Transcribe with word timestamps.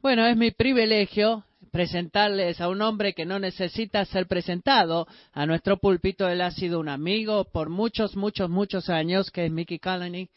Bueno, 0.00 0.24
es 0.26 0.36
mi 0.36 0.52
privilegio 0.52 1.44
presentarles 1.72 2.60
a 2.60 2.68
un 2.68 2.82
hombre 2.82 3.14
que 3.14 3.26
no 3.26 3.40
necesita 3.40 4.04
ser 4.04 4.28
presentado. 4.28 5.08
A 5.32 5.44
nuestro 5.44 5.78
púlpito 5.78 6.28
él 6.28 6.40
ha 6.40 6.52
sido 6.52 6.78
un 6.78 6.88
amigo 6.88 7.46
por 7.50 7.68
muchos, 7.68 8.14
muchos, 8.14 8.48
muchos 8.48 8.90
años, 8.90 9.32
que 9.32 9.46
es 9.46 9.50
Mickey 9.50 9.80
Colony. 9.80 10.28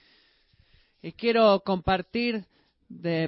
Y 1.03 1.11
quiero 1.11 1.61
compartir 1.63 2.43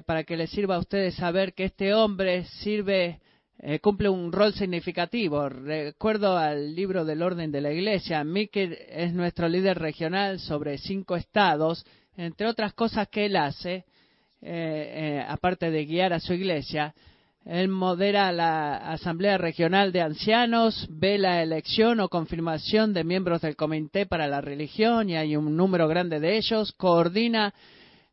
para 0.07 0.23
que 0.23 0.35
les 0.35 0.49
sirva 0.49 0.77
a 0.77 0.79
ustedes 0.79 1.13
saber 1.13 1.54
que 1.54 1.65
este 1.65 1.94
hombre 1.94 2.46
sirve, 2.46 3.20
eh, 3.60 3.78
cumple 3.78 4.10
un 4.10 4.31
rol 4.31 4.54
significativo. 4.54 5.50
Recuerdo 5.50 6.36
al 6.36 6.74
libro 6.74 7.06
del 7.06 7.22
orden 7.22 7.52
de 7.52 7.62
la 7.62 7.72
iglesia. 7.72 8.24
Mickey 8.24 8.76
es 8.90 9.13
nuestro 9.13 9.47
líder 9.47 9.78
regional 9.78 10.40
sobre 10.40 10.79
cinco 10.79 11.15
estados. 11.15 11.86
Entre 12.18 12.47
otras 12.47 12.74
cosas 12.74 13.08
que 13.10 13.28
él 13.28 13.36
hace, 13.36 13.86
eh, 14.46 15.19
eh, 15.19 15.25
aparte 15.28 15.71
de 15.71 15.85
guiar 15.85 16.12
a 16.12 16.20
su 16.20 16.34
iglesia, 16.34 16.94
él 17.45 17.67
modera 17.67 18.31
la 18.31 18.76
Asamblea 18.91 19.38
Regional 19.38 19.91
de 19.91 20.02
Ancianos, 20.02 20.88
ve 20.90 21.18
la 21.18 21.41
elección 21.41 21.99
o 21.99 22.09
confirmación 22.09 22.94
de 22.94 23.04
miembros 23.04 23.41
del 23.41 23.55
Comité 23.55 24.05
para 24.05 24.27
la 24.27 24.41
Religión, 24.41 25.09
y 25.09 25.16
hay 25.16 25.35
un 25.35 25.55
número 25.55 25.88
grande 25.88 26.20
de 26.20 26.38
ellos, 26.38 26.73
coordina 26.73 27.54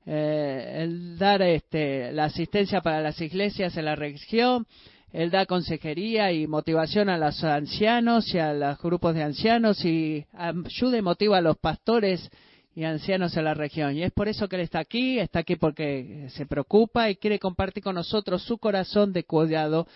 eh, 0.06 0.80
el 0.82 1.19
dar 1.19 1.42
este, 1.42 2.12
la 2.12 2.24
asistencia 2.24 2.80
para 2.80 3.00
las 3.00 3.20
iglesias 3.20 3.77
en 3.77 3.84
la 3.84 3.97
región, 3.97 4.66
él 5.12 5.30
da 5.30 5.47
consejería 5.47 6.33
y 6.33 6.47
motivación 6.47 7.08
a 7.08 7.19
los 7.19 7.42
ancianos 7.42 8.33
y 8.33 8.38
a 8.38 8.52
los 8.52 8.78
grupos 8.78 9.14
de 9.14 9.24
ancianos 9.24 9.84
y 9.84 10.24
ayuda 10.33 10.98
y 10.98 11.02
motiva 11.02 11.38
a 11.38 11.41
los 11.41 11.58
pastores 11.58 12.30
y 12.74 12.84
ancianos 12.84 13.37
en 13.37 13.45
la 13.45 13.55
región. 13.55 13.97
Y 13.97 14.02
es 14.02 14.12
por 14.12 14.29
eso 14.29 14.48
que 14.48 14.56
él 14.56 14.62
está 14.62 14.80
aquí, 14.80 15.19
está 15.19 15.41
aquí 15.41 15.56
porque 15.56 16.28
se 16.30 16.47
preocupa 16.47 17.11
y 17.11 17.16
quiere 17.16 17.38
compartir 17.38 17.83
con 17.83 17.95
nosotros 17.95 18.42
su 18.42 18.59
corazón 18.59 19.12
de 19.12 19.24
cuidado, 19.24 19.87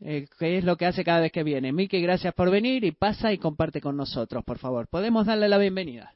eh, 0.00 0.26
que 0.38 0.58
es 0.58 0.64
lo 0.64 0.76
que 0.76 0.86
hace 0.86 1.04
cada 1.04 1.20
vez 1.20 1.32
que 1.32 1.44
viene. 1.44 1.72
Miki, 1.72 2.00
gracias 2.00 2.34
por 2.34 2.50
venir 2.50 2.84
y 2.84 2.92
pasa 2.92 3.32
y 3.32 3.38
comparte 3.38 3.80
con 3.80 3.96
nosotros, 3.96 4.44
por 4.44 4.58
favor. 4.58 4.88
Podemos 4.88 5.26
darle 5.26 5.48
la 5.48 5.58
bienvenida. 5.58 6.12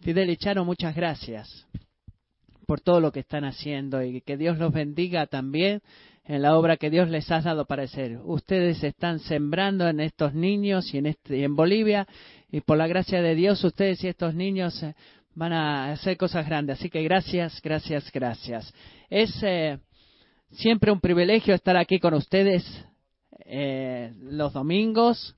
Fidel 0.00 0.30
y 0.30 0.64
muchas 0.64 0.96
gracias 0.96 1.66
por 2.72 2.80
todo 2.80 3.00
lo 3.00 3.12
que 3.12 3.20
están 3.20 3.44
haciendo 3.44 4.02
y 4.02 4.22
que 4.22 4.38
Dios 4.38 4.56
los 4.56 4.72
bendiga 4.72 5.26
también 5.26 5.82
en 6.24 6.40
la 6.40 6.56
obra 6.56 6.78
que 6.78 6.88
Dios 6.88 7.10
les 7.10 7.30
ha 7.30 7.42
dado 7.42 7.66
para 7.66 7.82
hacer. 7.82 8.18
Ustedes 8.24 8.82
están 8.82 9.18
sembrando 9.18 9.86
en 9.90 10.00
estos 10.00 10.32
niños 10.32 10.94
y 10.94 10.96
en, 10.96 11.04
este, 11.04 11.44
en 11.44 11.54
Bolivia 11.54 12.08
y 12.50 12.62
por 12.62 12.78
la 12.78 12.86
gracia 12.86 13.20
de 13.20 13.34
Dios 13.34 13.62
ustedes 13.62 14.02
y 14.02 14.08
estos 14.08 14.34
niños 14.34 14.82
eh, 14.82 14.94
van 15.34 15.52
a 15.52 15.92
hacer 15.92 16.16
cosas 16.16 16.46
grandes. 16.46 16.78
Así 16.78 16.88
que 16.88 17.02
gracias, 17.02 17.60
gracias, 17.60 18.10
gracias. 18.10 18.72
Es 19.10 19.30
eh, 19.42 19.78
siempre 20.52 20.90
un 20.92 21.00
privilegio 21.00 21.54
estar 21.54 21.76
aquí 21.76 21.98
con 21.98 22.14
ustedes 22.14 22.64
eh, 23.44 24.14
los 24.18 24.54
domingos 24.54 25.36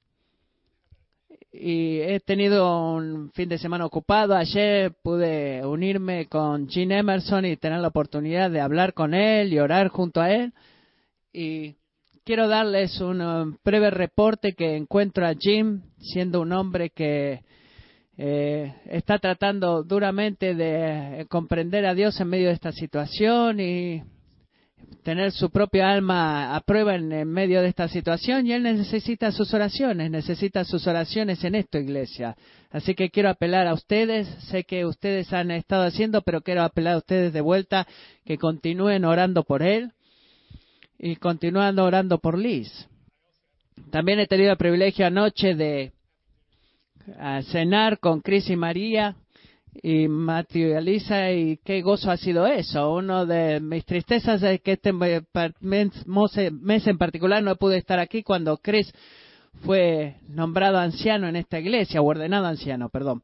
y 1.57 2.01
he 2.01 2.19
tenido 2.19 2.95
un 2.95 3.31
fin 3.31 3.49
de 3.49 3.59
semana 3.59 3.87
ocupado. 3.87 4.35
Ayer 4.35 4.93
pude 5.03 5.65
unirme 5.65 6.27
con 6.27 6.69
Gene 6.69 6.99
Emerson 6.99 7.45
y 7.45 7.57
tener 7.57 7.79
la 7.79 7.89
oportunidad 7.89 8.51
de 8.51 8.61
hablar 8.61 8.93
con 8.93 9.15
él 9.15 9.53
y 9.53 9.61
orar 9.61 9.87
junto 9.89 10.21
a 10.21 10.33
él. 10.33 10.53
Y 11.33 11.77
quiero 12.25 12.49
darles 12.49 13.01
un 13.01 13.21
um, 13.21 13.57
breve 13.65 13.91
reporte 13.91 14.55
que 14.55 14.75
encuentro 14.75 15.27
a 15.27 15.35
Jim 15.39 15.83
siendo 16.01 16.41
un 16.41 16.53
hombre 16.53 16.91
que 16.91 17.43
eh, 18.19 18.75
está 18.87 19.21
tratando 19.21 19.85
duramente 19.85 20.57
de 20.57 21.25
comprender 21.29 21.87
a 21.87 21.95
Dios 21.95 22.20
en 22.20 22.29
medio 22.29 22.48
de 22.48 22.55
esta 22.55 22.73
situación 22.73 23.61
y 23.61 24.03
tener 25.02 25.33
su 25.33 25.50
propia 25.50 25.90
alma 25.90 26.55
a 26.55 26.61
prueba 26.61 26.95
en, 26.95 27.28
medio 27.28 27.62
de 27.62 27.68
esta 27.68 27.89
situación 27.89 28.46
y 28.46 28.52
él 28.52 28.62
necesita 28.62 29.30
sus 29.33 29.52
oraciones, 29.52 30.11
necesita 30.11 30.64
sus 30.64 30.86
oraciones 30.86 31.42
en 31.45 31.55
esto, 31.55 31.78
iglesia. 31.78 32.36
Así 32.70 32.95
que 32.95 33.11
quiero 33.11 33.28
apelar 33.28 33.67
a 33.67 33.74
ustedes, 33.74 34.27
sé 34.50 34.64
que 34.64 34.84
ustedes 34.84 35.33
han 35.33 35.50
estado 35.50 35.84
haciendo, 35.84 36.22
pero 36.22 36.42
quiero 36.42 36.62
apelar 36.62 36.95
a 36.95 36.98
ustedes 36.98 37.33
de 37.33 37.40
vuelta 37.40 37.86
que 38.24 38.39
continúen 38.39 39.05
orando 39.05 39.45
por 39.45 39.62
él 39.62 39.92
y 40.98 41.16
continuando 41.16 41.84
orando 41.84 42.18
por 42.18 42.39
Liz. 42.39 42.89
También 43.90 44.20
he 44.20 44.27
tenido 44.27 44.52
el 44.52 44.58
privilegio 44.58 45.06
anoche 45.06 45.55
de 45.55 45.92
cenar 47.51 47.98
con 47.98 48.20
Cris 48.20 48.48
y 48.48 48.56
María 48.56 49.16
y 49.83 50.08
materializa 50.08 51.33
y 51.33 51.58
qué 51.58 51.83
gozo 51.83 52.11
ha 52.11 52.17
sido 52.17 52.46
eso. 52.46 52.92
Uno 52.95 53.27
de 53.27 53.61
mis 53.61 53.85
tristezas 53.85 54.42
es 54.42 54.61
que 54.61 54.73
este 54.73 54.92
mes 54.92 56.86
en 56.86 56.98
particular 56.98 57.42
no 57.42 57.57
pude 57.57 57.79
estar 57.79 57.98
aquí 57.98 58.23
cuando 58.23 58.57
Chris 58.58 58.92
fue 59.63 60.17
nombrado 60.29 60.79
anciano 60.79 61.29
en 61.29 61.36
esta 61.36 61.58
iglesia, 61.58 62.01
o 62.01 62.07
ordenado 62.07 62.46
anciano, 62.46 62.89
perdón. 62.89 63.23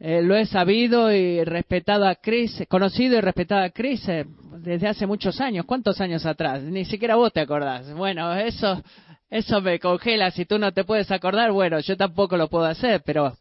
Eh, 0.00 0.22
lo 0.22 0.36
he 0.36 0.44
sabido 0.44 1.12
y 1.12 1.44
respetado 1.44 2.06
a 2.06 2.16
Chris, 2.16 2.64
conocido 2.68 3.16
y 3.16 3.20
respetado 3.20 3.62
a 3.62 3.70
Chris 3.70 4.06
eh, 4.08 4.26
desde 4.58 4.88
hace 4.88 5.06
muchos 5.06 5.40
años. 5.40 5.64
¿Cuántos 5.66 6.00
años 6.00 6.26
atrás? 6.26 6.62
Ni 6.62 6.84
siquiera 6.84 7.16
vos 7.16 7.32
te 7.32 7.40
acordás. 7.40 7.92
Bueno, 7.94 8.34
eso, 8.34 8.82
eso 9.30 9.60
me 9.60 9.78
congela. 9.78 10.30
Si 10.30 10.44
tú 10.44 10.58
no 10.58 10.72
te 10.72 10.84
puedes 10.84 11.10
acordar, 11.10 11.52
bueno, 11.52 11.78
yo 11.80 11.96
tampoco 11.96 12.36
lo 12.36 12.48
puedo 12.48 12.64
hacer, 12.64 13.02
pero 13.04 13.36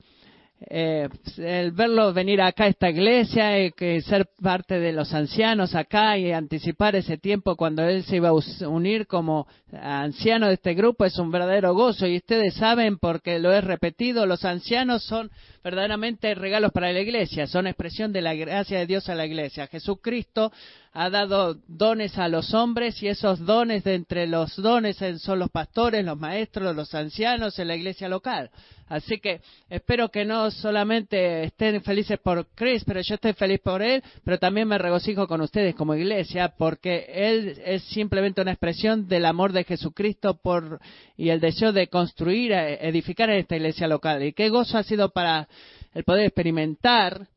eh, 0.70 1.10
el 1.38 1.72
verlo 1.72 2.14
venir 2.14 2.42
acá 2.42 2.66
a 2.66 2.68
esta 2.68 2.90
iglesia 2.90 3.66
y 3.66 3.72
que 3.72 4.02
ser 4.02 4.28
parte 4.42 4.80
de 4.80 4.92
los 4.94 5.14
ancianos 5.14 5.76
acá 5.76 6.18
y 6.18 6.32
anticipar 6.32 6.96
ese 6.96 7.18
tiempo 7.18 7.56
cuando 7.56 7.84
él 7.84 8.04
se 8.04 8.18
iba 8.18 8.30
a 8.30 8.68
unir 8.68 9.08
como 9.08 9.48
anciano 9.72 10.48
de 10.48 10.56
este 10.56 10.74
grupo 10.74 11.06
es 11.06 11.18
un 11.18 11.32
verdadero 11.32 11.74
gozo. 11.74 12.08
Y 12.08 12.18
ustedes 12.18 12.54
saben 12.56 12.98
porque 12.98 13.40
lo 13.40 13.52
he 13.52 13.62
repetido 13.62 14.26
los 14.26 14.46
ancianos 14.46 15.04
son 15.04 15.30
verdaderamente 15.64 16.36
regalos 16.36 16.72
para 16.72 16.92
la 16.92 17.00
iglesia 17.00 17.48
son 17.48 17.68
expresión 17.68 18.12
de 18.12 18.22
la 18.22 18.34
gracia 18.34 18.80
de 18.80 18.88
Dios 18.88 19.10
a 19.10 19.16
la 19.16 19.26
iglesia. 19.26 19.68
Jesucristo 19.68 20.52
ha 20.94 21.10
dado 21.10 21.56
dones 21.68 22.18
a 22.18 22.28
los 22.28 22.54
hombres 22.54 23.02
y 23.02 23.08
esos 23.08 23.40
dones 23.46 23.84
de 23.84 23.96
entre 23.96 24.28
los 24.28 24.56
dones 24.56 24.98
son 25.20 25.40
los 25.40 25.50
pastores 25.50 26.06
los 26.06 26.20
maestros 26.20 26.76
los 26.76 26.94
ancianos 26.94 27.58
en 27.60 27.68
la 27.68 27.76
iglesia 27.76 28.08
local 28.08 28.52
Así 28.94 29.18
que 29.20 29.42
espero 29.70 30.10
que 30.10 30.24
no 30.24 30.52
solamente 30.52 31.46
estén 31.46 31.82
felices 31.82 32.20
por 32.20 32.48
Chris, 32.54 32.84
pero 32.86 33.02
yo 33.02 33.16
estoy 33.16 33.34
feliz 33.34 33.60
por 33.60 33.82
él, 33.82 34.04
pero 34.24 34.38
también 34.38 34.68
me 34.68 34.78
regocijo 34.78 35.28
con 35.28 35.42
ustedes 35.42 35.74
como 35.74 35.96
iglesia, 35.96 36.54
porque 36.58 37.06
él 37.08 37.60
es 37.66 37.84
simplemente 37.86 38.42
una 38.42 38.52
expresión 38.52 39.08
del 39.08 39.26
amor 39.26 39.52
de 39.52 39.64
Jesucristo 39.64 40.36
por, 40.36 40.80
y 41.18 41.30
el 41.30 41.40
deseo 41.40 41.72
de 41.72 41.88
construir, 41.88 42.52
eh, 42.52 42.88
edificar 42.88 43.32
esta 43.32 43.56
iglesia 43.56 43.88
local. 43.88 44.24
Y 44.24 44.34
qué 44.34 44.50
gozo 44.50 44.78
ha 44.78 44.84
sido 44.84 45.10
para 45.10 45.48
el 45.96 46.04
poder 46.04 46.26
experimentar 46.26 47.28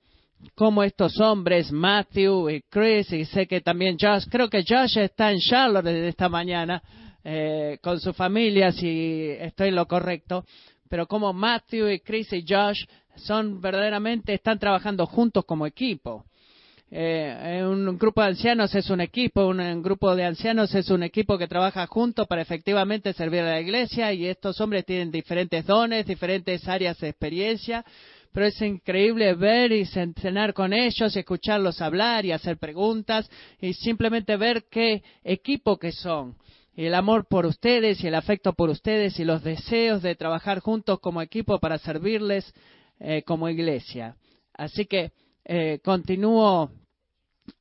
cómo 0.54 0.82
estos 0.82 1.19
hombres, 1.20 1.70
Matthew 1.72 2.50
y 2.50 2.62
Chris, 2.62 3.12
y 3.12 3.24
sé 3.24 3.47
que 3.47 3.60
también 3.60 3.97
Josh, 4.00 4.24
creo 4.30 4.48
que 4.48 4.64
Josh 4.66 4.98
está 4.98 5.32
en 5.32 5.38
Charlotte 5.38 5.84
desde 5.84 6.08
esta 6.08 6.28
mañana, 6.28 6.82
eh, 7.24 7.78
con 7.82 8.00
su 8.00 8.12
familia, 8.12 8.72
si 8.72 9.30
estoy 9.41 9.69
en 9.69 9.76
lo 9.76 9.86
correcto, 9.86 10.44
pero 10.88 11.06
como 11.06 11.32
Matthew 11.32 11.91
y 11.91 12.00
Chris 12.00 12.32
y 12.32 12.44
Josh 12.47 12.84
son 13.16 13.60
verdaderamente, 13.60 14.34
están 14.34 14.58
trabajando 14.58 15.06
juntos 15.06 15.44
como 15.44 15.66
equipo. 15.66 16.24
Eh, 16.88 17.64
un 17.68 17.98
grupo 17.98 18.22
de 18.22 18.28
ancianos 18.28 18.72
es 18.76 18.91
un 18.91 19.00
equipo, 19.00 19.44
un, 19.47 19.82
grupo 19.82 20.14
de 20.14 20.24
ancianos 20.24 20.72
es 20.72 20.88
un 20.88 21.03
equipo 21.03 21.36
que 21.36 21.48
trabaja 21.48 21.84
juntos 21.88 22.28
para 22.28 22.42
efectivamente 22.42 23.12
servir 23.12 23.41
a 23.41 23.50
la 23.50 23.60
iglesia 23.60 24.12
y 24.12 24.26
estos 24.26 24.60
hombres 24.60 24.84
tienen 24.84 25.10
diferentes 25.10 25.66
dones, 25.66 26.06
diferentes 26.06 26.68
áreas 26.68 26.97
de 27.00 27.09
experiencia, 27.09 27.84
pero 28.36 28.48
es 28.48 28.60
increíble 28.60 29.33
ver 29.33 29.72
y 29.72 29.86
cenar 29.86 30.53
con 30.53 30.74
ellos, 30.74 31.16
escucharlos 31.16 31.80
hablar 31.80 32.27
y 32.27 32.33
hacer 32.33 32.59
preguntas 32.59 33.30
y 33.62 33.72
simplemente 33.72 34.36
ver 34.36 34.65
qué 34.71 35.03
equipo 35.24 35.78
que 35.78 35.91
son 35.91 36.36
y 36.74 36.84
el 36.84 36.94
amor 36.94 37.27
por 37.28 37.47
ustedes 37.47 38.04
y 38.04 38.09
el 38.09 38.15
afecto 38.15 38.53
por 38.53 38.68
ustedes 38.68 39.18
y 39.18 39.24
los 39.24 39.42
deseos 39.42 40.03
de 40.03 40.16
trabajar 40.16 40.60
juntos 40.60 41.00
como 41.00 41.22
equipo 41.22 41.59
para 41.59 41.78
servirles 41.78 42.53
eh, 43.00 43.22
como 43.22 43.48
iglesia. 43.48 44.16
Así 44.53 44.84
que 44.84 45.12
eh, 45.47 45.80
continúo 45.82 46.71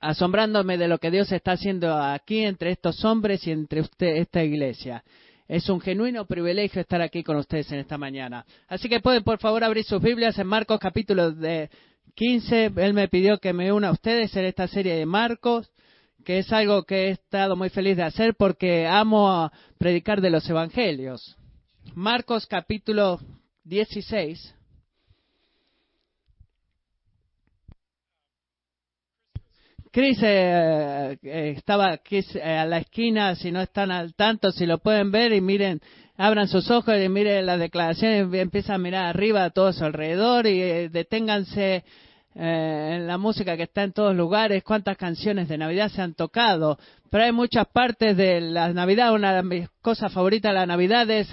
asombrándome 0.02 0.78
de 0.78 0.90
lo 0.90 0.98
que 0.98 1.10
Dios 1.10 1.32
está 1.32 1.54
haciendo 1.54 1.96
aquí 1.96 2.44
entre 2.44 2.72
estos 2.72 3.06
hombres 3.06 3.48
y 3.48 3.52
entre 3.52 3.80
usted, 3.80 4.18
esta 4.18 4.44
iglesia. 4.44 5.06
Es 5.48 5.70
un 5.70 5.80
genuino 5.80 6.26
privilegio 6.26 6.82
estar 6.82 7.02
aquí 7.02 7.24
con 7.24 7.38
ustedes 7.38 7.72
en 7.72 7.80
esta 7.80 7.98
mañana. 7.98 8.46
Así 8.68 8.90
que 8.90 9.00
pueden 9.00 9.24
por 9.24 9.40
favor 9.40 9.64
abrir 9.64 9.86
sus 9.86 10.02
Biblias 10.02 10.38
en 10.40 10.48
Marcos 10.48 10.80
capítulo 10.80 11.32
de 11.32 11.70
15. 12.16 12.72
Él 12.78 12.94
me 12.94 13.08
pidió 13.08 13.38
que 13.38 13.54
me 13.54 13.72
una 13.72 13.90
a 13.90 13.92
ustedes 13.92 14.36
en 14.36 14.46
esta 14.46 14.68
serie 14.68 14.96
de 14.96 15.06
Marcos 15.06 15.72
que 16.26 16.40
es 16.40 16.52
algo 16.52 16.84
que 16.84 17.08
he 17.08 17.10
estado 17.12 17.56
muy 17.56 17.70
feliz 17.70 17.96
de 17.96 18.04
hacer 18.04 18.34
porque 18.36 18.88
amo 18.88 19.52
predicar 19.78 20.22
de 20.22 20.32
los 20.32 20.50
evangelios. 20.50 21.38
Marcos 21.94 22.48
capítulo 22.48 23.20
16. 23.64 24.56
Chris 29.96 30.20
eh, 30.24 31.18
eh, 31.24 31.54
estaba 31.56 31.90
aquí 31.94 32.18
eh, 32.18 32.44
a 32.44 32.66
la 32.66 32.80
esquina, 32.80 33.34
si 33.34 33.50
no 33.50 33.62
están 33.62 33.92
al 33.92 34.14
tanto, 34.14 34.52
si 34.52 34.66
lo 34.66 34.80
pueden 34.80 35.10
ver 35.10 35.32
y 35.32 35.40
miren, 35.40 35.80
abran 36.18 36.50
sus 36.50 36.70
ojos 36.70 36.96
y 37.02 37.08
miren 37.08 37.46
las 37.46 37.60
declaraciones, 37.60 38.28
empiezan 38.34 38.76
a 38.76 38.80
mirar 38.80 39.06
arriba 39.06 39.46
a 39.46 39.52
todo 39.52 39.72
su 39.72 39.86
alrededor 39.86 40.48
y 40.48 40.90
deténganse 40.90 41.86
en 42.36 43.08
la 43.08 43.18
música 43.18 43.56
que 43.56 43.64
está 43.64 43.84
en 43.84 43.94
todos 43.94 44.16
lugares, 44.16 44.64
cuántas 44.64 44.98
canciones 44.98 45.48
de 45.48 45.58
Navidad 45.58 45.90
se 45.90 46.02
han 46.02 46.14
tocado, 46.14 46.78
pero 47.10 47.24
hay 47.24 47.32
muchas 47.32 47.66
partes 47.68 48.18
de 48.18 48.42
la 48.42 48.74
Navidad, 48.74 49.14
una 49.14 49.34
de 49.34 49.44
mis 49.44 49.70
cosas 49.82 50.12
favoritas 50.12 50.52
de 50.52 50.60
la 50.60 50.66
Navidad 50.66 51.10
es 51.10 51.30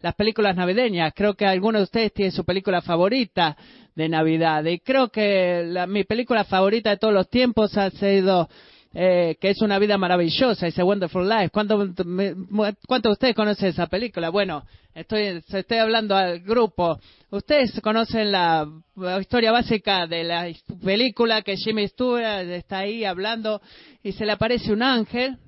las 0.00 0.14
películas 0.14 0.54
navideñas, 0.54 1.12
creo 1.14 1.34
que 1.34 1.44
algunos 1.44 1.80
de 1.80 1.84
ustedes 1.84 2.12
tienen 2.12 2.32
su 2.32 2.44
película 2.44 2.82
favorita, 2.82 3.56
de 3.94 4.08
Navidad. 4.08 4.64
Y 4.64 4.80
creo 4.80 5.08
que 5.08 5.84
mi 5.88 6.04
película 6.04 6.44
favorita 6.44 6.90
de 6.90 6.96
todos 6.96 7.14
los 7.14 7.28
tiempos 7.28 7.76
ha 7.76 7.90
sido 7.90 8.48
eh, 8.94 9.36
que 9.40 9.50
es 9.50 9.60
una 9.60 9.78
vida 9.80 9.98
maravillosa, 9.98 10.68
ese 10.68 10.82
Wonderful 10.82 11.28
Life. 11.28 11.50
¿Cuántos 11.50 11.96
de 11.96 13.08
ustedes 13.10 13.34
conocen 13.34 13.68
esa 13.68 13.88
película? 13.88 14.30
Bueno, 14.30 14.64
estoy, 14.94 15.42
estoy 15.48 15.78
hablando 15.78 16.14
al 16.16 16.40
grupo. 16.40 17.00
Ustedes 17.30 17.80
conocen 17.80 18.30
la, 18.30 18.68
historia 19.20 19.50
básica 19.50 20.06
de 20.06 20.22
la 20.22 20.46
película 20.84 21.42
que 21.42 21.56
Jimmy 21.56 21.88
Stewart 21.88 22.48
está 22.50 22.78
ahí 22.78 23.04
hablando 23.04 23.60
y 24.02 24.12
se 24.12 24.24
le 24.24 24.32
aparece 24.32 24.72
un 24.72 24.82
ángel. 24.82 25.38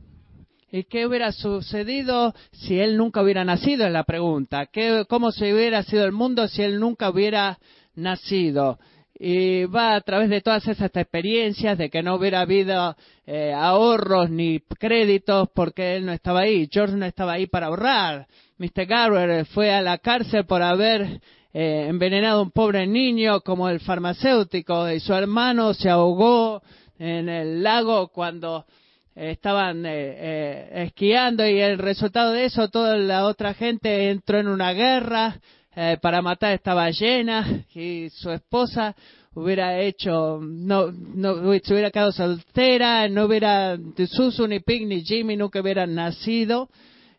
¿Y 0.73 0.83
qué 0.83 1.07
hubiera 1.07 1.31
sucedido 1.31 2.35
si 2.51 2.81
él 2.81 2.97
nunca 2.97 3.23
hubiera 3.23 3.45
nacido? 3.45 3.87
Es 3.87 3.93
la 3.93 4.03
pregunta. 4.03 4.67
¿Qué, 4.67 5.05
¿Cómo 5.09 5.31
se 5.31 5.55
hubiera 5.55 5.85
sido 5.85 6.05
el 6.05 6.11
mundo 6.11 6.49
si 6.49 6.63
él 6.63 6.81
nunca 6.81 7.09
hubiera 7.11 7.59
nacido. 7.97 8.79
Y 9.19 9.65
va 9.65 9.95
a 9.95 10.01
través 10.03 10.29
de 10.29 10.43
todas 10.43 10.69
esas 10.69 10.91
experiencias 10.95 11.79
de 11.79 11.89
que 11.89 12.03
no 12.03 12.17
hubiera 12.17 12.41
habido 12.41 12.95
eh, 13.27 13.53
ahorros 13.55 14.29
ni 14.29 14.61
créditos 14.61 15.49
porque 15.55 15.97
él 15.97 16.05
no 16.05 16.13
estaba 16.13 16.41
ahí. 16.41 16.69
George 16.71 16.97
no 16.97 17.07
estaba 17.07 17.33
ahí 17.33 17.47
para 17.47 17.67
ahorrar. 17.67 18.27
Mr. 18.59 18.85
Garber 18.87 19.47
fue 19.47 19.73
a 19.73 19.81
la 19.81 19.99
cárcel 19.99 20.45
por 20.45 20.63
haber 20.63 21.21
eh, 21.55 21.87
envenenado 21.89 22.41
a 22.41 22.43
un 22.43 22.51
pobre 22.51 22.87
niño 22.87 23.41
como 23.41 23.71
el 23.71 23.81
farmacéutico 23.81 24.91
y 24.91 25.01
su 25.01 25.15
hermano 25.15 25.73
se 25.73 25.89
ahogó 25.89 26.63
en 26.99 27.31
el 27.31 27.63
lago 27.63 28.09
cuando 28.09 28.67
estaban 29.15 29.85
eh, 29.87 30.85
esquiando 30.85 31.47
y 31.47 31.59
el 31.59 31.79
resultado 31.79 32.33
de 32.33 32.45
eso 32.45 32.69
toda 32.69 32.97
la 32.97 33.25
otra 33.25 33.55
gente 33.55 34.11
entró 34.11 34.39
en 34.39 34.49
una 34.49 34.75
guerra 34.75 35.41
eh, 35.79 35.99
para 36.01 36.23
matar 36.23 36.55
esta 36.55 36.73
ballena 36.73 37.67
y 37.75 38.09
su 38.09 38.31
esposa 38.31 38.97
hubiera 39.35 39.79
hecho, 39.79 40.41
no, 40.43 40.91
no 40.91 41.53
se 41.63 41.75
hubiera 41.75 41.91
quedado 41.91 42.13
soltera, 42.13 43.07
no 43.11 43.27
hubiera, 43.27 43.77
Susu, 44.11 44.47
ni 44.47 44.61
Pig, 44.61 44.87
ni 44.87 45.03
Jimmy 45.05 45.37
nunca 45.37 45.61
hubieran 45.61 45.95
nacido. 45.95 46.71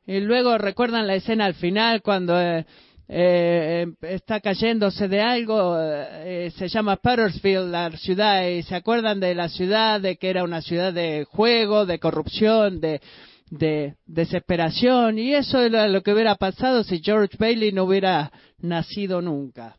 Y 0.07 0.21
luego 0.21 0.57
recuerdan 0.57 1.05
la 1.05 1.13
escena 1.13 1.45
al 1.45 1.53
final 1.53 2.01
cuando 2.01 2.41
eh, 2.41 2.65
eh, 3.09 3.85
está 4.01 4.39
cayéndose 4.39 5.07
de 5.07 5.21
algo, 5.21 5.77
se 5.77 6.67
llama 6.67 6.95
Puttersfield, 6.95 7.69
la 7.69 7.91
ciudad, 7.91 8.47
y 8.47 8.63
se 8.63 8.73
acuerdan 8.73 9.19
de 9.19 9.35
la 9.35 9.49
ciudad, 9.49 10.01
de 10.01 10.15
que 10.15 10.31
era 10.31 10.43
una 10.43 10.63
ciudad 10.63 10.91
de 10.91 11.27
juego, 11.29 11.85
de 11.85 11.99
corrupción, 11.99 12.81
de, 12.81 13.01
de 13.49 13.95
desesperación, 14.05 15.19
y 15.19 15.33
eso 15.33 15.61
era 15.61 15.87
lo 15.87 16.03
que 16.03 16.13
hubiera 16.13 16.35
pasado 16.35 16.83
si 16.83 17.01
George 17.01 17.37
Bailey 17.37 17.71
no 17.71 17.85
hubiera 17.85 18.31
nacido 18.59 19.21
nunca. 19.21 19.77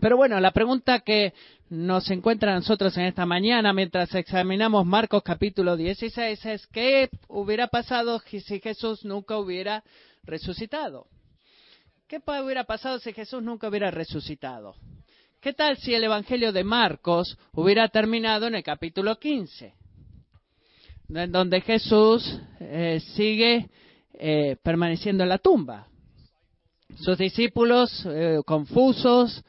Pero 0.00 0.16
bueno, 0.16 0.40
la 0.40 0.50
pregunta 0.50 1.00
que 1.00 1.32
nos 1.70 2.10
encuentra 2.10 2.52
a 2.52 2.56
nosotros 2.56 2.96
en 2.96 3.06
esta 3.06 3.26
mañana 3.26 3.72
mientras 3.72 4.14
examinamos 4.14 4.84
Marcos 4.84 5.22
capítulo 5.22 5.76
16 5.76 6.44
es 6.46 6.66
¿qué 6.66 7.08
hubiera 7.28 7.68
pasado 7.68 8.20
si 8.20 8.60
Jesús 8.60 9.04
nunca 9.04 9.38
hubiera 9.38 9.82
resucitado? 10.24 11.06
¿Qué 12.06 12.20
hubiera 12.42 12.64
pasado 12.64 12.98
si 12.98 13.12
Jesús 13.12 13.42
nunca 13.42 13.68
hubiera 13.68 13.90
resucitado? 13.90 14.74
¿Qué 15.40 15.52
tal 15.52 15.76
si 15.78 15.94
el 15.94 16.04
Evangelio 16.04 16.52
de 16.52 16.64
Marcos 16.64 17.38
hubiera 17.52 17.88
terminado 17.88 18.46
en 18.46 18.56
el 18.56 18.62
capítulo 18.62 19.18
15? 19.18 19.74
En 21.14 21.30
donde 21.30 21.60
Jesús 21.60 22.40
eh, 22.58 23.00
sigue 23.14 23.68
eh, 24.14 24.56
permaneciendo 24.64 25.22
en 25.22 25.28
la 25.28 25.38
tumba. 25.38 25.86
Sus 26.96 27.16
discípulos 27.16 28.04
eh, 28.04 28.40
confusos, 28.44 29.44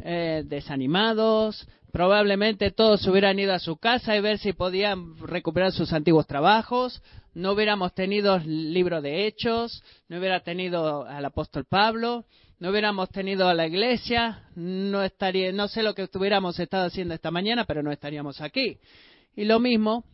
eh, 0.00 0.42
desanimados, 0.44 1.66
probablemente 1.90 2.70
todos 2.70 3.06
hubieran 3.06 3.38
ido 3.38 3.54
a 3.54 3.60
su 3.60 3.78
casa 3.78 4.14
y 4.14 4.20
ver 4.20 4.36
si 4.38 4.52
podían 4.52 5.16
recuperar 5.18 5.72
sus 5.72 5.90
antiguos 5.94 6.26
trabajos. 6.26 7.02
No 7.32 7.52
hubiéramos 7.52 7.94
tenido 7.94 8.38
libro 8.38 9.00
de 9.00 9.26
hechos, 9.26 9.82
no 10.08 10.18
hubiera 10.18 10.40
tenido 10.40 11.06
al 11.06 11.24
apóstol 11.24 11.64
Pablo, 11.64 12.26
no 12.58 12.68
hubiéramos 12.70 13.08
tenido 13.08 13.48
a 13.48 13.54
la 13.54 13.66
iglesia, 13.66 14.50
no 14.54 15.02
estaría, 15.02 15.50
no 15.50 15.66
sé 15.66 15.82
lo 15.82 15.94
que 15.94 16.02
estuviéramos 16.02 16.58
estado 16.58 16.84
haciendo 16.84 17.14
esta 17.14 17.30
mañana, 17.30 17.64
pero 17.64 17.82
no 17.82 17.90
estaríamos 17.90 18.42
aquí. 18.42 18.78
Y 19.34 19.46
lo 19.46 19.60
mismo 19.60 20.04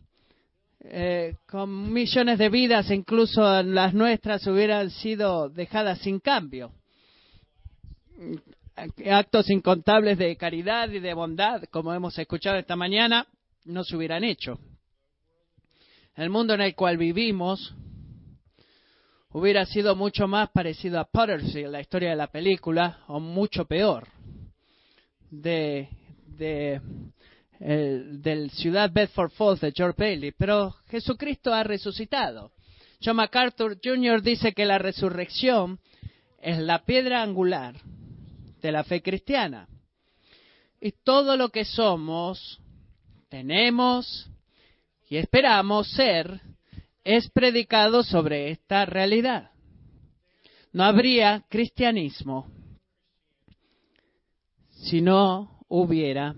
eh, 0.83 1.35
con 1.47 1.93
millones 1.93 2.39
de 2.39 2.49
vidas, 2.49 2.89
incluso 2.89 3.61
las 3.61 3.93
nuestras, 3.93 4.45
hubieran 4.47 4.89
sido 4.89 5.47
dejadas 5.49 5.99
sin 5.99 6.19
cambio. 6.19 6.71
Actos 9.05 9.49
incontables 9.51 10.17
de 10.17 10.35
caridad 10.37 10.89
y 10.89 10.99
de 10.99 11.13
bondad, 11.13 11.63
como 11.69 11.93
hemos 11.93 12.17
escuchado 12.17 12.57
esta 12.57 12.75
mañana, 12.75 13.27
no 13.65 13.83
se 13.83 13.95
hubieran 13.95 14.23
hecho. 14.23 14.59
El 16.15 16.31
mundo 16.31 16.55
en 16.55 16.61
el 16.61 16.73
cual 16.73 16.97
vivimos 16.97 17.75
hubiera 19.29 19.65
sido 19.65 19.95
mucho 19.95 20.27
más 20.27 20.49
parecido 20.49 20.99
a 20.99 21.05
Pottersfield, 21.05 21.71
la 21.71 21.81
historia 21.81 22.09
de 22.09 22.15
la 22.15 22.27
película, 22.27 23.03
o 23.07 23.19
mucho 23.19 23.65
peor. 23.65 24.07
De, 25.29 25.87
de 26.25 26.81
el, 27.61 28.21
del 28.21 28.49
ciudad 28.51 28.91
Bedford 28.91 29.31
Falls 29.31 29.61
de 29.61 29.71
George 29.71 29.95
Bailey, 29.97 30.31
pero 30.31 30.71
Jesucristo 30.87 31.53
ha 31.53 31.63
resucitado. 31.63 32.51
John 33.03 33.15
MacArthur 33.15 33.79
Jr. 33.83 34.21
dice 34.21 34.53
que 34.53 34.65
la 34.65 34.77
resurrección 34.77 35.79
es 36.39 36.57
la 36.57 36.83
piedra 36.85 37.21
angular 37.21 37.75
de 38.61 38.71
la 38.71 38.83
fe 38.83 39.01
cristiana. 39.01 39.67
Y 40.79 40.91
todo 41.03 41.37
lo 41.37 41.49
que 41.49 41.65
somos, 41.65 42.59
tenemos 43.29 44.29
y 45.09 45.17
esperamos 45.17 45.91
ser 45.91 46.41
es 47.03 47.29
predicado 47.29 48.03
sobre 48.03 48.51
esta 48.51 48.85
realidad. 48.85 49.51
No 50.73 50.83
habría 50.83 51.45
cristianismo 51.49 52.47
si 54.69 55.01
no 55.01 55.59
hubiera 55.67 56.35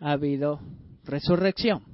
ha 0.00 0.12
habido 0.12 0.60
resurrección. 1.04 1.84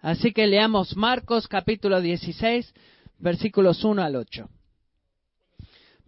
Así 0.00 0.32
que 0.32 0.46
leamos 0.46 0.96
Marcos 0.96 1.48
capítulo 1.48 2.00
16, 2.00 2.74
versículos 3.18 3.82
1 3.84 4.02
al 4.02 4.16
8. 4.16 4.48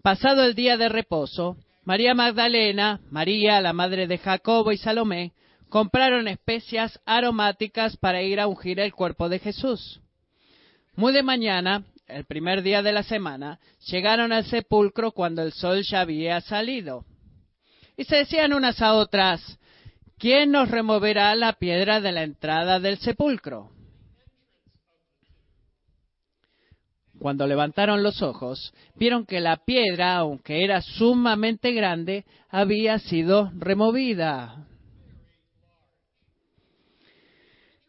Pasado 0.03 0.45
el 0.45 0.55
día 0.55 0.77
de 0.77 0.89
reposo, 0.89 1.57
María 1.85 2.15
Magdalena, 2.15 3.01
María, 3.11 3.61
la 3.61 3.73
madre 3.73 4.07
de 4.07 4.19
Jacobo 4.19 4.73
y 4.73 4.77
Salomé, 4.77 5.33
compraron 5.69 6.29
especias 6.29 7.01
aromáticas 7.05 7.97
para 7.97 8.23
ir 8.23 8.41
a 8.41 8.47
ungir 8.47 8.81
el 8.81 8.93
cuerpo 8.93 9.29
de 9.29 9.39
Jesús. 9.39 10.01
Muy 10.97 11.13
de 11.13 11.23
mañana, 11.23 11.85
el 12.07 12.25
primer 12.25 12.63
día 12.63 12.83
de 12.83 12.93
la 12.93 13.03
semana, 13.03 13.59
llegaron 13.87 14.33
al 14.33 14.45
sepulcro 14.45 15.13
cuando 15.13 15.43
el 15.43 15.53
sol 15.53 15.83
ya 15.83 16.01
había 16.01 16.41
salido. 16.41 17.05
Y 17.97 18.05
se 18.05 18.17
decían 18.17 18.53
unas 18.53 18.81
a 18.81 18.95
otras, 18.95 19.58
¿quién 20.19 20.51
nos 20.51 20.71
removerá 20.71 21.35
la 21.35 21.55
piedra 21.55 22.01
de 22.01 22.13
la 22.13 22.23
entrada 22.23 22.81
del 22.81 22.99
sepulcro? 22.99 23.71
Cuando 27.19 27.47
levantaron 27.47 28.03
los 28.03 28.23
ojos, 28.23 28.73
vieron 28.95 29.27
que 29.27 29.41
la 29.41 29.57
piedra, 29.65 30.17
aunque 30.17 30.63
era 30.63 30.83
sumamente 30.83 31.73
grande, 31.73 32.25
había 32.49 32.99
sido 33.01 33.51
removida. 33.57 34.67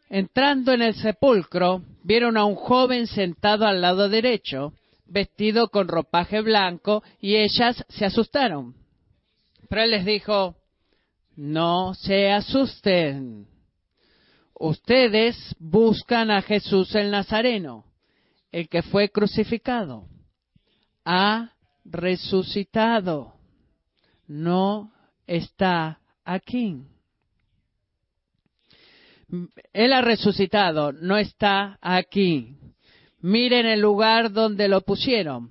Entrando 0.08 0.72
en 0.72 0.82
el 0.82 0.94
sepulcro, 0.94 1.82
vieron 2.02 2.36
a 2.36 2.44
un 2.44 2.56
joven 2.56 3.06
sentado 3.06 3.66
al 3.66 3.80
lado 3.80 4.08
derecho, 4.08 4.72
vestido 5.06 5.68
con 5.68 5.86
ropaje 5.86 6.40
blanco, 6.40 7.04
y 7.20 7.36
ellas 7.36 7.84
se 7.88 8.04
asustaron. 8.04 8.74
Pero 9.68 9.82
él 9.82 9.92
les 9.92 10.04
dijo, 10.04 10.56
no 11.36 11.94
se 11.94 12.30
asusten. 12.30 13.46
Ustedes 14.54 15.36
buscan 15.58 16.30
a 16.30 16.42
Jesús 16.42 16.94
el 16.94 17.10
Nazareno, 17.10 17.84
el 18.52 18.68
que 18.68 18.82
fue 18.82 19.10
crucificado. 19.10 20.06
Ha 21.04 21.52
resucitado. 21.84 23.34
No 24.26 24.92
está 25.26 26.00
aquí. 26.24 26.84
Él 29.72 29.92
ha 29.92 30.00
resucitado, 30.02 30.92
no 30.92 31.16
está 31.16 31.78
aquí. 31.80 32.56
Miren 33.20 33.66
el 33.66 33.80
lugar 33.80 34.32
donde 34.32 34.68
lo 34.68 34.80
pusieron. 34.80 35.50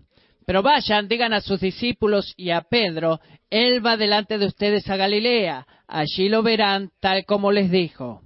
Pero 0.49 0.63
vayan, 0.63 1.07
digan 1.07 1.31
a 1.31 1.41
sus 1.41 1.59
discípulos 1.59 2.33
y 2.35 2.49
a 2.49 2.61
Pedro, 2.61 3.19
Él 3.51 3.85
va 3.85 3.97
delante 3.97 4.39
de 4.39 4.47
ustedes 4.47 4.89
a 4.89 4.95
Galilea, 4.95 5.67
allí 5.87 6.27
lo 6.27 6.41
verán 6.41 6.89
tal 6.99 7.23
como 7.25 7.51
les 7.51 7.69
dijo. 7.69 8.23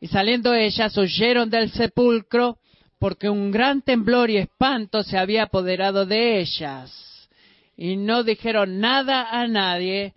Y 0.00 0.08
saliendo 0.08 0.52
ellas, 0.54 0.98
huyeron 0.98 1.48
del 1.48 1.70
sepulcro, 1.70 2.58
porque 2.98 3.30
un 3.30 3.52
gran 3.52 3.80
temblor 3.82 4.28
y 4.28 4.38
espanto 4.38 5.04
se 5.04 5.18
había 5.18 5.44
apoderado 5.44 6.04
de 6.04 6.40
ellas. 6.40 7.28
Y 7.76 7.94
no 7.96 8.24
dijeron 8.24 8.80
nada 8.80 9.30
a 9.30 9.46
nadie, 9.46 10.14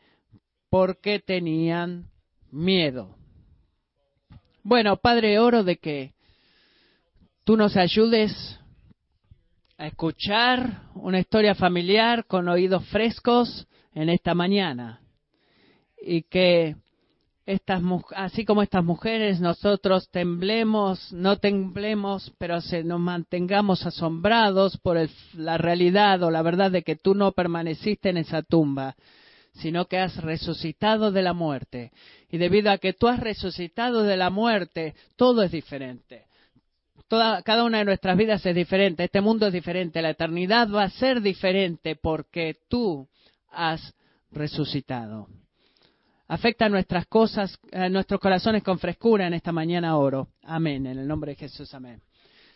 porque 0.72 1.20
tenían 1.20 2.08
miedo. 2.50 3.15
Bueno, 4.63 4.98
Padre, 4.98 5.38
oro 5.38 5.63
de 5.63 5.77
que 5.77 6.13
tú 7.43 7.55
nos 7.55 7.77
ayudes 7.77 8.60
escuchar 9.87 10.83
una 10.95 11.19
historia 11.19 11.55
familiar 11.55 12.25
con 12.25 12.47
oídos 12.47 12.85
frescos 12.87 13.67
en 13.93 14.09
esta 14.09 14.33
mañana 14.33 15.01
y 16.01 16.23
que 16.23 16.75
estas, 17.45 17.81
así 18.15 18.45
como 18.45 18.61
estas 18.61 18.83
mujeres, 18.83 19.41
nosotros 19.41 20.09
temblemos, 20.09 21.11
no 21.11 21.37
temblemos, 21.37 22.33
pero 22.37 22.61
se 22.61 22.83
nos 22.83 22.99
mantengamos 22.99 23.85
asombrados 23.85 24.77
por 24.77 24.97
la 25.33 25.57
realidad 25.57 26.23
o 26.23 26.31
la 26.31 26.41
verdad 26.41 26.71
de 26.71 26.83
que 26.83 26.95
tú 26.95 27.15
no 27.15 27.33
permaneciste 27.33 28.09
en 28.09 28.17
esa 28.17 28.43
tumba, 28.43 28.95
sino 29.53 29.85
que 29.85 29.97
has 29.97 30.15
resucitado 30.17 31.11
de 31.11 31.21
la 31.21 31.33
muerte. 31.33 31.91
Y 32.31 32.37
debido 32.37 32.71
a 32.71 32.77
que 32.77 32.93
tú 32.93 33.07
has 33.07 33.19
resucitado 33.19 34.03
de 34.03 34.15
la 34.15 34.29
muerte, 34.29 34.95
todo 35.17 35.43
es 35.43 35.51
diferente. 35.51 36.25
Cada 37.43 37.63
una 37.63 37.79
de 37.79 37.86
nuestras 37.86 38.17
vidas 38.17 38.46
es 38.46 38.55
diferente, 38.55 39.03
este 39.03 39.22
mundo 39.22 39.48
es 39.48 39.53
diferente, 39.53 40.01
la 40.01 40.12
eternidad 40.12 40.70
va 40.70 40.84
a 40.84 40.89
ser 40.89 41.22
diferente 41.22 41.96
porque 41.96 42.58
tú 42.70 43.08
has 43.51 43.93
resucitado. 44.32 45.27
Afecta 46.27 46.70
nuestras 46.70 47.05
cosas, 47.08 47.60
a 47.72 47.89
nuestros 47.89 48.20
corazones 48.20 48.63
con 48.63 48.79
frescura 48.79 49.27
en 49.27 49.34
esta 49.34 49.51
mañana 49.51 49.98
oro. 49.98 50.29
Amén, 50.43 50.86
en 50.88 50.98
el 50.98 51.08
nombre 51.08 51.32
de 51.32 51.36
Jesús, 51.36 51.74
amén. 51.74 52.01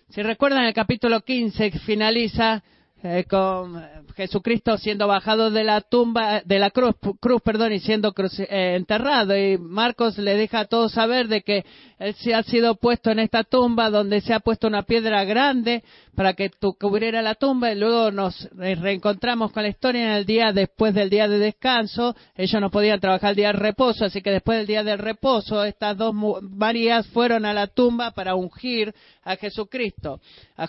Si 0.09 0.23
recuerdan, 0.23 0.63
el 0.63 0.73
capítulo 0.73 1.21
15 1.21 1.71
finaliza 1.79 2.63
eh, 3.03 3.25
con 3.29 3.79
Jesucristo 4.15 4.75
siendo 4.79 5.07
bajado 5.07 5.51
de 5.51 5.63
la 5.63 5.81
tumba, 5.81 6.41
de 6.43 6.57
la 6.57 6.71
cruz, 6.71 6.95
cruz 7.19 7.41
perdón, 7.43 7.73
y 7.73 7.79
siendo 7.79 8.11
eh, 8.17 8.75
enterrado. 8.75 9.37
Y 9.37 9.59
Marcos 9.59 10.17
le 10.17 10.35
deja 10.35 10.61
a 10.61 10.65
todos 10.65 10.93
saber 10.93 11.27
de 11.27 11.43
que 11.43 11.63
él 11.99 12.15
se 12.15 12.33
ha 12.33 12.41
sido 12.41 12.75
puesto 12.75 13.11
en 13.11 13.19
esta 13.19 13.43
tumba 13.43 13.91
donde 13.91 14.21
se 14.21 14.33
ha 14.33 14.39
puesto 14.39 14.67
una 14.67 14.81
piedra 14.81 15.23
grande 15.25 15.83
para 16.15 16.33
que 16.33 16.49
cubriera 16.79 17.21
la 17.21 17.35
tumba 17.35 17.71
y 17.71 17.75
luego 17.75 18.09
nos 18.09 18.49
reencontramos 18.55 19.51
con 19.51 19.61
la 19.61 19.69
historia 19.69 20.01
en 20.03 20.11
el 20.13 20.25
día 20.25 20.51
después 20.51 20.95
del 20.95 21.11
día 21.11 21.27
de 21.27 21.37
descanso. 21.37 22.15
Ellos 22.35 22.59
no 22.59 22.71
podían 22.71 22.99
trabajar 22.99 23.31
el 23.31 23.35
día 23.35 23.47
de 23.47 23.59
reposo, 23.59 24.05
así 24.05 24.23
que 24.23 24.31
después 24.31 24.57
del 24.57 24.65
día 24.65 24.83
del 24.83 24.97
reposo 24.97 25.63
estas 25.63 25.95
dos 25.95 26.15
Marías 26.15 27.05
fueron 27.07 27.45
a 27.45 27.53
la 27.53 27.67
tumba 27.67 28.11
para 28.11 28.33
ungir 28.33 28.95
a 29.23 29.35
Jesucristo. 29.35 30.19
A, 30.55 30.67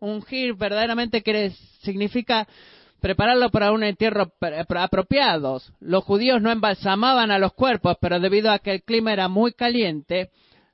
ungir 0.00 0.54
verdaderamente 0.54 1.22
significa 1.82 2.46
prepararlo 3.00 3.50
para 3.50 3.72
un 3.72 3.82
entierro 3.82 4.32
apropiado. 4.76 5.60
Los 5.80 6.04
judíos 6.04 6.42
no 6.42 6.50
embalsamaban 6.50 7.30
a 7.30 7.38
los 7.38 7.52
cuerpos, 7.52 7.96
pero 8.00 8.20
debido 8.20 8.50
a 8.50 8.58
que 8.58 8.72
el 8.72 8.82
clima 8.82 9.12
era 9.12 9.28
muy 9.28 9.52
caliente, 9.52 10.30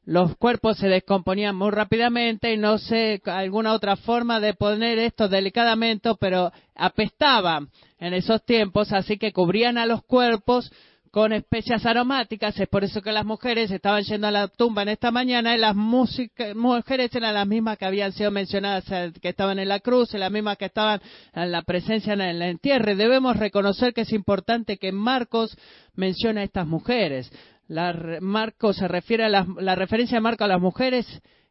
los 0.07 0.37
cuerpos 0.37 0.77
se 0.79 0.89
descomponían 0.89 1.57
muy 1.57 1.71
rápidamente 1.71 2.53
y 2.53 2.59
no 2.59 2.79
sé 2.79 3.23
alguna 3.25 3.73
otra 3.73 3.97
forma 3.97 4.39
de 4.39 4.55
poner 4.55 4.99
esto 4.99 5.29
delicadamente, 5.29 6.11
pero 6.21 6.53
apestaban 6.75 7.69
en 7.99 8.13
esos 8.13 8.45
tiempos, 8.45 8.93
así 8.93 9.17
que 9.17 9.33
cubrían 9.33 9.79
a 9.79 9.87
los 9.87 10.03
cuerpos 10.05 10.71
con 11.15 11.33
especias 11.33 11.87
aromáticas. 11.87 12.59
Es 12.59 12.67
por 12.67 12.83
eso 12.83 13.01
que 13.01 13.13
las 13.13 13.25
mujeres 13.25 13.71
estaban 13.71 14.03
yendo 14.03 14.27
a 14.27 14.33
la 14.33 14.49
tumba 14.49 14.83
en 14.83 14.89
esta 14.89 15.13
mañana 15.13 15.55
y 15.55 15.61
las 15.61 15.77
mujeres 15.77 17.15
eran 17.15 17.35
las 17.35 17.47
mismas 17.47 17.79
que 17.79 17.85
habían 17.85 18.11
sido 18.11 18.33
mencionadas, 18.33 18.85
eh, 18.91 19.13
que 19.23 19.29
estaban 19.29 19.61
en 19.61 19.69
la 19.69 19.79
cruz, 19.79 20.13
y 20.13 20.19
las 20.19 20.33
mismas 20.33 20.59
que 20.59 20.65
estaban 20.65 21.01
en 21.33 21.53
la 21.53 21.63
presencia 21.63 22.15
en 22.15 22.21
el 22.21 22.43
entierre. 22.43 22.97
Debemos 22.97 23.37
reconocer 23.37 23.95
que 23.95 24.01
es 24.01 24.13
importante 24.13 24.77
que 24.77 24.91
Marcos 24.91 25.57
mencione 25.95 26.41
a 26.41 26.45
estas 26.45 26.67
mujeres. 26.67 27.31
La, 27.69 28.19
Marcos 28.21 28.79
se 28.79 28.89
refiere 28.89 29.23
a 29.23 29.29
la, 29.29 29.75
referencia 29.77 30.17
de 30.17 30.21
Marcos 30.21 30.47
a 30.47 30.49
las 30.49 30.61
mujeres 30.61 31.07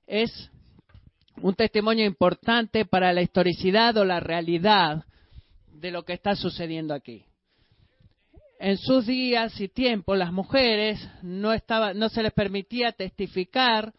es 0.08 0.52
un 1.42 1.56
testimonio 1.56 2.04
importante 2.06 2.84
para 2.84 3.14
la 3.14 3.22
historicidad 3.22 3.96
o 3.96 4.04
la 4.04 4.20
realidad 4.20 5.06
de 5.72 5.92
lo 5.92 6.04
que 6.04 6.12
está 6.12 6.36
sucediendo 6.36 6.94
aquí. 6.94 7.24
En 8.64 8.78
sus 8.78 9.06
días 9.06 9.60
y 9.60 9.68
tiempos 9.68 10.18
las 10.18 10.32
mujeres 10.32 10.98
no, 11.22 11.52
no 11.96 12.08
se 12.08 12.24
les 12.24 12.32
permitía 12.32 12.94
testificar 12.94 13.92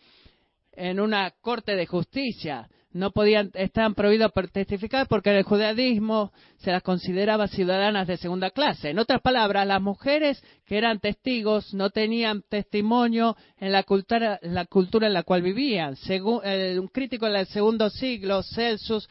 en 0.72 1.00
una 1.00 1.32
corte 1.42 1.76
de 1.76 1.84
justicia 1.84 2.66
no 2.94 3.10
podían, 3.10 3.50
estaban 3.52 3.94
prohibidos 3.94 4.32
testificar 4.52 5.06
porque 5.06 5.30
en 5.30 5.36
el 5.36 5.42
judaísmo 5.42 6.32
se 6.56 6.70
las 6.70 6.82
consideraba 6.82 7.46
ciudadanas 7.46 8.06
de 8.06 8.16
segunda 8.16 8.50
clase. 8.50 8.88
En 8.88 8.98
otras 8.98 9.20
palabras, 9.20 9.66
las 9.66 9.82
mujeres 9.82 10.42
que 10.64 10.78
eran 10.78 10.98
testigos 10.98 11.74
no 11.74 11.90
tenían 11.90 12.42
testimonio 12.48 13.36
en 13.58 13.70
la 13.70 13.82
cultura, 13.82 14.38
la, 14.42 14.64
cultura 14.64 15.08
en 15.08 15.12
la 15.12 15.24
cual 15.24 15.42
vivían. 15.42 15.96
Según, 15.96 16.40
eh, 16.42 16.78
un 16.78 16.88
crítico 16.88 17.26
del 17.26 17.46
segundo 17.46 17.90
siglo, 17.90 18.42
Celsus, 18.42 19.10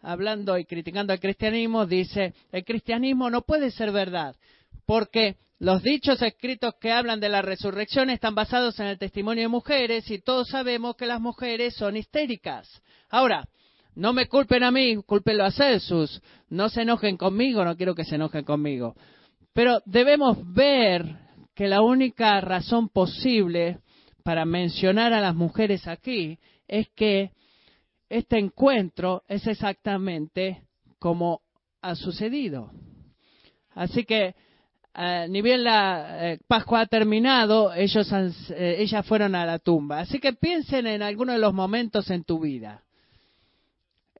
hablando 0.00 0.58
y 0.58 0.64
criticando 0.64 1.12
al 1.12 1.20
cristianismo, 1.20 1.86
dice, 1.86 2.32
el 2.50 2.64
cristianismo 2.64 3.30
no 3.30 3.42
puede 3.42 3.70
ser 3.70 3.92
verdad 3.92 4.34
porque 4.88 5.36
los 5.58 5.82
dichos 5.82 6.22
escritos 6.22 6.76
que 6.80 6.92
hablan 6.92 7.20
de 7.20 7.28
la 7.28 7.42
resurrección 7.42 8.08
están 8.08 8.34
basados 8.34 8.80
en 8.80 8.86
el 8.86 8.98
testimonio 8.98 9.42
de 9.42 9.48
mujeres 9.48 10.10
y 10.10 10.18
todos 10.18 10.48
sabemos 10.48 10.96
que 10.96 11.04
las 11.04 11.20
mujeres 11.20 11.74
son 11.74 11.98
histéricas. 11.98 12.66
Ahora, 13.10 13.46
no 13.94 14.14
me 14.14 14.28
culpen 14.28 14.64
a 14.64 14.70
mí, 14.70 14.96
culpenlo 15.04 15.44
a 15.44 15.50
Celsus. 15.50 16.22
No 16.48 16.70
se 16.70 16.82
enojen 16.82 17.18
conmigo, 17.18 17.66
no 17.66 17.76
quiero 17.76 17.94
que 17.94 18.04
se 18.04 18.14
enojen 18.14 18.46
conmigo. 18.46 18.94
Pero 19.52 19.82
debemos 19.84 20.38
ver 20.54 21.04
que 21.54 21.68
la 21.68 21.82
única 21.82 22.40
razón 22.40 22.88
posible 22.88 23.80
para 24.24 24.46
mencionar 24.46 25.12
a 25.12 25.20
las 25.20 25.34
mujeres 25.34 25.86
aquí 25.86 26.38
es 26.66 26.88
que 26.96 27.32
este 28.08 28.38
encuentro 28.38 29.22
es 29.28 29.46
exactamente 29.46 30.62
como 30.98 31.42
ha 31.82 31.94
sucedido. 31.94 32.70
Así 33.74 34.04
que 34.04 34.34
eh, 34.94 35.26
ni 35.28 35.42
bien 35.42 35.62
la 35.62 36.32
eh, 36.32 36.38
Pascua 36.46 36.80
ha 36.80 36.86
terminado, 36.86 37.72
ellos 37.72 38.10
eh, 38.12 38.76
ellas 38.78 39.06
fueron 39.06 39.34
a 39.34 39.46
la 39.46 39.58
tumba. 39.58 40.00
Así 40.00 40.18
que 40.18 40.32
piensen 40.32 40.86
en 40.86 41.02
algunos 41.02 41.36
de 41.36 41.40
los 41.40 41.54
momentos 41.54 42.10
en 42.10 42.24
tu 42.24 42.40
vida, 42.40 42.82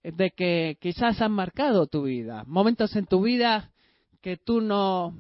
de 0.03 0.31
que 0.31 0.77
quizás 0.81 1.21
han 1.21 1.33
marcado 1.33 1.87
tu 1.87 2.05
vida, 2.05 2.45
momentos 2.47 2.95
en 2.97 3.07
tu 3.07 3.23
vida 3.23 3.71
que 4.21 4.37
tú 4.37 4.61
no, 4.61 5.15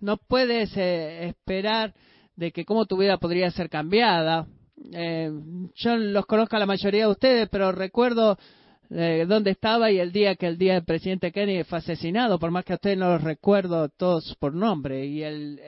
no 0.00 0.16
puedes 0.16 0.74
esperar 0.76 1.94
de 2.36 2.50
que 2.50 2.64
cómo 2.64 2.86
tu 2.86 2.96
vida 2.96 3.18
podría 3.18 3.50
ser 3.50 3.68
cambiada. 3.68 4.46
yo 5.74 5.96
los 5.96 6.26
conozco 6.26 6.56
a 6.56 6.58
la 6.58 6.66
mayoría 6.66 7.04
de 7.04 7.12
ustedes, 7.12 7.48
pero 7.50 7.70
recuerdo 7.72 8.38
eh, 8.90 9.24
dónde 9.28 9.50
estaba 9.50 9.90
y 9.90 9.98
el 9.98 10.12
día 10.12 10.34
que 10.36 10.46
el 10.46 10.58
día 10.58 10.74
del 10.74 10.84
presidente 10.84 11.32
Kennedy 11.32 11.64
fue 11.64 11.78
asesinado, 11.78 12.38
por 12.38 12.50
más 12.50 12.64
que 12.64 12.72
a 12.72 12.76
ustedes 12.76 12.98
no 12.98 13.08
los 13.08 13.22
recuerdo 13.22 13.88
todos 13.88 14.36
por 14.38 14.54
nombre. 14.54 15.06
Y 15.06 15.22
el, 15.22 15.60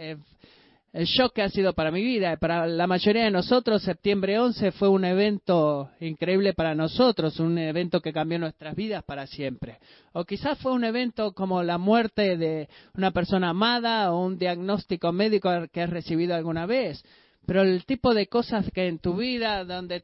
el 0.97 1.05
shock 1.05 1.35
que 1.35 1.43
ha 1.43 1.51
sido 1.51 1.75
para 1.75 1.91
mi 1.91 2.03
vida. 2.03 2.39
Para 2.39 2.67
la 2.67 2.87
mayoría 2.87 3.25
de 3.25 3.31
nosotros, 3.31 3.83
septiembre 3.83 4.39
11 4.39 4.73
fue 4.73 4.89
un 4.89 5.05
evento 5.05 5.91
increíble 6.01 6.55
para 6.55 6.75
nosotros, 6.75 7.39
un 7.39 7.59
evento 7.59 8.01
que 8.01 8.15
cambió 8.15 8.39
nuestras 8.39 8.75
vidas 8.75 9.05
para 9.05 9.27
siempre. 9.27 9.79
O 10.15 10.25
quizás 10.25 10.59
fue 10.59 10.73
un 10.73 10.85
evento 10.85 11.33
como 11.33 11.63
la 11.63 11.77
muerte 11.77 12.39
de 12.39 12.71
una 12.95 13.11
persona 13.11 13.51
amada 13.51 14.11
o 14.11 14.25
un 14.25 14.39
diagnóstico 14.39 15.13
médico 15.13 15.51
que 15.71 15.83
has 15.83 15.91
recibido 15.91 16.35
alguna 16.35 16.65
vez. 16.65 17.05
Pero 17.45 17.61
el 17.61 17.85
tipo 17.85 18.15
de 18.15 18.27
cosas 18.29 18.71
que 18.73 18.89
en 18.89 18.99
tu 18.99 19.17
vida, 19.17 19.65
donde 19.65 20.03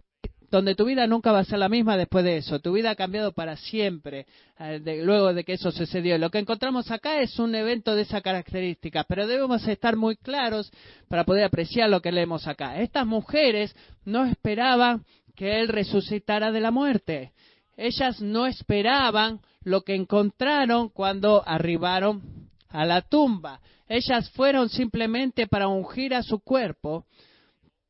donde 0.52 0.74
tu 0.74 0.84
vida 0.84 1.06
nunca 1.06 1.32
va 1.32 1.38
a 1.38 1.44
ser 1.44 1.58
la 1.58 1.70
misma 1.70 1.96
después 1.96 2.26
de 2.26 2.36
eso. 2.36 2.60
Tu 2.60 2.72
vida 2.72 2.90
ha 2.90 2.94
cambiado 2.94 3.32
para 3.32 3.56
siempre 3.56 4.26
eh, 4.60 5.00
luego 5.02 5.32
de 5.32 5.44
que 5.44 5.54
eso 5.54 5.72
sucedió. 5.72 6.18
Lo 6.18 6.30
que 6.30 6.40
encontramos 6.40 6.90
acá 6.90 7.20
es 7.20 7.38
un 7.38 7.54
evento 7.54 7.94
de 7.96 8.02
esa 8.02 8.20
característica, 8.20 9.04
pero 9.04 9.26
debemos 9.26 9.66
estar 9.66 9.96
muy 9.96 10.14
claros 10.14 10.70
para 11.08 11.24
poder 11.24 11.44
apreciar 11.44 11.88
lo 11.88 12.02
que 12.02 12.12
leemos 12.12 12.46
acá. 12.46 12.78
Estas 12.82 13.06
mujeres 13.06 13.74
no 14.04 14.26
esperaban 14.26 15.06
que 15.34 15.58
Él 15.58 15.68
resucitara 15.68 16.52
de 16.52 16.60
la 16.60 16.70
muerte. 16.70 17.32
ellas 17.78 18.20
no 18.20 18.44
esperaban 18.44 19.40
lo 19.64 19.80
que 19.80 19.94
encontraron 19.94 20.90
cuando 20.90 21.42
arribaron 21.46 22.20
a 22.68 22.84
la 22.84 23.00
tumba. 23.00 23.60
Ellas 23.88 24.28
fueron 24.32 24.68
simplemente 24.68 25.46
para 25.46 25.68
ungir 25.68 26.14
a 26.14 26.22
su 26.22 26.40
cuerpo, 26.40 27.06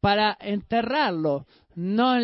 para 0.02 0.36
enterrarlo, 0.40 1.46
no 1.76 2.16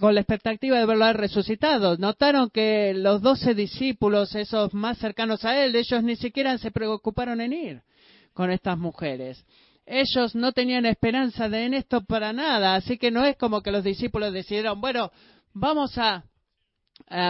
con 0.00 0.14
la 0.14 0.20
expectativa 0.22 0.78
de 0.78 0.86
verlo 0.86 1.12
resucitado. 1.12 1.98
Notaron 1.98 2.48
que 2.48 2.94
los 2.94 3.20
doce 3.20 3.54
discípulos, 3.54 4.34
esos 4.34 4.72
más 4.72 4.96
cercanos 4.96 5.44
a 5.44 5.62
él, 5.62 5.76
ellos 5.76 6.02
ni 6.02 6.16
siquiera 6.16 6.56
se 6.56 6.70
preocuparon 6.70 7.42
en 7.42 7.52
ir 7.52 7.82
con 8.32 8.50
estas 8.50 8.78
mujeres. 8.78 9.44
Ellos 9.84 10.34
no 10.34 10.52
tenían 10.52 10.86
esperanza 10.86 11.50
de 11.50 11.66
en 11.66 11.74
esto 11.74 12.00
para 12.02 12.32
nada, 12.32 12.76
así 12.76 12.96
que 12.96 13.10
no 13.10 13.26
es 13.26 13.36
como 13.36 13.60
que 13.60 13.72
los 13.72 13.84
discípulos 13.84 14.32
decidieron, 14.32 14.80
bueno, 14.80 15.12
vamos 15.52 15.98
a 15.98 16.24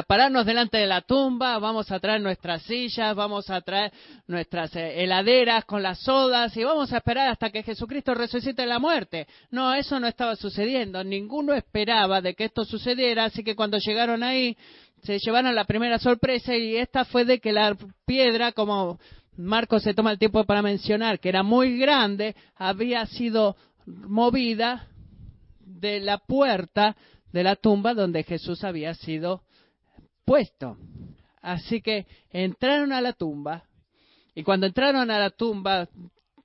pararnos 0.07 0.45
delante 0.45 0.79
de 0.79 0.87
la 0.87 1.03
tumba, 1.03 1.59
vamos 1.59 1.91
a 1.93 2.01
traer 2.01 2.21
nuestras 2.21 2.63
sillas, 2.63 3.15
vamos 3.15 3.49
a 3.49 3.61
traer 3.61 3.93
nuestras 4.27 4.75
eh, 4.75 5.05
heladeras 5.05 5.65
con 5.65 5.83
las 5.83 6.01
sodas 6.01 6.57
y 6.57 6.65
vamos 6.65 6.93
a 6.93 6.97
esperar 6.97 7.29
hasta 7.29 7.51
que 7.51 7.63
Jesucristo 7.63 8.15
resucite 8.15 8.67
la 8.67 8.79
muerte. 8.79 9.29
No, 9.51 9.73
eso 9.75 10.01
no 10.01 10.09
estaba 10.09 10.35
sucediendo. 10.35 11.05
Ninguno 11.05 11.55
esperaba 11.55 12.21
de 12.21 12.35
que 12.35 12.47
esto 12.47 12.65
sucediera, 12.65 13.27
así 13.27 13.45
que 13.45 13.55
cuando 13.55 13.79
llegaron 13.79 14.23
ahí 14.23 14.57
se 15.05 15.19
llevaron 15.21 15.55
la 15.55 15.65
primera 15.65 15.99
sorpresa 15.99 16.57
y 16.57 16.77
esta 16.77 17.05
fue 17.05 17.25
de 17.25 17.39
que 17.39 17.53
la 17.53 17.77
piedra, 18.05 18.51
como 18.51 18.99
Marcos 19.37 19.85
se 19.85 19.95
toma 19.95 20.11
el 20.11 20.19
tiempo 20.19 20.45
para 20.45 20.61
mencionar, 20.61 21.21
que 21.21 21.29
era 21.29 21.45
muy 21.45 21.79
grande, 21.79 22.35
había 22.57 23.07
sido 23.07 23.57
movida 23.87 24.89
de 25.61 26.01
la 26.01 26.19
puerta 26.19 26.97
de 27.33 27.45
la 27.45 27.55
tumba 27.55 27.95
donde 27.95 28.25
Jesús 28.25 28.65
había 28.65 28.95
sido 28.95 29.43
puesto. 30.29 30.77
Así 31.41 31.81
que 31.81 32.07
entraron 32.31 32.93
a 32.93 33.01
la 33.01 33.15
tumba 33.15 33.65
y 34.35 34.43
cuando 34.43 34.67
entraron 34.67 35.11
a 35.11 35.19
la 35.19 35.31
tumba 35.31 35.89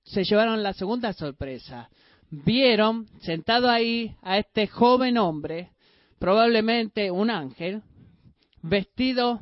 se 0.03 0.23
llevaron 0.23 0.63
la 0.63 0.71
segunda 0.71 1.11
sorpresa. 1.11 1.89
Vieron 2.29 3.07
sentado 3.19 3.69
ahí 3.69 4.15
a 4.21 4.37
este 4.37 4.67
joven 4.67 5.17
hombre, 5.17 5.71
probablemente 6.17 7.11
un 7.11 7.29
ángel, 7.29 7.81
vestido 8.61 9.41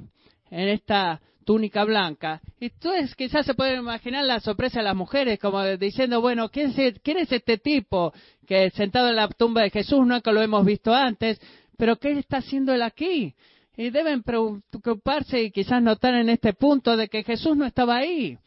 en 0.50 0.70
esta 0.70 1.22
túnica 1.46 1.84
blanca. 1.84 2.42
Y 2.60 2.66
entonces 2.66 3.16
quizás 3.16 3.46
se 3.46 3.54
pueden 3.54 3.82
imaginar 3.82 4.26
la 4.26 4.40
sorpresa 4.40 4.80
de 4.80 4.86
las 4.86 4.96
mujeres, 4.96 5.38
como 5.40 5.64
diciendo, 5.78 6.20
bueno, 6.20 6.50
¿quién 6.50 6.74
es, 6.76 7.00
¿quién 7.04 7.18
es 7.18 7.32
este 7.32 7.60
tipo 7.60 8.12
que 8.48 8.72
sentado 8.72 9.10
en 9.10 9.18
la 9.18 9.28
tumba 9.28 9.62
de 9.62 9.70
Jesús? 9.70 10.06
Nunca 10.06 10.32
lo 10.32 10.42
hemos 10.42 10.66
visto 10.66 10.94
antes, 10.96 11.40
pero 11.78 11.98
¿qué 11.98 12.14
está 12.14 12.38
haciendo 12.38 12.74
él 12.74 12.82
aquí? 12.82 13.36
Y 13.78 13.90
deben 13.90 14.24
preocuparse 14.24 15.42
y 15.42 15.52
quizás 15.52 15.82
notar 15.82 16.16
en 16.16 16.30
este 16.30 16.54
punto 16.54 16.98
de 16.98 17.08
que 17.08 17.24
Jesús 17.24 17.56
no 17.56 17.66
estaba 17.66 17.98
ahí, 17.98 18.38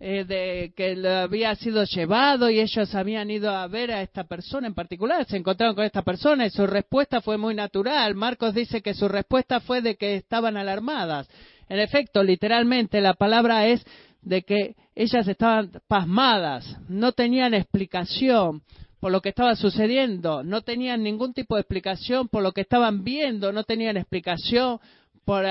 eh, 0.00 0.24
de 0.24 0.72
que 0.76 0.94
lo 0.94 1.10
había 1.10 1.54
sido 1.56 1.82
llevado 1.84 2.50
y 2.50 2.60
ellos 2.60 2.94
habían 2.94 3.30
ido 3.30 3.50
a 3.50 3.66
ver 3.66 3.90
a 3.90 4.02
esta 4.02 4.24
persona 4.24 4.68
en 4.68 4.74
particular, 4.74 5.26
se 5.26 5.36
encontraron 5.36 5.74
con 5.74 5.84
esta 5.84 6.02
persona 6.02 6.46
y 6.46 6.50
su 6.50 6.66
respuesta 6.66 7.20
fue 7.20 7.38
muy 7.38 7.54
natural. 7.54 8.14
Marcos 8.14 8.54
dice 8.54 8.82
que 8.82 8.94
su 8.94 9.08
respuesta 9.08 9.60
fue 9.60 9.80
de 9.82 9.96
que 9.96 10.14
estaban 10.16 10.56
alarmadas. 10.56 11.28
En 11.68 11.80
efecto, 11.80 12.22
literalmente 12.22 13.00
la 13.00 13.14
palabra 13.14 13.66
es 13.66 13.84
de 14.22 14.42
que 14.42 14.74
ellas 14.94 15.26
estaban 15.28 15.70
pasmadas, 15.86 16.76
no 16.88 17.12
tenían 17.12 17.54
explicación 17.54 18.62
por 19.00 19.12
lo 19.12 19.20
que 19.20 19.28
estaba 19.28 19.54
sucediendo, 19.54 20.42
no 20.42 20.62
tenían 20.62 21.02
ningún 21.02 21.32
tipo 21.32 21.54
de 21.54 21.62
explicación 21.62 22.28
por 22.28 22.42
lo 22.42 22.52
que 22.52 22.62
estaban 22.62 23.04
viendo, 23.04 23.52
no 23.52 23.64
tenían 23.64 23.96
explicación 23.96 24.80
por, 25.24 25.44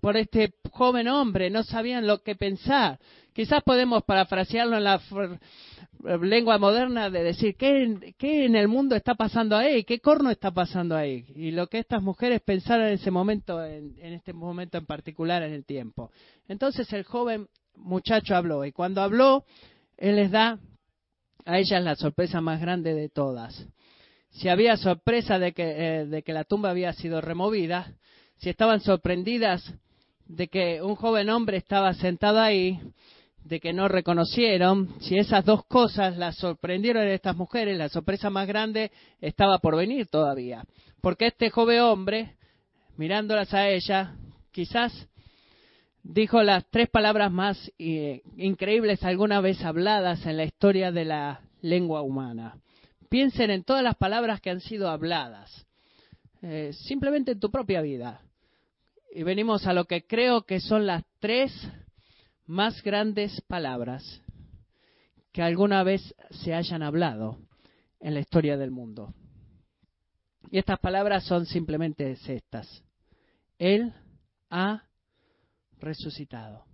por 0.00 0.16
este 0.16 0.54
joven 0.70 1.08
hombre, 1.08 1.50
no 1.50 1.62
sabían 1.62 2.06
lo 2.06 2.22
que 2.22 2.36
pensar. 2.36 2.98
Quizás 3.32 3.62
podemos 3.64 4.04
parafrasearlo 4.04 4.76
en 4.76 4.84
la 4.84 5.00
lengua 6.20 6.58
moderna 6.58 7.10
de 7.10 7.22
decir 7.24 7.56
¿qué, 7.56 8.14
qué 8.16 8.44
en 8.44 8.54
el 8.54 8.68
mundo 8.68 8.94
está 8.94 9.14
pasando 9.14 9.56
ahí, 9.56 9.82
qué 9.84 9.98
corno 9.98 10.30
está 10.30 10.52
pasando 10.52 10.94
ahí, 10.94 11.24
y 11.34 11.50
lo 11.50 11.66
que 11.66 11.78
estas 11.78 12.02
mujeres 12.02 12.42
pensaron 12.42 12.86
en 12.86 12.92
ese 12.92 13.10
momento, 13.10 13.64
en, 13.64 13.96
en 13.98 14.12
este 14.12 14.32
momento 14.32 14.78
en 14.78 14.86
particular 14.86 15.42
en 15.42 15.52
el 15.52 15.64
tiempo. 15.64 16.12
Entonces 16.46 16.92
el 16.92 17.02
joven 17.02 17.48
muchacho 17.74 18.36
habló, 18.36 18.64
y 18.64 18.70
cuando 18.70 19.00
habló, 19.00 19.44
él 19.96 20.16
les 20.16 20.30
da 20.30 20.58
a 21.44 21.58
ellas 21.58 21.82
la 21.82 21.96
sorpresa 21.96 22.40
más 22.40 22.60
grande 22.60 22.94
de 22.94 23.08
todas. 23.08 23.66
Si 24.30 24.48
había 24.48 24.76
sorpresa 24.76 25.38
de 25.38 25.52
que, 25.52 25.62
eh, 25.62 26.06
de 26.06 26.22
que 26.22 26.32
la 26.32 26.44
tumba 26.44 26.70
había 26.70 26.92
sido 26.92 27.20
removida, 27.20 27.92
si 28.38 28.50
estaban 28.50 28.80
sorprendidas 28.80 29.74
de 30.26 30.48
que 30.48 30.82
un 30.82 30.96
joven 30.96 31.30
hombre 31.30 31.58
estaba 31.58 31.92
sentado 31.94 32.40
ahí, 32.40 32.80
de 33.44 33.60
que 33.60 33.72
no 33.72 33.88
reconocieron, 33.88 34.94
si 35.00 35.18
esas 35.18 35.44
dos 35.44 35.66
cosas 35.66 36.16
las 36.16 36.36
sorprendieron 36.36 37.02
a 37.02 37.12
estas 37.12 37.36
mujeres, 37.36 37.76
la 37.76 37.90
sorpresa 37.90 38.30
más 38.30 38.48
grande 38.48 38.90
estaba 39.20 39.58
por 39.58 39.76
venir 39.76 40.06
todavía. 40.06 40.64
Porque 41.02 41.26
este 41.26 41.50
joven 41.50 41.80
hombre, 41.80 42.36
mirándolas 42.96 43.52
a 43.52 43.68
ella, 43.68 44.14
quizás 44.50 45.08
dijo 46.04 46.42
las 46.42 46.64
tres 46.70 46.88
palabras 46.90 47.32
más 47.32 47.72
eh, 47.78 48.22
increíbles 48.36 49.02
alguna 49.02 49.40
vez 49.40 49.64
habladas 49.64 50.24
en 50.26 50.36
la 50.36 50.44
historia 50.44 50.92
de 50.92 51.06
la 51.06 51.40
lengua 51.62 52.02
humana. 52.02 52.58
Piensen 53.08 53.50
en 53.50 53.64
todas 53.64 53.82
las 53.82 53.96
palabras 53.96 54.40
que 54.40 54.50
han 54.50 54.60
sido 54.60 54.90
habladas, 54.90 55.66
eh, 56.42 56.72
simplemente 56.72 57.32
en 57.32 57.40
tu 57.40 57.50
propia 57.50 57.80
vida. 57.80 58.20
Y 59.14 59.22
venimos 59.22 59.66
a 59.66 59.72
lo 59.72 59.86
que 59.86 60.06
creo 60.06 60.42
que 60.42 60.60
son 60.60 60.86
las 60.86 61.04
tres 61.20 61.52
más 62.46 62.82
grandes 62.82 63.40
palabras 63.42 64.20
que 65.32 65.42
alguna 65.42 65.82
vez 65.82 66.14
se 66.30 66.54
hayan 66.54 66.82
hablado 66.82 67.38
en 68.00 68.14
la 68.14 68.20
historia 68.20 68.56
del 68.56 68.70
mundo. 68.70 69.14
Y 70.50 70.58
estas 70.58 70.78
palabras 70.78 71.24
son 71.24 71.46
simplemente 71.46 72.12
estas. 72.12 72.84
Él 73.58 73.94
ha 74.50 74.84
resucitado. 75.84 76.64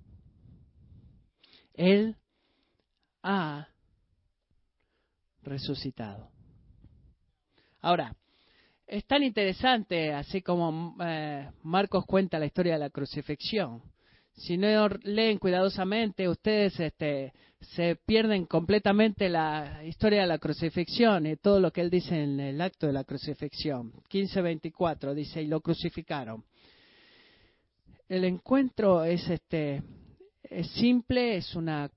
Él 1.74 2.16
ha 3.22 3.68
resucitado. 5.42 6.30
Ahora, 7.80 8.14
es 8.86 9.06
tan 9.06 9.22
interesante, 9.22 10.12
así 10.12 10.42
como 10.42 10.96
eh, 11.00 11.48
Marcos 11.62 12.04
cuenta 12.06 12.38
la 12.38 12.46
historia 12.46 12.74
de 12.74 12.80
la 12.80 12.90
crucifixión. 12.90 13.82
Si 14.34 14.56
no 14.56 14.88
leen 15.02 15.38
cuidadosamente, 15.38 16.28
ustedes 16.28 16.78
este, 16.80 17.32
se 17.60 17.96
pierden 17.96 18.46
completamente 18.46 19.28
la 19.28 19.84
historia 19.84 20.22
de 20.22 20.26
la 20.26 20.38
crucifixión 20.38 21.26
y 21.26 21.36
todo 21.36 21.60
lo 21.60 21.72
que 21.72 21.82
él 21.82 21.90
dice 21.90 22.22
en 22.22 22.40
el 22.40 22.60
acto 22.60 22.86
de 22.86 22.92
la 22.92 23.04
crucifixión. 23.04 23.92
15:24 24.08 25.14
dice, 25.14 25.42
y 25.42 25.46
lo 25.46 25.60
crucificaron 25.60 26.44
el 28.10 28.24
encuentro 28.24 29.04
es 29.04 29.26
este 29.30 29.82
es 30.42 30.68
simple, 30.72 31.36
es 31.36 31.54
una 31.54 31.88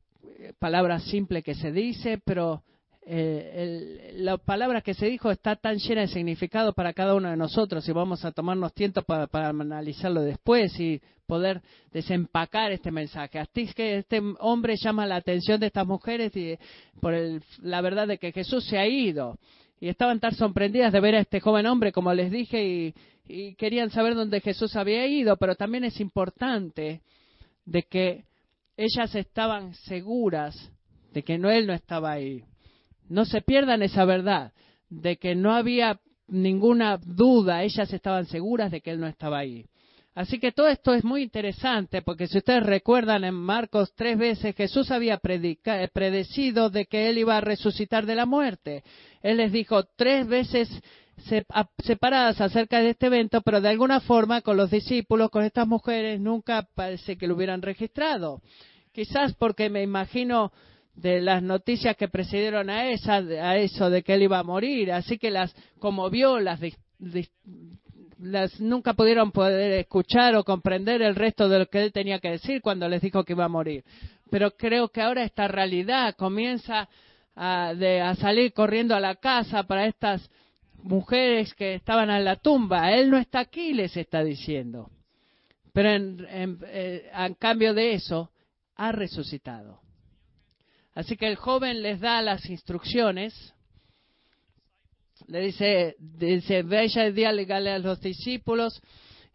palabra 0.59 0.99
simple 0.99 1.41
que 1.41 1.55
se 1.55 1.71
dice, 1.71 2.21
pero 2.23 2.61
eh, 3.01 4.13
la 4.17 4.37
palabra 4.37 4.81
que 4.81 4.93
se 4.93 5.07
dijo 5.07 5.31
está 5.31 5.55
tan 5.55 5.79
llena 5.79 6.01
de 6.01 6.07
significado 6.07 6.71
para 6.73 6.93
cada 6.93 7.15
uno 7.15 7.31
de 7.31 7.35
nosotros 7.35 7.89
y 7.89 7.91
vamos 7.91 8.23
a 8.23 8.31
tomarnos 8.31 8.73
tiempo 8.75 9.01
para, 9.01 9.49
analizarlo 9.49 10.21
después 10.21 10.79
y 10.79 11.01
poder 11.25 11.63
desempacar 11.91 12.71
este 12.71 12.91
mensaje. 12.91 13.39
Así 13.39 13.65
que 13.73 13.97
este 13.97 14.21
hombre 14.39 14.75
llama 14.77 15.07
la 15.07 15.15
atención 15.15 15.59
de 15.59 15.67
estas 15.67 15.87
mujeres 15.87 16.35
y, 16.35 16.59
por 17.01 17.15
la 17.63 17.81
verdad 17.81 18.07
de 18.07 18.19
que 18.19 18.31
Jesús 18.31 18.63
se 18.65 18.77
ha 18.77 18.85
ido 18.85 19.39
y 19.79 19.89
estaban 19.89 20.19
tan 20.19 20.35
sorprendidas 20.35 20.93
de 20.93 20.99
ver 20.99 21.15
a 21.15 21.21
este 21.21 21.39
joven 21.39 21.65
hombre, 21.65 21.91
como 21.91 22.13
les 22.13 22.31
dije, 22.31 22.63
y, 22.63 22.93
y 23.27 23.55
querían 23.55 23.89
saber 23.89 24.15
dónde 24.15 24.41
Jesús 24.41 24.75
había 24.75 25.05
ido, 25.07 25.37
pero 25.37 25.55
también 25.55 25.83
es 25.83 25.99
importante 25.99 27.01
de 27.65 27.83
que 27.83 28.25
ellas 28.77 29.15
estaban 29.15 29.73
seguras 29.75 30.71
de 31.13 31.23
que 31.23 31.37
no 31.37 31.49
él 31.51 31.67
no 31.67 31.73
estaba 31.73 32.11
ahí. 32.11 32.43
No 33.07 33.25
se 33.25 33.41
pierdan 33.41 33.83
esa 33.83 34.05
verdad 34.05 34.51
de 34.89 35.17
que 35.17 35.35
no 35.35 35.53
había 35.53 35.99
ninguna 36.27 36.97
duda, 36.97 37.63
ellas 37.63 37.91
estaban 37.93 38.25
seguras 38.25 38.71
de 38.71 38.81
que 38.81 38.91
él 38.91 38.99
no 38.99 39.07
estaba 39.07 39.39
ahí. 39.39 39.65
Así 40.15 40.39
que 40.39 40.51
todo 40.51 40.67
esto 40.67 40.93
es 40.93 41.03
muy 41.03 41.23
interesante 41.23 42.03
porque 42.03 42.27
si 42.27 42.37
ustedes 42.37 42.63
recuerdan 42.63 43.23
en 43.23 43.33
Marcos 43.33 43.93
tres 43.95 44.17
veces 44.17 44.55
Jesús 44.55 44.91
había 44.91 45.17
predecido 45.17 46.69
de 46.69 46.85
que 46.85 47.09
él 47.09 47.17
iba 47.17 47.37
a 47.37 47.41
resucitar 47.41 48.05
de 48.05 48.15
la 48.15 48.27
muerte. 48.27 48.83
Él 49.23 49.37
les 49.37 49.51
dijo 49.51 49.83
tres 49.95 50.27
veces 50.27 50.69
separadas 51.83 52.41
acerca 52.41 52.79
de 52.79 52.91
este 52.91 53.07
evento, 53.07 53.41
pero 53.41 53.61
de 53.61 53.69
alguna 53.69 53.99
forma 53.99 54.41
con 54.41 54.57
los 54.57 54.71
discípulos, 54.71 55.29
con 55.29 55.43
estas 55.43 55.67
mujeres, 55.67 56.19
nunca 56.19 56.67
parece 56.75 57.17
que 57.17 57.27
lo 57.27 57.35
hubieran 57.35 57.61
registrado. 57.61 58.41
Quizás 58.91 59.33
porque 59.33 59.69
me 59.69 59.83
imagino 59.83 60.51
de 60.95 61.21
las 61.21 61.41
noticias 61.41 61.95
que 61.97 62.07
precedieron 62.07 62.69
a, 62.69 62.89
esa, 62.89 63.15
a 63.15 63.57
eso 63.57 63.89
de 63.89 64.03
que 64.03 64.13
él 64.13 64.23
iba 64.23 64.39
a 64.39 64.43
morir, 64.43 64.91
así 64.91 65.17
que 65.17 65.31
las 65.31 65.55
conmovió, 65.79 66.39
las 66.39 66.59
las, 68.19 68.59
nunca 68.59 68.93
pudieron 68.93 69.31
poder 69.31 69.79
escuchar 69.79 70.35
o 70.35 70.43
comprender 70.43 71.01
el 71.01 71.15
resto 71.15 71.49
de 71.49 71.59
lo 71.59 71.65
que 71.65 71.83
él 71.83 71.91
tenía 71.91 72.19
que 72.19 72.31
decir 72.31 72.61
cuando 72.61 72.87
les 72.87 73.01
dijo 73.01 73.23
que 73.23 73.33
iba 73.33 73.45
a 73.45 73.49
morir. 73.49 73.83
Pero 74.29 74.51
creo 74.51 74.89
que 74.89 75.01
ahora 75.01 75.23
esta 75.23 75.47
realidad 75.47 76.15
comienza 76.15 76.87
a, 77.35 77.73
de, 77.73 78.01
a 78.01 78.15
salir 78.15 78.53
corriendo 78.53 78.95
a 78.95 78.99
la 78.99 79.15
casa 79.15 79.63
para 79.63 79.87
estas 79.87 80.29
mujeres 80.83 81.53
que 81.53 81.75
estaban 81.75 82.09
en 82.09 82.23
la 82.23 82.35
tumba. 82.35 82.91
Él 82.91 83.09
no 83.09 83.17
está 83.17 83.39
aquí, 83.39 83.73
les 83.73 83.95
está 83.97 84.23
diciendo. 84.23 84.89
Pero 85.73 85.89
en, 85.89 86.59
eh, 86.67 87.35
cambio 87.39 87.73
de 87.73 87.93
eso, 87.93 88.31
ha 88.75 88.91
resucitado. 88.91 89.79
Así 90.93 91.17
que 91.17 91.27
el 91.27 91.35
joven 91.35 91.81
les 91.81 91.99
da 91.99 92.21
las 92.21 92.47
instrucciones. 92.49 93.53
Le 95.27 95.41
dice, 95.41 95.95
dice, 95.97 96.61
vaya 96.63 97.07
y 97.07 97.11
dígale 97.13 97.71
a 97.71 97.79
los 97.79 97.99
discípulos. 97.99 98.81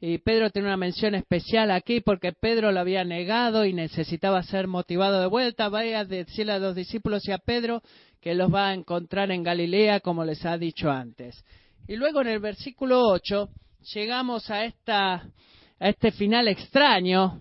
Y 0.00 0.18
Pedro 0.18 0.50
tiene 0.50 0.68
una 0.68 0.76
mención 0.76 1.16
especial 1.16 1.72
aquí 1.72 2.00
porque 2.00 2.32
Pedro 2.32 2.70
lo 2.70 2.78
había 2.78 3.02
negado 3.04 3.64
y 3.64 3.72
necesitaba 3.72 4.42
ser 4.44 4.68
motivado 4.68 5.20
de 5.20 5.26
vuelta. 5.26 5.68
Vaya 5.68 6.00
a 6.00 6.04
decirle 6.04 6.52
a 6.52 6.58
los 6.60 6.76
discípulos 6.76 7.26
y 7.26 7.32
a 7.32 7.38
Pedro 7.38 7.82
que 8.20 8.34
los 8.34 8.52
va 8.52 8.68
a 8.68 8.74
encontrar 8.74 9.30
en 9.32 9.42
Galilea, 9.42 10.00
como 10.00 10.24
les 10.24 10.44
ha 10.44 10.56
dicho 10.56 10.90
antes. 10.90 11.44
Y 11.88 11.96
luego 11.96 12.20
en 12.20 12.28
el 12.28 12.38
versículo 12.38 13.08
8 13.08 13.48
llegamos 13.94 14.50
a, 14.50 14.64
esta, 14.64 15.14
a 15.14 15.88
este 15.88 16.12
final 16.12 16.46
extraño 16.46 17.40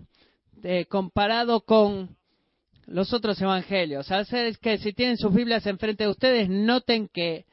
eh, 0.64 0.86
comparado 0.86 1.60
con 1.60 2.16
los 2.86 3.12
otros 3.12 3.40
evangelios. 3.40 4.10
Hacer 4.10 4.58
que 4.58 4.78
si 4.78 4.92
tienen 4.92 5.16
sus 5.16 5.32
Biblias 5.32 5.64
enfrente 5.66 6.04
de 6.04 6.10
ustedes, 6.10 6.48
noten 6.48 7.08
que 7.08 7.44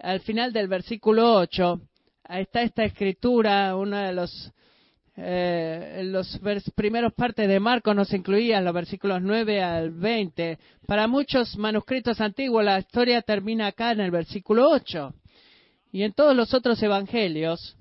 al 0.00 0.20
final 0.20 0.52
del 0.52 0.66
versículo 0.66 1.34
8 1.36 1.80
está 2.40 2.62
esta 2.62 2.84
escritura, 2.84 3.76
una 3.76 4.06
de 4.06 4.12
los 4.12 4.52
eh, 5.16 6.10
primeros 6.74 7.12
partes 7.12 7.46
de 7.46 7.60
Marcos 7.60 7.94
nos 7.94 8.12
incluían 8.12 8.64
los 8.64 8.72
versículos 8.72 9.20
9 9.20 9.62
al 9.62 9.90
20. 9.90 10.58
Para 10.86 11.06
muchos 11.06 11.56
manuscritos 11.56 12.20
antiguos 12.20 12.64
la 12.64 12.78
historia 12.78 13.22
termina 13.22 13.66
acá 13.66 13.92
en 13.92 14.00
el 14.00 14.10
versículo 14.10 14.70
8. 14.70 15.14
Y 15.92 16.02
en 16.02 16.12
todos 16.14 16.34
los 16.34 16.54
otros 16.54 16.82
evangelios 16.82 17.76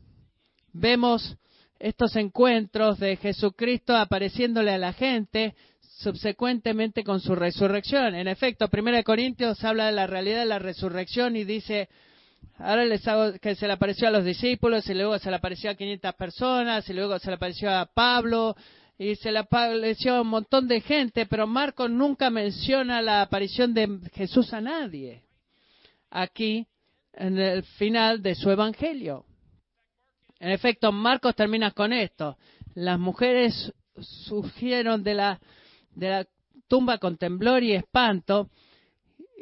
vemos 0.74 1.38
estos 1.80 2.16
encuentros 2.16 3.00
de 3.00 3.16
Jesucristo 3.16 3.96
apareciéndole 3.96 4.72
a 4.72 4.78
la 4.78 4.94
gente 4.94 5.56
subsecuentemente 5.80 7.04
con 7.04 7.22
su 7.22 7.36
resurrección. 7.36 8.16
En 8.16 8.28
efecto, 8.28 8.70
1 8.72 9.04
Corintios 9.04 9.64
habla 9.64 9.86
de 9.86 9.92
la 9.94 10.08
realidad 10.08 10.40
de 10.40 10.46
la 10.46 10.60
resurrección 10.60 11.36
y 11.36 11.44
dice, 11.44 11.90
ahora 12.64 12.86
les 12.86 13.08
hago 13.08 13.34
que 13.40 13.56
se 13.56 13.68
le 13.68 13.74
apareció 13.74 14.08
a 14.08 14.12
los 14.12 14.26
discípulos 14.26 14.88
y 14.90 14.94
luego 14.94 15.18
se 15.20 15.30
le 15.30 15.36
apareció 15.36 15.72
a 15.72 15.76
500 15.76 16.16
personas 16.16 16.90
y 16.90 16.94
luego 16.94 17.18
se 17.20 17.30
le 17.30 17.36
apareció 17.36 17.72
a 17.72 17.86
Pablo 17.86 18.56
y 18.98 19.16
se 19.16 19.32
le 19.32 19.40
apareció 19.40 20.16
a 20.16 20.22
un 20.22 20.28
montón 20.28 20.68
de 20.68 20.80
gente, 20.82 21.26
pero 21.26 21.48
Marcos 21.48 21.90
nunca 21.90 22.30
menciona 22.30 23.02
la 23.02 23.24
aparición 23.24 23.74
de 23.74 24.00
Jesús 24.14 24.54
a 24.54 24.62
nadie. 24.62 25.24
Aquí, 26.12 26.68
en 27.14 27.40
el 27.40 27.64
final 27.64 28.22
de 28.22 28.36
su 28.36 28.52
evangelio. 28.52 29.26
En 30.40 30.52
efecto, 30.52 30.92
Marcos 30.92 31.36
termina 31.36 31.72
con 31.72 31.94
esto. 31.94 32.38
Las 32.76 33.00
mujeres 33.00 33.74
surgieron 34.00 35.04
de 35.04 35.16
la, 35.16 35.40
de 35.96 36.10
la 36.10 36.28
tumba 36.68 36.98
con 37.00 37.18
temblor 37.18 37.64
y 37.64 37.74
espanto 37.74 38.50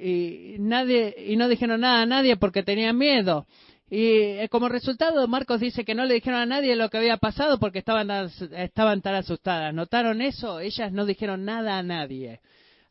y 0.01 0.55
nadie 0.59 1.15
y 1.27 1.35
no 1.35 1.47
dijeron 1.47 1.81
nada 1.81 2.01
a 2.01 2.05
nadie 2.05 2.37
porque 2.37 2.63
tenían 2.63 2.97
miedo. 2.97 3.45
Y 3.89 4.05
eh, 4.05 4.49
como 4.51 4.69
resultado, 4.69 5.27
Marcos 5.27 5.59
dice 5.59 5.83
que 5.83 5.95
no 5.95 6.05
le 6.05 6.13
dijeron 6.13 6.39
a 6.39 6.45
nadie 6.45 6.75
lo 6.75 6.89
que 6.89 6.97
había 6.97 7.17
pasado 7.17 7.59
porque 7.59 7.79
estaban, 7.79 8.09
estaban 8.55 9.01
tan 9.01 9.15
asustadas. 9.15 9.73
¿Notaron 9.73 10.21
eso? 10.21 10.59
Ellas 10.59 10.91
no 10.91 11.05
dijeron 11.05 11.43
nada 11.43 11.77
a 11.77 11.83
nadie. 11.83 12.39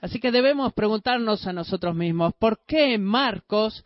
Así 0.01 0.19
que 0.19 0.33
debemos 0.33 0.73
preguntarnos 0.73 1.47
a 1.47 1.53
nosotros 1.53 1.95
mismos, 1.95 2.35
¿por 2.39 2.61
qué 2.67 2.99
Marcos 2.99 3.85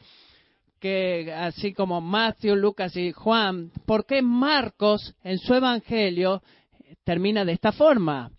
que 0.83 1.33
así 1.33 1.73
como 1.73 2.01
Matthew, 2.01 2.57
Lucas 2.57 2.97
y 2.97 3.13
Juan, 3.13 3.71
¿por 3.87 4.05
qué 4.05 4.21
Marcos 4.21 5.15
en 5.23 5.39
su 5.39 5.55
evangelio 5.55 6.43
termina 7.05 7.45
de 7.45 7.53
esta 7.53 7.71
forma? 7.71 8.33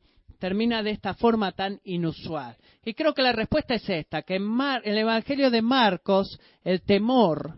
Termina 0.44 0.84
de 0.84 0.92
esta 0.92 1.14
forma 1.14 1.54
tan 1.54 1.80
inusual. 1.86 2.58
Y 2.84 2.96
creo 2.96 3.14
que 3.14 3.22
la 3.22 3.32
respuesta 3.32 3.76
es 3.76 3.90
esta, 3.90 4.24
que 4.24 4.36
en, 4.36 4.60
el 4.84 4.98
evangelio 4.98 5.50
de 5.50 5.62
Marcos 5.62 6.38
el 6.66 6.82
temor 6.82 7.56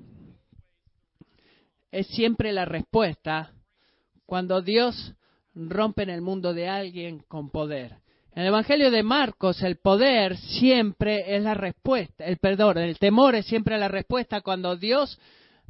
es 1.90 2.06
siempre 2.06 2.54
la 2.54 2.66
respuesta 2.66 3.54
cuando 4.28 4.62
Dios 4.62 5.16
rompe 5.56 6.04
en 6.04 6.12
el 6.12 6.22
mundo 6.22 6.54
de 6.54 6.70
alguien 6.70 7.24
con 7.28 7.50
poder. 7.50 7.96
En 8.34 8.44
el 8.44 8.50
Evangelio 8.50 8.92
de 8.92 9.02
Marcos, 9.02 9.64
el 9.64 9.78
poder 9.78 10.38
siempre 10.38 11.36
es 11.36 11.42
la 11.42 11.56
respuesta, 11.56 12.24
el 12.24 12.38
perdón, 12.38 12.78
el 12.78 13.00
temor 13.00 13.34
es 13.34 13.48
siempre 13.48 13.80
la 13.80 13.88
respuesta 13.88 14.42
cuando 14.42 14.76
Dios 14.76 15.20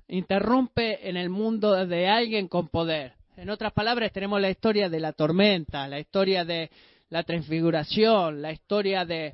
interrumpe 0.09 1.07
en 1.07 1.15
el 1.15 1.29
mundo 1.29 1.85
de 1.85 2.09
alguien 2.09 2.49
con 2.49 2.67
poder. 2.67 3.13
En 3.37 3.49
otras 3.49 3.71
palabras, 3.71 4.11
tenemos 4.11 4.41
la 4.41 4.49
historia 4.49 4.89
de 4.89 4.99
la 4.99 5.13
tormenta, 5.13 5.87
la 5.87 5.99
historia 5.99 6.43
de 6.43 6.69
la 7.09 7.23
transfiguración, 7.23 8.41
la 8.41 8.51
historia 8.51 9.05
de 9.05 9.33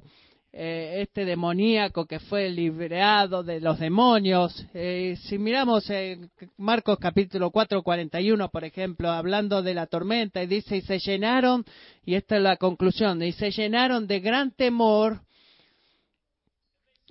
eh, 0.53 1.01
este 1.01 1.23
demoníaco 1.23 2.05
que 2.05 2.19
fue 2.19 2.49
liberado 2.49 3.41
de 3.41 3.61
los 3.61 3.79
demonios. 3.79 4.65
Eh, 4.73 5.15
si 5.23 5.37
miramos 5.37 5.89
en 5.89 6.29
Marcos 6.57 6.97
capítulo 6.99 7.51
4, 7.51 7.81
41, 7.81 8.49
por 8.49 8.65
ejemplo, 8.65 9.09
hablando 9.09 9.61
de 9.61 9.73
la 9.73 9.87
tormenta, 9.87 10.43
y 10.43 10.47
dice, 10.47 10.77
y 10.77 10.81
se 10.81 10.99
llenaron, 10.99 11.63
y 12.05 12.15
esta 12.15 12.35
es 12.35 12.41
la 12.41 12.57
conclusión, 12.57 13.23
y 13.23 13.31
se 13.31 13.51
llenaron 13.51 14.07
de 14.07 14.19
gran 14.19 14.51
temor, 14.51 15.21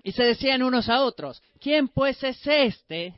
y 0.02 0.12
se 0.12 0.24
decían 0.24 0.62
unos 0.62 0.90
a 0.90 1.02
otros, 1.02 1.42
¿quién 1.60 1.88
pues 1.88 2.22
es 2.22 2.46
este 2.46 3.14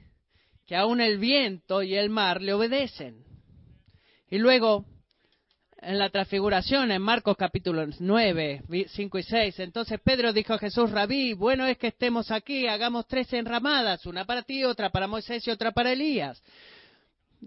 que 0.67 0.77
aún 0.77 1.01
el 1.01 1.19
viento 1.19 1.83
y 1.83 1.97
el 1.97 2.11
mar 2.11 2.43
le 2.43 2.53
obedecen? 2.53 3.25
Y 4.31 4.39
luego 4.39 4.85
en 5.83 5.99
la 5.99 6.11
transfiguración 6.11 6.92
en 6.92 7.03
Marcos 7.03 7.37
capítulo 7.37 7.87
9, 7.99 8.62
5 8.88 9.18
y 9.18 9.23
6. 9.23 9.61
Entonces 9.61 10.01
Pedro 10.03 10.33
dijo 10.33 10.55
a 10.55 10.59
Jesús, 10.59 10.90
Rabí, 10.90 11.35
bueno 11.35 11.66
es 11.66 11.77
que 11.77 11.88
estemos 11.88 12.31
aquí, 12.31 12.66
hagamos 12.68 13.07
tres 13.07 13.33
enramadas, 13.33 14.07
una 14.07 14.25
para 14.25 14.42
ti, 14.42 14.64
otra 14.64 14.90
para 14.90 15.09
Moisés 15.09 15.47
y 15.47 15.51
otra 15.51 15.73
para 15.73 15.92
Elías. 15.92 16.42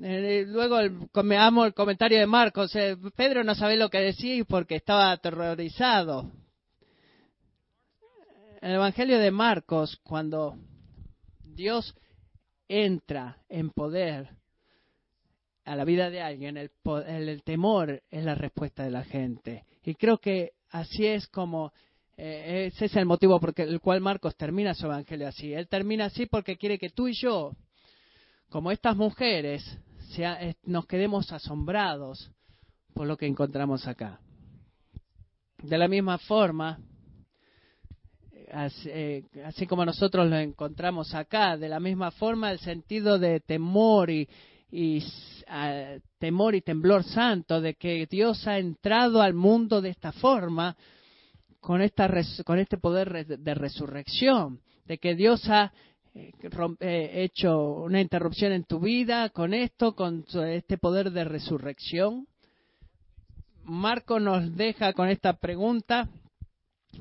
Eh, 0.01 0.43
luego 0.47 0.77
me 1.23 1.37
amo 1.37 1.65
el 1.65 1.73
comentario 1.73 2.19
de 2.19 2.27
Marcos, 2.27 2.75
eh, 2.75 2.97
Pedro 3.15 3.45
no 3.45 3.55
sabe 3.55 3.77
lo 3.77 3.89
que 3.89 3.99
decir 3.99 4.45
porque 4.45 4.75
estaba 4.75 5.11
aterrorizado. 5.11 6.29
En 8.61 8.71
el 8.71 8.75
Evangelio 8.75 9.19
de 9.19 9.31
Marcos, 9.31 9.97
cuando 10.03 10.57
Dios 11.43 11.95
entra 12.67 13.37
en 13.47 13.69
poder 13.69 14.29
a 15.65 15.75
la 15.75 15.83
vida 15.83 16.09
de 16.09 16.21
alguien, 16.21 16.57
el, 16.57 16.71
el, 17.07 17.43
temor 17.43 18.03
es 18.11 18.23
la 18.23 18.35
respuesta 18.35 18.83
de 18.83 18.91
la 18.91 19.03
gente. 19.03 19.65
Y 19.83 19.95
creo 19.95 20.19
que 20.19 20.51
así 20.69 21.07
es 21.07 21.27
como, 21.27 21.73
eh, 22.17 22.69
ese 22.71 22.85
es 22.85 22.95
el 22.95 23.05
motivo 23.05 23.39
por 23.39 23.53
el 23.57 23.81
cual 23.81 23.99
Marcos 23.99 24.35
termina 24.35 24.75
su 24.75 24.85
evangelio 24.85 25.27
así. 25.27 25.53
Él 25.53 25.67
termina 25.67 26.05
así 26.05 26.27
porque 26.27 26.55
quiere 26.55 26.77
que 26.77 26.89
tú 26.89 27.07
y 27.07 27.13
yo, 27.13 27.51
como 28.49 28.71
estas 28.71 28.95
mujeres, 28.95 29.63
sea, 30.15 30.39
nos 30.63 30.85
quedemos 30.85 31.31
asombrados 31.31 32.31
por 32.93 33.07
lo 33.07 33.17
que 33.17 33.25
encontramos 33.25 33.87
acá. 33.87 34.19
De 35.63 35.79
la 35.79 35.87
misma 35.87 36.19
forma, 36.19 36.79
así, 38.53 38.87
eh, 38.91 39.23
así, 39.43 39.65
como 39.65 39.83
nosotros 39.83 40.29
lo 40.29 40.37
encontramos 40.37 41.15
acá, 41.15 41.57
de 41.57 41.69
la 41.69 41.79
misma 41.79 42.11
forma 42.11 42.51
el 42.51 42.59
sentido 42.59 43.17
de 43.17 43.39
temor 43.39 44.11
y, 44.11 44.29
y 44.71 45.03
temor 46.17 46.55
y 46.55 46.61
temblor 46.61 47.03
santo 47.03 47.61
de 47.61 47.75
que 47.75 48.07
Dios 48.09 48.47
ha 48.47 48.57
entrado 48.57 49.21
al 49.21 49.33
mundo 49.33 49.81
de 49.81 49.89
esta 49.89 50.11
forma, 50.11 50.75
con, 51.59 51.81
esta, 51.81 52.09
con 52.43 52.59
este 52.59 52.77
poder 52.77 53.25
de 53.25 53.53
resurrección, 53.53 54.61
de 54.85 54.97
que 54.97 55.15
Dios 55.15 55.47
ha 55.49 55.71
eh, 56.13 56.31
eh, 56.79 57.11
hecho 57.23 57.57
una 57.83 58.01
interrupción 58.01 58.53
en 58.53 58.63
tu 58.63 58.79
vida 58.79 59.29
con 59.29 59.53
esto, 59.53 59.95
con 59.95 60.25
este 60.47 60.77
poder 60.77 61.11
de 61.11 61.23
resurrección. 61.23 62.27
Marco 63.63 64.19
nos 64.19 64.55
deja 64.55 64.93
con 64.93 65.09
esta 65.09 65.33
pregunta 65.33 66.07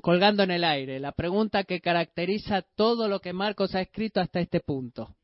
colgando 0.00 0.42
en 0.42 0.50
el 0.50 0.64
aire, 0.64 0.98
la 0.98 1.12
pregunta 1.12 1.62
que 1.64 1.80
caracteriza 1.80 2.62
todo 2.74 3.06
lo 3.06 3.20
que 3.20 3.32
Marcos 3.32 3.74
ha 3.74 3.80
escrito 3.80 4.20
hasta 4.20 4.40
este 4.40 4.60
punto 4.60 5.14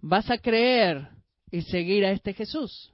vas 0.00 0.30
a 0.30 0.38
creer 0.38 1.08
y 1.50 1.62
seguir 1.62 2.04
a 2.04 2.12
este 2.12 2.32
Jesús. 2.32 2.92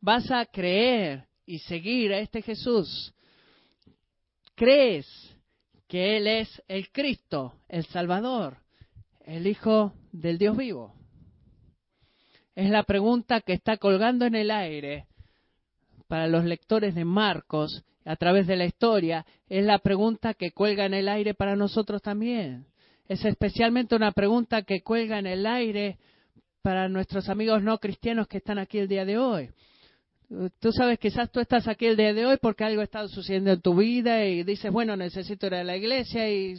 Vas 0.00 0.30
a 0.30 0.44
creer 0.46 1.26
y 1.44 1.58
seguir 1.60 2.12
a 2.12 2.18
este 2.18 2.42
Jesús. 2.42 3.12
¿Crees 4.54 5.06
que 5.88 6.16
Él 6.16 6.26
es 6.26 6.62
el 6.68 6.90
Cristo, 6.90 7.54
el 7.68 7.84
Salvador, 7.86 8.58
el 9.24 9.46
Hijo 9.46 9.92
del 10.12 10.38
Dios 10.38 10.56
vivo? 10.56 10.96
es 12.56 12.70
la 12.70 12.82
pregunta 12.82 13.42
que 13.42 13.52
está 13.52 13.76
colgando 13.76 14.24
en 14.24 14.34
el 14.34 14.50
aire 14.50 15.06
para 16.08 16.26
los 16.26 16.44
lectores 16.44 16.94
de 16.94 17.04
Marcos 17.04 17.84
a 18.04 18.16
través 18.16 18.46
de 18.46 18.56
la 18.56 18.64
historia, 18.64 19.26
es 19.48 19.64
la 19.64 19.78
pregunta 19.78 20.32
que 20.32 20.52
cuelga 20.52 20.86
en 20.86 20.94
el 20.94 21.08
aire 21.08 21.34
para 21.34 21.54
nosotros 21.54 22.00
también. 22.00 22.66
Es 23.08 23.24
especialmente 23.24 23.94
una 23.94 24.10
pregunta 24.10 24.62
que 24.62 24.82
cuelga 24.82 25.18
en 25.18 25.26
el 25.26 25.46
aire 25.46 25.98
para 26.62 26.88
nuestros 26.88 27.28
amigos 27.28 27.62
no 27.62 27.78
cristianos 27.78 28.26
que 28.26 28.38
están 28.38 28.58
aquí 28.58 28.78
el 28.78 28.88
día 28.88 29.04
de 29.04 29.16
hoy. 29.16 29.50
Tú 30.58 30.72
sabes, 30.72 30.98
quizás 30.98 31.30
tú 31.30 31.38
estás 31.38 31.68
aquí 31.68 31.86
el 31.86 31.96
día 31.96 32.12
de 32.12 32.26
hoy 32.26 32.36
porque 32.42 32.64
algo 32.64 32.82
estado 32.82 33.06
sucediendo 33.06 33.52
en 33.52 33.60
tu 33.60 33.76
vida 33.76 34.24
y 34.24 34.42
dices, 34.42 34.72
bueno, 34.72 34.96
necesito 34.96 35.46
ir 35.46 35.54
a 35.54 35.62
la 35.62 35.76
iglesia 35.76 36.28
y 36.28 36.56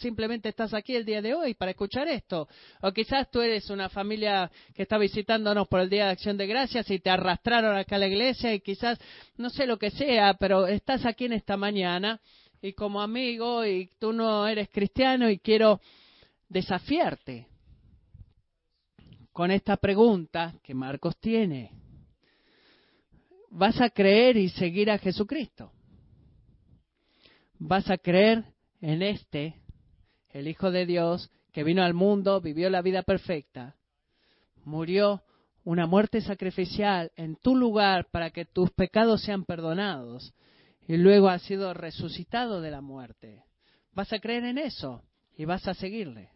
simplemente 0.00 0.48
estás 0.48 0.74
aquí 0.74 0.96
el 0.96 1.04
día 1.04 1.22
de 1.22 1.32
hoy 1.34 1.54
para 1.54 1.70
escuchar 1.70 2.08
esto. 2.08 2.48
O 2.82 2.90
quizás 2.90 3.30
tú 3.30 3.40
eres 3.40 3.70
una 3.70 3.88
familia 3.88 4.50
que 4.74 4.82
está 4.82 4.98
visitándonos 4.98 5.68
por 5.68 5.78
el 5.78 5.88
Día 5.88 6.06
de 6.06 6.10
Acción 6.10 6.36
de 6.36 6.48
Gracias 6.48 6.90
y 6.90 6.98
te 6.98 7.10
arrastraron 7.10 7.76
acá 7.76 7.94
a 7.94 8.00
la 8.00 8.08
iglesia 8.08 8.52
y 8.52 8.58
quizás, 8.58 8.98
no 9.36 9.48
sé 9.48 9.64
lo 9.64 9.78
que 9.78 9.92
sea, 9.92 10.34
pero 10.34 10.66
estás 10.66 11.06
aquí 11.06 11.26
en 11.26 11.34
esta 11.34 11.56
mañana 11.56 12.20
y 12.60 12.72
como 12.72 13.00
amigo 13.00 13.64
y 13.64 13.90
tú 13.98 14.12
no 14.12 14.46
eres 14.46 14.68
cristiano 14.70 15.30
y 15.30 15.38
quiero 15.38 15.80
desafiarte 16.48 17.46
con 19.32 19.50
esta 19.50 19.76
pregunta 19.76 20.54
que 20.62 20.74
Marcos 20.74 21.16
tiene. 21.18 21.72
¿Vas 23.50 23.80
a 23.80 23.90
creer 23.90 24.36
y 24.36 24.48
seguir 24.48 24.90
a 24.90 24.98
Jesucristo? 24.98 25.72
¿Vas 27.58 27.88
a 27.90 27.98
creer 27.98 28.44
en 28.80 29.02
este, 29.02 29.54
el 30.30 30.48
Hijo 30.48 30.70
de 30.70 30.86
Dios, 30.86 31.30
que 31.52 31.64
vino 31.64 31.82
al 31.82 31.94
mundo, 31.94 32.40
vivió 32.40 32.68
la 32.70 32.82
vida 32.82 33.02
perfecta, 33.02 33.76
murió 34.64 35.22
una 35.64 35.86
muerte 35.86 36.20
sacrificial 36.20 37.10
en 37.16 37.36
tu 37.36 37.56
lugar 37.56 38.08
para 38.10 38.30
que 38.30 38.44
tus 38.44 38.70
pecados 38.70 39.22
sean 39.22 39.44
perdonados 39.44 40.34
y 40.88 40.96
luego 40.96 41.28
ha 41.28 41.38
sido 41.38 41.74
resucitado 41.74 42.62
de 42.62 42.70
la 42.70 42.80
muerte. 42.80 43.44
Vas 43.92 44.10
a 44.14 44.18
creer 44.18 44.44
en 44.44 44.56
eso 44.56 45.04
y 45.36 45.44
vas 45.44 45.68
a 45.68 45.74
seguirle. 45.74 46.30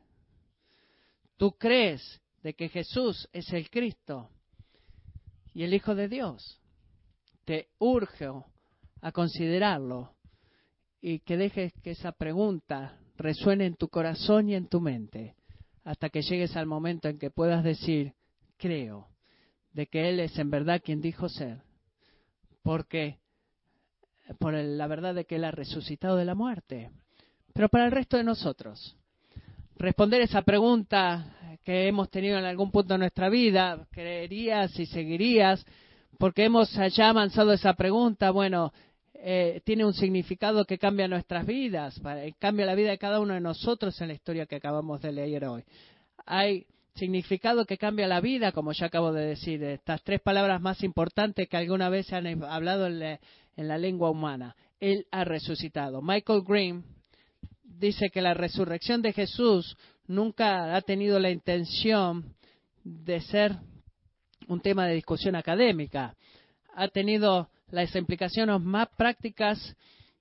Tú 1.39 1.53
crees 1.53 2.21
de 2.43 2.53
que 2.53 2.69
Jesús 2.69 3.29
es 3.33 3.51
el 3.55 3.71
Cristo 3.71 4.29
y 5.55 5.63
el 5.63 5.73
Hijo 5.73 5.95
de 5.95 6.07
Dios. 6.07 6.61
Te 7.47 7.71
urjo 7.79 8.47
a 9.01 9.11
considerarlo 9.11 10.15
y 11.01 11.21
que 11.21 11.39
dejes 11.39 11.73
que 11.83 11.93
esa 11.93 12.13
pregunta 12.13 13.01
resuene 13.17 13.65
en 13.65 13.75
tu 13.75 13.89
corazón 13.89 14.51
y 14.51 14.55
en 14.55 14.69
tu 14.69 14.83
mente 14.83 15.35
hasta 15.83 16.11
que 16.11 16.21
llegues 16.21 16.55
al 16.57 16.67
momento 16.67 17.09
en 17.09 17.19
que 17.19 17.31
puedas 17.31 17.65
decir, 17.65 18.13
creo, 18.59 19.09
de 19.73 19.87
que 19.87 20.11
Él 20.11 20.21
es 20.21 20.39
en 20.39 20.51
verdad 20.51 20.83
quien 20.85 21.01
dijo 21.01 21.29
ser, 21.31 21.63
porque 22.63 23.22
por 24.35 24.55
la 24.55 24.87
verdad 24.87 25.15
de 25.15 25.25
que 25.25 25.37
Él 25.37 25.45
ha 25.45 25.51
resucitado 25.51 26.17
de 26.17 26.25
la 26.25 26.35
muerte. 26.35 26.91
Pero 27.53 27.69
para 27.69 27.85
el 27.87 27.93
resto 27.93 28.17
de 28.17 28.25
nosotros, 28.25 28.97
responder 29.77 30.23
esa 30.23 30.43
pregunta 30.43 31.59
que 31.65 31.89
hemos 31.89 32.11
tenido 32.11 32.39
en 32.39 32.45
algún 32.45 32.71
punto 32.71 32.95
de 32.95 32.99
nuestra 32.99 33.29
vida, 33.29 33.87
¿creerías 33.91 34.79
y 34.79 34.87
seguirías? 34.87 35.65
Porque 36.19 36.45
hemos 36.45 36.73
ya 36.95 37.09
avanzado 37.09 37.53
esa 37.53 37.75
pregunta, 37.75 38.31
bueno, 38.31 38.73
eh, 39.15 39.61
tiene 39.65 39.85
un 39.85 39.95
significado 39.95 40.65
que 40.65 40.79
cambia 40.79 41.07
nuestras 41.09 41.47
vidas, 41.47 42.01
cambia 42.39 42.67
la 42.67 42.75
vida 42.75 42.91
de 42.91 42.99
cada 42.99 43.21
uno 43.21 43.35
de 43.35 43.41
nosotros 43.41 44.01
en 44.01 44.09
la 44.09 44.15
historia 44.15 44.47
que 44.47 44.57
acabamos 44.57 45.01
de 45.03 45.13
leer 45.13 45.45
hoy. 45.45 45.65
Hay 46.27 46.67
significado 46.95 47.65
que 47.65 47.79
cambia 47.79 48.07
la 48.07 48.21
vida, 48.21 48.53
como 48.53 48.73
ya 48.73 48.87
acabo 48.87 49.13
de 49.13 49.27
decir, 49.27 49.63
estas 49.63 50.03
tres 50.03 50.21
palabras 50.21 50.61
más 50.61 50.83
importantes 50.83 51.49
que 51.49 51.57
alguna 51.57 51.89
vez 51.89 52.07
se 52.07 52.17
han 52.17 52.45
hablado 52.45 52.87
en 52.87 52.99
la, 52.99 53.21
en 53.57 53.69
la 53.69 53.79
lengua 53.79 54.11
humana. 54.11 54.57
Él 54.81 55.07
ha 55.11 55.25
resucitado. 55.25 56.03
Michael 56.03 56.43
Green 56.43 56.85
dice 57.63 58.11
que 58.11 58.23
la 58.23 58.35
resurrección 58.35 59.03
de 59.03 59.13
Jesús 59.13 59.77
nunca 60.07 60.75
ha 60.75 60.81
tenido 60.83 61.19
la 61.19 61.31
intención 61.31 62.35
de 62.85 63.21
ser 63.21 63.57
un 64.49 64.61
tema 64.61 64.87
de 64.87 64.95
discusión 64.95 65.37
académica. 65.37 66.15
Ha 66.75 66.89
tenido 66.89 67.49
las 67.71 67.95
implicaciones 67.95 68.61
más 68.61 68.89
prácticas 68.97 69.77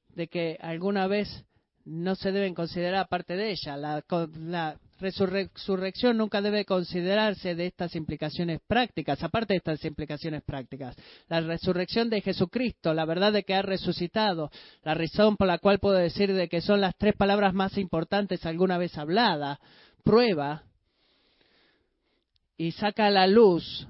de 0.10 0.28
que 0.28 0.58
alguna 0.62 1.08
vez 1.08 1.46
no 1.86 2.16
se 2.16 2.32
deben 2.32 2.54
considerar 2.54 3.08
parte 3.08 3.36
de 3.36 3.52
ella. 3.52 3.78
La, 3.78 4.78
resurrección 5.02 6.18
nunca 6.18 6.42
debe 6.42 6.64
considerarse 6.64 7.56
de 7.56 7.66
estas 7.66 7.96
implicaciones 7.96 8.62
prácticas, 8.68 9.22
aparte 9.24 9.54
de 9.54 9.58
estas 9.58 9.84
implicaciones 9.84 10.44
prácticas. 10.44 10.96
La 11.28 11.42
resurrección 11.42 12.10
de 12.10 12.22
Jesucristo, 12.22 12.94
la 12.94 13.06
verdad 13.06 13.34
de 13.34 13.44
que 13.44 13.56
ha 13.56 13.62
resucitado, 13.62 14.52
la 14.84 14.94
razón 14.94 15.36
por 15.36 15.48
la 15.48 15.58
cual 15.58 15.80
puedo 15.80 15.96
decir 15.96 16.34
de 16.34 16.48
que 16.48 16.62
son 16.62 16.80
las 16.80 16.96
tres 16.96 17.16
palabras 17.16 17.54
más 17.54 17.78
importantes 17.78 18.46
alguna 18.46 18.78
vez 18.78 18.98
habladas, 18.98 19.60
prueba 20.04 20.64
y 22.58 22.72
saca 22.72 23.08
a 23.08 23.12
la 23.12 23.28
luz 23.28 23.88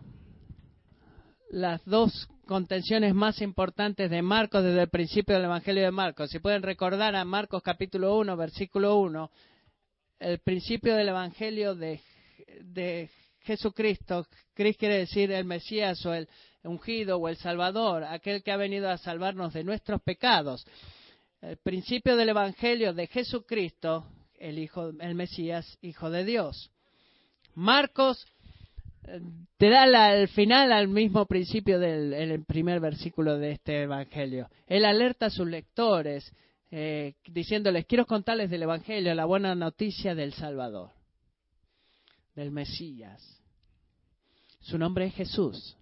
las 1.52 1.84
dos 1.86 2.30
contenciones 2.46 3.14
más 3.14 3.42
importantes 3.42 4.10
de 4.10 4.22
Marcos 4.22 4.64
desde 4.64 4.84
el 4.84 4.90
principio 4.90 5.36
del 5.36 5.46
Evangelio 5.46 5.84
de 5.84 5.92
Marcos. 5.92 6.30
Si 6.30 6.40
pueden 6.40 6.64
recordar 6.64 7.16
a 7.16 7.26
Marcos 7.26 7.62
capítulo 7.62 8.18
1, 8.18 8.36
versículo 8.38 8.98
1, 8.98 9.30
el 10.22 10.40
principio 10.40 10.96
del 10.96 11.10
Evangelio 11.10 11.76
de, 11.76 12.00
Jesucristo, 13.42 14.28
Cristo 14.54 14.80
quiere 14.80 15.00
decir 15.00 15.32
el 15.32 15.46
Mesías 15.46 16.06
o 16.06 16.14
el 16.14 16.30
ungido 16.64 17.18
o 17.18 17.28
el 17.28 17.38
Salvador, 17.38 18.04
aquel 18.04 18.44
que 18.44 18.52
ha 18.52 18.58
venido 18.58 18.90
a 18.90 19.00
salvarnos 19.00 19.54
de 19.54 19.64
nuestros 19.64 20.00
pecados. 20.02 20.66
El 21.42 21.58
principio 21.58 22.16
del 22.16 22.30
Evangelio 22.30 22.94
de 22.94 23.08
Jesucristo, 23.08 24.06
el 24.38 24.60
Hijo, 24.60 24.92
el 25.00 25.16
Mesías, 25.16 25.80
Hijo 25.82 26.12
de 26.12 26.24
Dios. 26.24 26.70
Marcos 27.56 28.28
te 29.58 29.70
da 29.70 29.82
al 30.12 30.28
final 30.28 30.72
al 30.72 30.88
mismo 30.88 31.26
principio 31.26 31.80
del 31.80 32.46
primer 32.46 32.80
versículo 32.80 33.40
de 33.40 33.54
este 33.54 33.82
Evangelio. 33.82 34.50
Él 34.68 34.86
alerta 34.86 35.26
a 35.26 35.32
sus 35.32 35.48
lectores 35.48 36.32
eh, 36.72 37.16
diciéndoles, 37.26 37.86
quiero 37.86 38.06
contarles 38.06 38.50
del 38.50 38.64
Evangelio, 38.64 39.14
la 39.14 39.26
buena 39.26 39.54
noticia 39.56 40.16
del 40.16 40.34
Salvador, 40.34 40.92
del 42.34 42.52
Mesías. 42.52 43.22
Su 44.62 44.78
nombre 44.78 45.06
es 45.06 45.16
Jesús. 45.16 45.76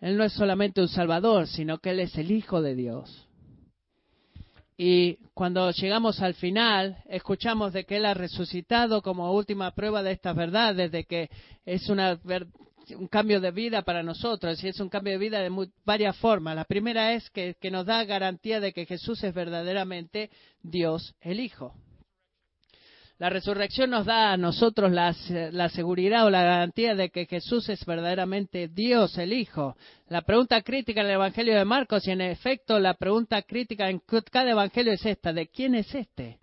Él 0.00 0.16
no 0.16 0.24
es 0.24 0.32
solamente 0.32 0.80
un 0.80 0.88
Salvador, 0.88 1.48
sino 1.48 1.78
que 1.78 1.90
Él 1.90 2.00
es 2.00 2.16
el 2.16 2.30
Hijo 2.30 2.62
de 2.62 2.74
Dios. 2.76 3.28
Y 4.76 5.16
cuando 5.34 5.70
llegamos 5.70 6.20
al 6.20 6.34
final, 6.34 7.02
escuchamos 7.06 7.72
de 7.72 7.84
que 7.84 7.96
Él 7.96 8.06
ha 8.06 8.14
resucitado 8.14 9.02
como 9.02 9.32
última 9.32 9.72
prueba 9.72 10.02
de 10.02 10.12
estas 10.12 10.36
verdades, 10.36 10.90
de 10.90 11.04
que 11.04 11.30
es 11.64 11.88
una, 11.88 12.18
un 12.96 13.08
cambio 13.08 13.40
de 13.40 13.50
vida 13.50 13.82
para 13.82 14.02
nosotros 14.02 14.62
y 14.62 14.68
es 14.68 14.80
un 14.80 14.88
cambio 14.88 15.12
de 15.14 15.18
vida 15.18 15.40
de 15.40 15.68
varias 15.84 16.16
formas. 16.16 16.56
La 16.56 16.64
primera 16.64 17.12
es 17.12 17.28
que, 17.30 17.56
que 17.60 17.70
nos 17.70 17.86
da 17.86 18.04
garantía 18.04 18.60
de 18.60 18.72
que 18.72 18.86
Jesús 18.86 19.22
es 19.24 19.34
verdaderamente 19.34 20.30
Dios 20.62 21.14
el 21.20 21.40
Hijo. 21.40 21.74
La 23.22 23.30
resurrección 23.30 23.90
nos 23.90 24.06
da 24.06 24.32
a 24.32 24.36
nosotros 24.36 24.90
la, 24.90 25.12
seguridad 25.68 26.26
o 26.26 26.30
la 26.30 26.42
garantía 26.42 26.96
de 26.96 27.10
que 27.10 27.26
Jesús 27.26 27.68
es 27.68 27.86
verdaderamente 27.86 28.66
Dios, 28.66 29.16
el 29.16 29.32
Hijo. 29.32 29.76
La 30.08 30.22
pregunta 30.22 30.60
crítica 30.62 31.02
en 31.02 31.06
el 31.06 31.12
Evangelio 31.12 31.56
de 31.56 31.64
Marcos, 31.64 32.04
y 32.08 32.10
en 32.10 32.20
efecto 32.20 32.80
la 32.80 32.94
pregunta 32.94 33.40
crítica 33.42 33.88
en 33.88 34.02
cada 34.28 34.50
Evangelio 34.50 34.92
es 34.92 35.06
esta, 35.06 35.32
¿de 35.32 35.46
quién 35.46 35.76
es 35.76 35.94
este? 35.94 36.40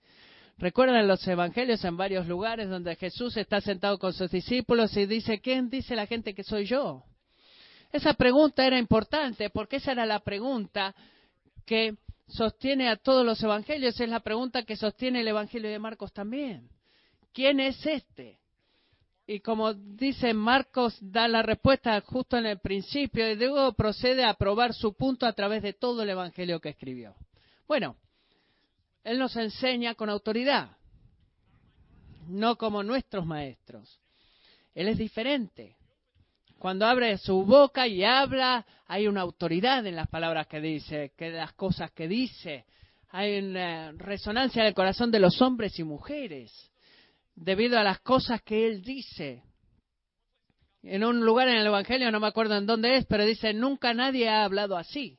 Recuerdan 0.59 1.07
los 1.07 1.25
Evangelios 1.25 1.85
en 1.85 1.95
varios 1.95 2.27
lugares 2.27 2.69
donde 2.69 2.97
Jesús 2.97 3.37
está 3.37 3.61
sentado 3.61 3.97
con 3.97 4.11
sus 4.11 4.29
discípulos 4.29 4.95
y 4.97 5.05
dice, 5.05 5.39
¿quién 5.39 5.69
dice 5.69 5.95
la 5.95 6.05
gente 6.05 6.35
que 6.35 6.43
soy 6.43 6.65
yo? 6.65 7.05
Esa 7.93 8.13
pregunta 8.13 8.67
era 8.67 8.77
importante 8.77 9.49
porque 9.49 9.77
esa 9.77 9.93
era 9.93 10.05
la 10.05 10.19
pregunta 10.19 10.93
que 11.65 11.95
sostiene 12.27 12.89
a 12.89 12.97
todos 12.97 13.25
los 13.25 13.41
evangelios, 13.41 13.97
es 14.01 14.09
la 14.09 14.19
pregunta 14.19 14.63
que 14.63 14.75
sostiene 14.75 15.21
el 15.21 15.29
Evangelio 15.29 15.69
de 15.69 15.79
Marcos 15.79 16.11
también. 16.11 16.69
¿Quién 17.33 17.61
es 17.61 17.85
este? 17.85 18.37
Y 19.27 19.39
como 19.39 19.73
dice 19.73 20.33
Marcos, 20.33 20.97
da 20.99 21.29
la 21.29 21.41
respuesta 21.41 22.01
justo 22.01 22.35
en 22.35 22.47
el 22.47 22.59
principio 22.59 23.31
y 23.31 23.37
luego 23.37 23.71
procede 23.73 24.25
a 24.25 24.33
probar 24.33 24.73
su 24.73 24.93
punto 24.93 25.25
a 25.25 25.31
través 25.31 25.63
de 25.63 25.71
todo 25.71 26.03
el 26.03 26.09
Evangelio 26.09 26.59
que 26.59 26.69
escribió. 26.69 27.15
Bueno, 27.65 27.95
él 29.03 29.19
nos 29.19 29.35
enseña 29.35 29.95
con 29.95 30.09
autoridad, 30.09 30.77
no 32.27 32.57
como 32.57 32.83
nuestros 32.83 33.25
maestros. 33.25 33.99
Él 34.73 34.87
es 34.87 34.97
diferente. 34.97 35.77
Cuando 36.57 36.85
abre 36.85 37.17
su 37.17 37.45
boca 37.45 37.87
y 37.87 38.03
habla, 38.03 38.65
hay 38.87 39.07
una 39.07 39.21
autoridad 39.21 39.85
en 39.87 39.95
las 39.95 40.07
palabras 40.07 40.47
que 40.47 40.59
dice, 40.59 41.13
que 41.17 41.29
las 41.29 41.53
cosas 41.53 41.91
que 41.91 42.07
dice. 42.07 42.65
Hay 43.09 43.39
una 43.39 43.93
resonancia 43.93 44.61
en 44.61 44.67
el 44.67 44.73
corazón 44.73 45.09
de 45.09 45.19
los 45.19 45.41
hombres 45.41 45.79
y 45.79 45.83
mujeres 45.83 46.71
debido 47.33 47.79
a 47.79 47.83
las 47.83 47.99
cosas 48.01 48.41
que 48.41 48.67
él 48.67 48.83
dice. 48.83 49.43
En 50.83 51.03
un 51.03 51.25
lugar 51.25 51.47
en 51.47 51.57
el 51.57 51.67
Evangelio, 51.67 52.11
no 52.11 52.19
me 52.19 52.27
acuerdo 52.27 52.57
en 52.57 52.65
dónde 52.65 52.97
es, 52.97 53.05
pero 53.05 53.25
dice, 53.25 53.53
nunca 53.53 53.93
nadie 53.93 54.29
ha 54.29 54.43
hablado 54.43 54.77
así. 54.77 55.17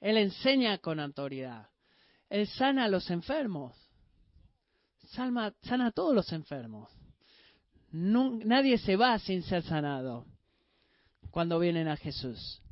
Él 0.00 0.18
enseña 0.18 0.78
con 0.78 1.00
autoridad. 1.00 1.71
Él 2.32 2.46
sana 2.46 2.84
a 2.84 2.88
los 2.88 3.10
enfermos. 3.10 3.76
Sana, 5.08 5.54
sana 5.64 5.88
a 5.88 5.90
todos 5.90 6.14
los 6.14 6.32
enfermos. 6.32 6.90
nadie 7.90 8.78
se 8.78 8.96
va 8.96 9.18
sin 9.18 9.42
ser 9.42 9.62
sanado 9.62 10.24
cuando 11.30 11.58
vienen 11.58 11.88
a 11.88 11.96
Jesús. 11.98 12.62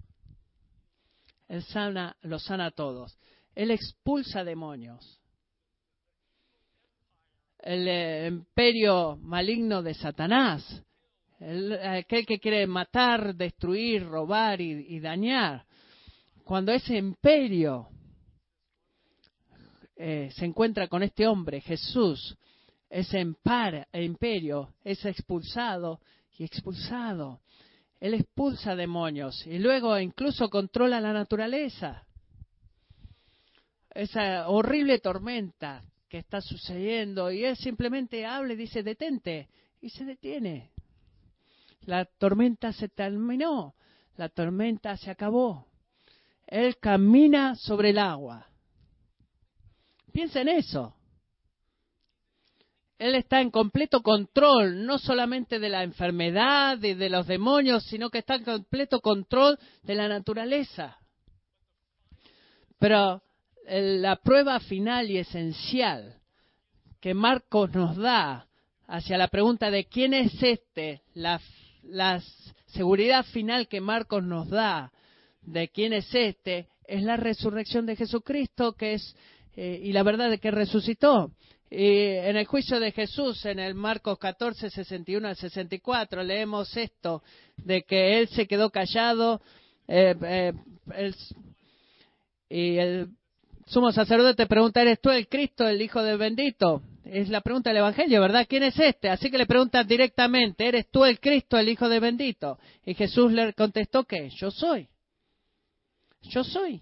Él 1.47 1.63
sana, 1.63 2.17
los 2.23 2.43
sana 2.45 2.67
a 2.67 2.71
todos. 2.71 3.19
Él 3.55 3.71
expulsa 3.71 4.45
demonios. 4.45 5.21
El 7.59 7.87
eh, 7.87 8.29
imperio 8.29 9.17
maligno 9.17 9.83
de 9.83 9.93
Satanás, 9.93 10.83
aquel 11.39 12.25
que 12.25 12.41
quiere 12.41 12.67
matar, 12.67 13.35
destruir, 13.35 14.07
robar 14.09 14.63
y, 14.63 14.99
dañar. 15.01 15.67
Cuando 16.45 16.73
ese 16.73 16.97
imperio 16.97 17.91
eh, 20.03 20.31
se 20.33 20.47
encuentra 20.47 20.89
con 20.89 21.03
este 21.03 21.27
hombre, 21.27 21.61
Jesús, 21.61 22.35
ese 22.89 23.21
imperio 23.21 24.73
es 24.83 25.05
expulsado 25.05 26.01
y 26.39 26.45
expulsado. 26.45 27.43
Él 28.01 28.15
expulsa 28.15 28.75
demonios 28.75 29.47
y 29.47 29.59
luego 29.59 29.99
incluso 29.99 30.49
controla 30.49 31.03
la 31.03 31.13
naturaleza. 31.13 32.07
Esa 33.91 34.49
horrible 34.49 35.01
tormenta 35.01 35.85
que 36.09 36.17
está 36.17 36.41
sucediendo 36.41 37.31
y 37.31 37.45
él 37.45 37.57
simplemente 37.57 38.25
habla 38.25 38.55
y 38.55 38.57
dice 38.57 38.83
detente 38.83 39.51
y 39.83 39.91
se 39.91 40.07
detiene. 40.07 40.71
La 41.83 42.07
tormenta 42.07 42.73
se 42.73 42.89
terminó, 42.89 43.75
la 44.17 44.31
tormenta 44.31 44.97
se 44.97 45.11
acabó. 45.11 45.67
Él 46.47 46.79
camina 46.79 47.55
sobre 47.55 47.91
el 47.91 47.99
agua. 47.99 48.50
Piensa 50.11 50.41
en 50.41 50.49
eso. 50.49 50.95
Él 52.99 53.15
está 53.15 53.41
en 53.41 53.51
completo 53.51 54.03
control, 54.03 54.85
no 54.85 54.99
solamente 54.99 55.59
de 55.59 55.71
la 55.71 55.83
enfermedad 55.83 56.83
y 56.83 56.93
de 56.93 57.09
los 57.09 57.27
demonios, 57.27 57.85
sino 57.85 58.11
que 58.11 58.19
está 58.19 58.35
en 58.35 58.45
completo 58.45 59.01
control 59.01 59.59
de 59.83 59.95
la 59.95 60.07
naturaleza. 60.07 60.99
Pero 62.79 63.23
la 63.67 64.17
prueba 64.17 64.61
final 64.61 65.11
y 65.11 65.19
esencial 65.19 66.21
que 67.01 67.15
Marcos 67.15 67.75
nos 67.75 67.97
da 67.97 68.47
hacia 68.87 69.17
la 69.17 69.29
pregunta 69.29 69.71
de 69.71 69.87
quién 69.87 70.13
es 70.13 70.33
este, 70.43 71.03
la, 71.15 71.41
seguridad 72.67 73.25
final 73.27 73.69
que 73.69 73.81
Marcos 73.81 74.23
nos 74.23 74.49
da 74.49 74.93
de 75.43 75.69
quién 75.69 75.93
es 75.93 76.15
este, 76.15 76.69
es 76.85 77.03
la 77.03 77.17
resurrección 77.17 77.87
de 77.87 77.97
Jesucristo, 77.97 78.75
que 78.75 78.95
es 78.95 79.17
eh, 79.63 79.79
y 79.83 79.93
la 79.93 80.03
verdad 80.03 80.31
de 80.31 80.39
que 80.39 80.51
resucitó. 80.51 81.33
Y 81.71 81.85
en 81.85 82.39
el 82.39 82.47
juicio 82.47 82.81
de 82.81 82.93
Jesús, 82.93 83.45
en 83.45 83.59
el 83.59 83.75
Marcos 83.75 84.19
14, 84.19 84.71
61 84.71 85.29
al 85.29 85.37
64, 85.37 86.23
leemos 86.23 86.75
esto, 86.79 87.23
de 87.59 87.83
que 87.83 88.19
él 88.19 88.29
se 88.29 88.47
quedó 88.47 88.71
callado 88.71 89.43
eh, 89.87 90.15
eh, 90.23 91.13
y 92.49 92.79
el 92.79 93.11
sumo 93.67 93.93
sacerdote 93.93 94.47
pregunta, 94.47 94.81
¿eres 94.81 94.99
tú 94.99 95.11
el 95.11 95.29
Cristo, 95.29 95.69
el 95.69 95.83
Hijo 95.83 96.03
del 96.03 96.17
bendito? 96.17 96.81
Es 97.05 97.29
la 97.29 97.43
pregunta 97.43 97.69
del 97.69 97.81
Evangelio, 97.81 98.23
¿verdad? 98.23 98.47
¿Quién 98.49 98.63
es 98.63 98.79
este? 98.79 99.11
Así 99.11 99.31
que 99.31 99.37
le 99.37 99.45
preguntan 99.45 99.87
directamente, 99.87 100.69
¿eres 100.69 100.91
tú 100.91 101.05
el 101.05 101.21
Cristo, 101.21 101.59
el 101.59 101.69
Hijo 101.69 101.87
del 101.91 102.01
bendito? 102.01 102.59
Y 102.87 102.95
Jesús 102.95 103.31
le 103.31 103.53
contestó 103.53 104.05
que 104.05 104.31
yo 104.31 104.51
soy. 104.51 104.89
Yo 106.23 106.45
soy 106.45 106.81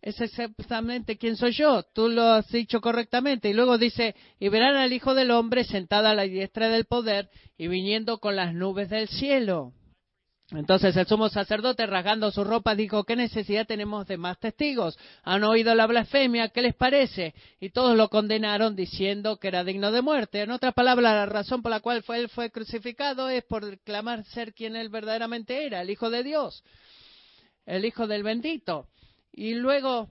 es 0.00 0.20
exactamente 0.20 1.18
quién 1.18 1.36
soy 1.36 1.52
yo. 1.52 1.82
Tú 1.82 2.08
lo 2.08 2.22
has 2.22 2.48
dicho 2.48 2.80
correctamente. 2.80 3.48
Y 3.48 3.52
luego 3.52 3.78
dice, 3.78 4.14
y 4.38 4.48
verán 4.48 4.76
al 4.76 4.92
Hijo 4.92 5.14
del 5.14 5.30
Hombre 5.30 5.64
sentado 5.64 6.06
a 6.08 6.14
la 6.14 6.22
diestra 6.22 6.68
del 6.68 6.84
poder 6.84 7.30
y 7.56 7.68
viniendo 7.68 8.18
con 8.18 8.36
las 8.36 8.54
nubes 8.54 8.88
del 8.90 9.08
cielo. 9.08 9.72
Entonces 10.50 10.96
el 10.96 11.06
sumo 11.06 11.28
sacerdote, 11.28 11.84
rasgando 11.84 12.30
su 12.30 12.42
ropa, 12.42 12.74
dijo, 12.74 13.04
¿qué 13.04 13.16
necesidad 13.16 13.66
tenemos 13.66 14.06
de 14.06 14.16
más 14.16 14.38
testigos? 14.38 14.98
Han 15.22 15.44
oído 15.44 15.74
la 15.74 15.86
blasfemia, 15.86 16.48
¿qué 16.48 16.62
les 16.62 16.74
parece? 16.74 17.34
Y 17.60 17.68
todos 17.68 17.94
lo 17.94 18.08
condenaron 18.08 18.74
diciendo 18.74 19.36
que 19.36 19.48
era 19.48 19.62
digno 19.62 19.92
de 19.92 20.00
muerte. 20.00 20.40
En 20.40 20.50
otras 20.50 20.72
palabras, 20.72 21.12
la 21.12 21.26
razón 21.26 21.60
por 21.60 21.70
la 21.70 21.80
cual 21.80 22.02
fue, 22.02 22.20
él 22.20 22.30
fue 22.30 22.50
crucificado 22.50 23.28
es 23.28 23.44
por 23.44 23.78
clamar 23.80 24.24
ser 24.24 24.54
quien 24.54 24.74
él 24.74 24.88
verdaderamente 24.88 25.66
era, 25.66 25.82
el 25.82 25.90
Hijo 25.90 26.08
de 26.08 26.22
Dios, 26.22 26.64
el 27.66 27.84
Hijo 27.84 28.06
del 28.06 28.22
bendito. 28.22 28.86
Y 29.38 29.54
luego 29.54 30.08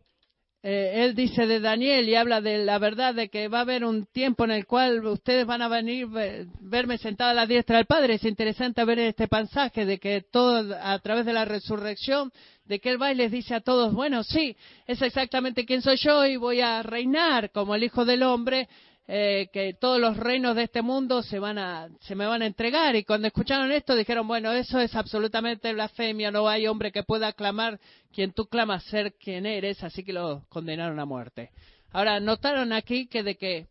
eh, 0.63 1.03
él 1.03 1.13
dice 1.13 1.45
de 1.47 1.59
Daniel 1.59 2.07
y 2.07 2.15
habla 2.15 2.39
de 2.39 2.59
la 2.59 2.79
verdad 2.79 3.13
de 3.13 3.27
que 3.27 3.49
va 3.49 3.57
a 3.57 3.61
haber 3.61 3.83
un 3.83 4.05
tiempo 4.05 4.45
en 4.45 4.51
el 4.51 4.65
cual 4.65 5.05
ustedes 5.05 5.45
van 5.45 5.61
a 5.61 5.67
venir 5.67 6.07
verme 6.61 6.97
sentado 6.97 7.31
a 7.31 7.33
la 7.33 7.45
diestra 7.45 7.75
del 7.75 7.87
Padre. 7.87 8.13
Es 8.13 8.23
interesante 8.23 8.85
ver 8.85 8.99
este 8.99 9.27
pasaje 9.27 9.85
de 9.85 9.99
que 9.99 10.21
todo 10.31 10.73
a 10.81 10.97
través 10.99 11.25
de 11.25 11.33
la 11.33 11.43
resurrección, 11.43 12.31
de 12.63 12.79
que 12.79 12.89
él 12.89 13.01
va 13.01 13.11
y 13.11 13.15
les 13.15 13.29
dice 13.29 13.53
a 13.53 13.59
todos, 13.59 13.93
bueno, 13.93 14.23
sí, 14.23 14.55
es 14.85 15.01
exactamente 15.01 15.65
quién 15.65 15.81
soy 15.81 15.97
yo 15.97 16.25
y 16.25 16.37
voy 16.37 16.61
a 16.61 16.81
reinar 16.81 17.51
como 17.51 17.75
el 17.75 17.83
Hijo 17.83 18.05
del 18.05 18.23
Hombre 18.23 18.69
eh, 19.09 19.47
que 19.53 19.73
todos 19.73 20.01
los 20.01 20.17
reinos 20.17 20.55
de 20.57 20.63
este 20.63 20.81
mundo 20.81 21.23
se 21.23 21.39
van 21.39 21.57
a 21.57 21.87
se 22.01 22.13
me 22.13 22.25
van 22.25 22.41
a 22.41 22.45
entregar. 22.45 22.95
Y 22.95 23.05
cuando 23.05 23.27
escucharon 23.27 23.71
esto 23.71 23.95
dijeron 23.95 24.27
bueno 24.27 24.51
eso 24.51 24.79
es 24.79 24.93
absolutamente 24.95 25.71
blasfemia. 25.73 26.29
No 26.29 26.47
hay 26.49 26.67
hombre 26.67 26.91
que 26.91 27.03
pueda 27.03 27.31
clamar 27.31 27.79
quien 28.11 28.33
tú 28.33 28.47
clamas 28.47 28.83
ser 28.85 29.13
quien 29.13 29.45
eres. 29.45 29.81
Así 29.83 30.03
que 30.03 30.11
lo 30.11 30.45
condenaron 30.49 30.99
a 30.99 31.05
muerte. 31.05 31.51
Ahora 31.91 32.19
notaron 32.19 32.73
aquí 32.73 33.07
que 33.07 33.23
de 33.23 33.37
que 33.37 33.67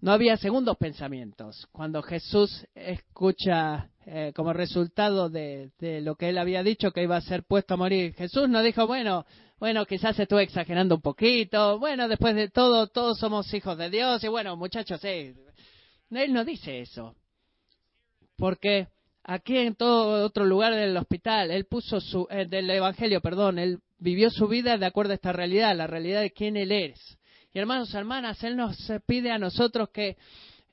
no 0.00 0.12
había 0.12 0.36
segundos 0.36 0.76
pensamientos. 0.76 1.66
Cuando 1.72 2.00
Jesús 2.02 2.66
escucha 2.74 3.90
eh, 4.04 4.32
como 4.36 4.52
resultado 4.52 5.28
de, 5.28 5.72
de 5.80 6.00
lo 6.00 6.14
que 6.14 6.28
él 6.28 6.38
había 6.38 6.62
dicho 6.62 6.92
que 6.92 7.02
iba 7.02 7.16
a 7.16 7.20
ser 7.20 7.42
puesto 7.42 7.74
a 7.74 7.76
morir 7.76 8.14
Jesús 8.14 8.48
no 8.48 8.62
dijo 8.62 8.86
bueno 8.86 9.26
bueno, 9.58 9.86
quizás 9.86 10.18
estuve 10.18 10.42
exagerando 10.42 10.96
un 10.96 11.00
poquito, 11.00 11.78
bueno, 11.78 12.08
después 12.08 12.34
de 12.34 12.48
todo, 12.50 12.88
todos 12.88 13.18
somos 13.18 13.52
hijos 13.54 13.78
de 13.78 13.88
Dios, 13.88 14.22
y 14.22 14.28
bueno, 14.28 14.56
muchachos, 14.56 15.02
eh, 15.04 15.34
él 16.10 16.32
no 16.32 16.44
dice 16.44 16.80
eso, 16.80 17.16
porque 18.36 18.88
aquí 19.24 19.56
en 19.56 19.74
todo 19.74 20.24
otro 20.24 20.44
lugar 20.44 20.74
del 20.74 20.96
hospital, 20.96 21.50
él 21.50 21.64
puso 21.64 22.00
su, 22.00 22.26
eh, 22.30 22.46
del 22.46 22.70
Evangelio, 22.70 23.20
perdón, 23.20 23.58
él 23.58 23.80
vivió 23.98 24.30
su 24.30 24.46
vida 24.46 24.76
de 24.76 24.86
acuerdo 24.86 25.12
a 25.12 25.16
esta 25.16 25.32
realidad, 25.32 25.74
la 25.74 25.86
realidad 25.86 26.20
de 26.20 26.32
quién 26.32 26.56
él 26.56 26.70
es. 26.70 27.18
Y 27.52 27.58
hermanos, 27.58 27.94
hermanas, 27.94 28.44
él 28.44 28.56
nos 28.56 28.76
pide 29.06 29.30
a 29.30 29.38
nosotros 29.38 29.88
que 29.88 30.18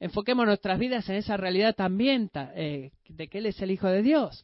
enfoquemos 0.02 0.46
nuestras 0.46 0.78
vidas 0.78 1.08
en 1.08 1.16
esa 1.16 1.38
realidad 1.38 1.74
también 1.74 2.30
eh, 2.36 2.92
de 3.08 3.28
que 3.30 3.38
él 3.38 3.46
es 3.46 3.62
el 3.62 3.72
Hijo 3.72 3.88
de 3.88 4.02
Dios. 4.02 4.44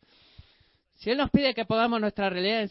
Si 0.99 1.09
Él 1.09 1.17
nos 1.17 1.31
pide 1.31 1.53
que 1.53 1.63
podamos 1.63 2.01
nuestra 2.01 2.29
realidad 2.29 2.69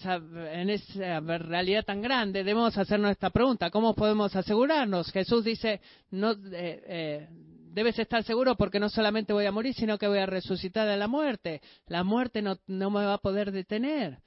en 0.53 0.69
esa, 0.69 1.21
realidad 1.21 1.83
tan 1.83 2.03
grande, 2.03 2.45
debemos 2.45 2.77
hacernos 2.77 3.11
esta 3.11 3.31
pregunta. 3.31 3.71
¿Cómo 3.71 3.95
podemos 3.95 4.37
asegurarnos? 4.37 5.11
Jesús 5.13 5.45
dice, 5.45 5.81
no, 6.11 6.33
eh, 6.33 6.37
eh, 6.53 7.29
debes 7.73 7.99
estar 7.99 8.23
seguro 8.25 8.55
porque 8.55 8.79
no 8.79 8.91
solamente 8.91 9.33
voy 9.33 9.47
a 9.47 9.51
morir, 9.51 9.73
sino 9.73 9.97
que 9.97 10.07
voy 10.07 10.19
a 10.19 10.27
resucitar 10.27 10.87
de 10.87 10.99
la 10.99 11.09
muerte. 11.09 11.63
La 11.87 12.05
muerte 12.05 12.43
no, 12.43 12.59
no 12.67 12.91
me 12.91 13.03
va 13.03 13.15
a 13.15 13.19
poder 13.19 13.51
detener. 13.51 14.19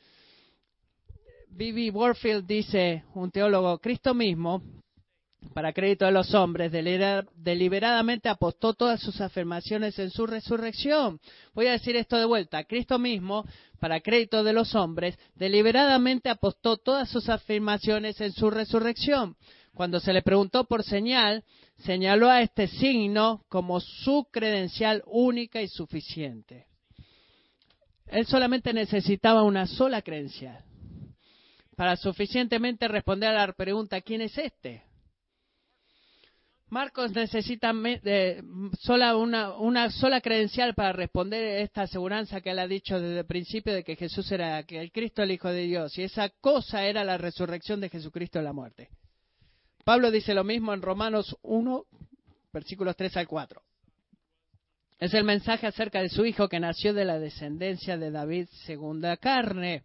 Bibi 1.49 1.91
Warfield 1.91 2.47
dice, 2.47 3.03
un 3.13 3.29
teólogo, 3.29 3.77
Cristo 3.77 4.15
mismo 4.15 4.63
para 5.53 5.73
crédito 5.73 6.05
de 6.05 6.11
los 6.11 6.33
hombres, 6.33 6.71
deliberadamente 6.71 8.29
apostó 8.29 8.73
todas 8.73 9.01
sus 9.01 9.19
afirmaciones 9.19 9.97
en 9.99 10.09
su 10.11 10.25
resurrección. 10.25 11.19
Voy 11.53 11.67
a 11.67 11.71
decir 11.71 11.95
esto 11.95 12.17
de 12.17 12.25
vuelta. 12.25 12.63
Cristo 12.63 12.99
mismo, 12.99 13.45
para 13.79 13.99
crédito 13.99 14.43
de 14.43 14.53
los 14.53 14.75
hombres, 14.75 15.17
deliberadamente 15.35 16.29
apostó 16.29 16.77
todas 16.77 17.09
sus 17.09 17.27
afirmaciones 17.27 18.21
en 18.21 18.31
su 18.31 18.49
resurrección. 18.49 19.35
Cuando 19.73 19.99
se 19.99 20.13
le 20.13 20.21
preguntó 20.21 20.65
por 20.65 20.83
señal, 20.83 21.43
señaló 21.79 22.29
a 22.29 22.41
este 22.41 22.67
signo 22.67 23.43
como 23.49 23.79
su 23.79 24.27
credencial 24.31 25.03
única 25.05 25.61
y 25.61 25.67
suficiente. 25.67 26.67
Él 28.07 28.25
solamente 28.25 28.73
necesitaba 28.73 29.43
una 29.43 29.65
sola 29.65 30.01
credencial 30.01 30.63
para 31.75 31.95
suficientemente 31.95 32.87
responder 32.87 33.29
a 33.29 33.47
la 33.47 33.53
pregunta 33.53 34.01
¿quién 34.01 34.21
es 34.21 34.37
este? 34.37 34.83
Marcos 36.71 37.11
necesita 37.11 37.73
sola 38.79 39.17
una, 39.17 39.89
sola 39.89 40.21
credencial 40.21 40.73
para 40.73 40.93
responder 40.93 41.61
esta 41.61 41.81
aseguranza 41.81 42.39
que 42.39 42.51
él 42.51 42.59
ha 42.59 42.67
dicho 42.67 42.97
desde 42.97 43.19
el 43.19 43.25
principio 43.25 43.73
de 43.73 43.83
que 43.83 43.97
Jesús 43.97 44.31
era 44.31 44.63
que 44.63 44.79
el 44.79 44.89
Cristo 44.93 45.21
el 45.21 45.31
Hijo 45.31 45.49
de 45.49 45.63
Dios 45.63 45.97
y 45.97 46.03
esa 46.03 46.29
cosa 46.29 46.85
era 46.85 47.03
la 47.03 47.17
resurrección 47.17 47.81
de 47.81 47.89
Jesucristo 47.89 48.39
de 48.39 48.45
la 48.45 48.53
muerte. 48.53 48.87
Pablo 49.83 50.09
dice 50.11 50.33
lo 50.33 50.45
mismo 50.45 50.73
en 50.73 50.81
Romanos 50.81 51.35
1, 51.41 51.85
versículos 52.53 52.95
3 52.95 53.17
al 53.17 53.27
4. 53.27 53.61
Es 54.97 55.13
el 55.13 55.25
mensaje 55.25 55.67
acerca 55.67 56.01
de 56.01 56.07
su 56.07 56.25
hijo 56.25 56.47
que 56.47 56.61
nació 56.61 56.93
de 56.93 57.03
la 57.03 57.19
descendencia 57.19 57.97
de 57.97 58.11
David 58.11 58.47
segunda 58.65 59.17
carne 59.17 59.83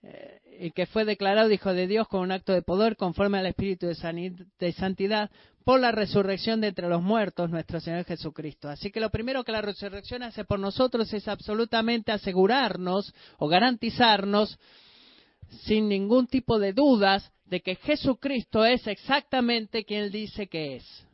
eh, 0.00 0.40
y 0.58 0.70
que 0.70 0.86
fue 0.86 1.04
declarado 1.04 1.50
hijo 1.50 1.72
de 1.72 1.86
Dios 1.86 2.08
con 2.08 2.20
un 2.20 2.32
acto 2.32 2.52
de 2.52 2.62
poder 2.62 2.96
conforme 2.96 3.38
al 3.38 3.46
espíritu 3.46 3.86
de, 3.86 4.72
santidad 4.72 5.30
por 5.64 5.80
la 5.80 5.92
resurrección 5.92 6.60
de 6.60 6.68
entre 6.68 6.88
los 6.88 7.02
muertos, 7.02 7.50
nuestro 7.50 7.80
Señor 7.80 8.04
Jesucristo. 8.04 8.68
Así 8.68 8.90
que 8.90 9.00
lo 9.00 9.10
primero 9.10 9.44
que 9.44 9.52
la 9.52 9.62
resurrección 9.62 10.22
hace 10.22 10.44
por 10.44 10.58
nosotros 10.58 11.12
es 11.12 11.26
absolutamente 11.28 12.12
asegurarnos 12.12 13.14
o 13.38 13.48
garantizarnos 13.48 14.58
sin 15.62 15.88
ningún 15.88 16.26
tipo 16.26 16.58
de 16.58 16.72
dudas 16.72 17.32
de 17.46 17.60
que 17.60 17.76
Jesucristo 17.76 18.64
es 18.64 18.86
exactamente 18.86 19.84
quien 19.84 20.10
dice 20.10 20.46
que 20.46 20.76
es. 20.76 21.06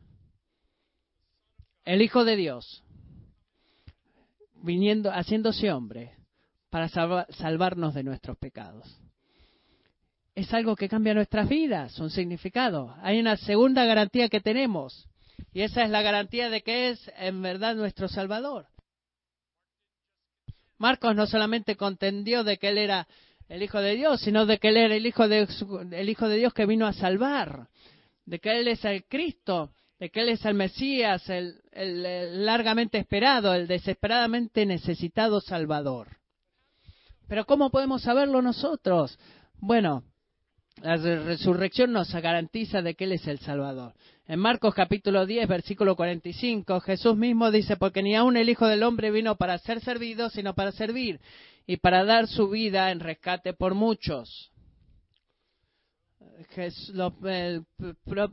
El 1.84 2.02
Hijo 2.02 2.24
de 2.24 2.36
Dios 2.36 2.84
viniendo, 4.62 5.10
haciéndose 5.10 5.72
hombre 5.72 6.16
para 6.70 6.88
salvarnos 6.88 7.94
de 7.94 8.04
nuestros 8.04 8.38
pecados. 8.38 9.00
Es 10.34 10.52
algo 10.54 10.76
que 10.76 10.88
cambia 10.88 11.14
nuestras 11.14 11.48
vidas, 11.48 11.98
un 11.98 12.10
significado. 12.10 12.94
Hay 13.02 13.18
una 13.18 13.36
segunda 13.36 13.84
garantía 13.84 14.28
que 14.28 14.40
tenemos, 14.40 15.08
y 15.52 15.62
esa 15.62 15.84
es 15.84 15.90
la 15.90 16.02
garantía 16.02 16.50
de 16.50 16.62
que 16.62 16.90
es 16.90 17.10
en 17.18 17.42
verdad 17.42 17.74
nuestro 17.74 18.08
Salvador. 18.08 18.66
Marcos 20.78 21.14
no 21.14 21.26
solamente 21.26 21.76
contendió 21.76 22.42
de 22.42 22.58
que 22.58 22.68
Él 22.68 22.78
era 22.78 23.06
el 23.48 23.62
Hijo 23.62 23.80
de 23.80 23.96
Dios, 23.96 24.20
sino 24.20 24.46
de 24.46 24.58
que 24.58 24.68
Él 24.68 24.76
era 24.76 24.94
el 24.94 25.04
Hijo 25.04 25.28
de, 25.28 25.46
el 25.90 26.08
Hijo 26.08 26.28
de 26.28 26.36
Dios 26.36 26.54
que 26.54 26.66
vino 26.66 26.86
a 26.86 26.92
salvar, 26.92 27.68
de 28.24 28.38
que 28.38 28.58
Él 28.58 28.68
es 28.68 28.84
el 28.84 29.04
Cristo, 29.04 29.72
de 29.98 30.08
que 30.10 30.22
Él 30.22 30.30
es 30.30 30.44
el 30.46 30.54
Mesías, 30.54 31.28
el, 31.28 31.60
largamente 32.46 32.96
esperado, 32.96 33.52
el 33.52 33.66
desesperadamente 33.66 34.64
necesitado 34.64 35.40
Salvador. 35.40 36.16
Pero 37.28 37.44
¿cómo 37.44 37.70
podemos 37.70 38.02
saberlo 38.02 38.40
nosotros? 38.40 39.18
Bueno, 39.58 40.04
la 40.82 40.96
resurrección 40.96 41.92
nos 41.92 42.12
garantiza 42.12 42.82
de 42.82 42.94
que 42.94 43.04
Él 43.04 43.12
es 43.12 43.26
el 43.26 43.38
Salvador. 43.40 43.92
En 44.26 44.38
Marcos 44.38 44.74
capítulo 44.74 45.26
10, 45.26 45.48
versículo 45.48 45.96
45, 45.96 46.80
Jesús 46.80 47.16
mismo 47.16 47.50
dice, 47.50 47.76
porque 47.76 48.02
ni 48.02 48.14
aun 48.14 48.36
el 48.36 48.48
Hijo 48.48 48.66
del 48.66 48.82
Hombre 48.82 49.10
vino 49.10 49.36
para 49.36 49.58
ser 49.58 49.80
servido, 49.80 50.30
sino 50.30 50.54
para 50.54 50.72
servir 50.72 51.20
y 51.66 51.76
para 51.78 52.04
dar 52.04 52.28
su 52.28 52.48
vida 52.48 52.90
en 52.90 53.00
rescate 53.00 53.52
por 53.52 53.74
muchos 53.74 54.49
el 57.26 57.64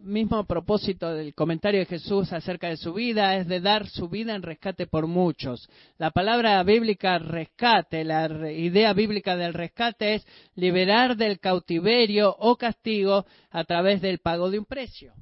mismo 0.03 0.45
propósito 0.45 1.13
del 1.13 1.33
comentario 1.33 1.81
de 1.81 1.85
Jesús 1.85 2.31
acerca 2.31 2.69
de 2.69 2.77
su 2.77 2.93
vida 2.93 3.35
es 3.35 3.47
de 3.47 3.59
dar 3.59 3.87
su 3.87 4.07
vida 4.07 4.33
en 4.33 4.43
rescate 4.43 4.87
por 4.87 5.07
muchos. 5.07 5.69
La 5.97 6.11
palabra 6.11 6.63
bíblica 6.63 7.19
rescate, 7.19 8.05
la 8.05 8.51
idea 8.51 8.93
bíblica 8.93 9.35
del 9.35 9.53
rescate 9.53 10.15
es 10.15 10.27
liberar 10.55 11.17
del 11.17 11.39
cautiverio 11.39 12.33
o 12.39 12.55
castigo 12.55 13.25
a 13.49 13.63
través 13.65 14.01
del 14.01 14.19
pago 14.19 14.49
de 14.49 14.59
un 14.59 14.65
precio. 14.65 15.13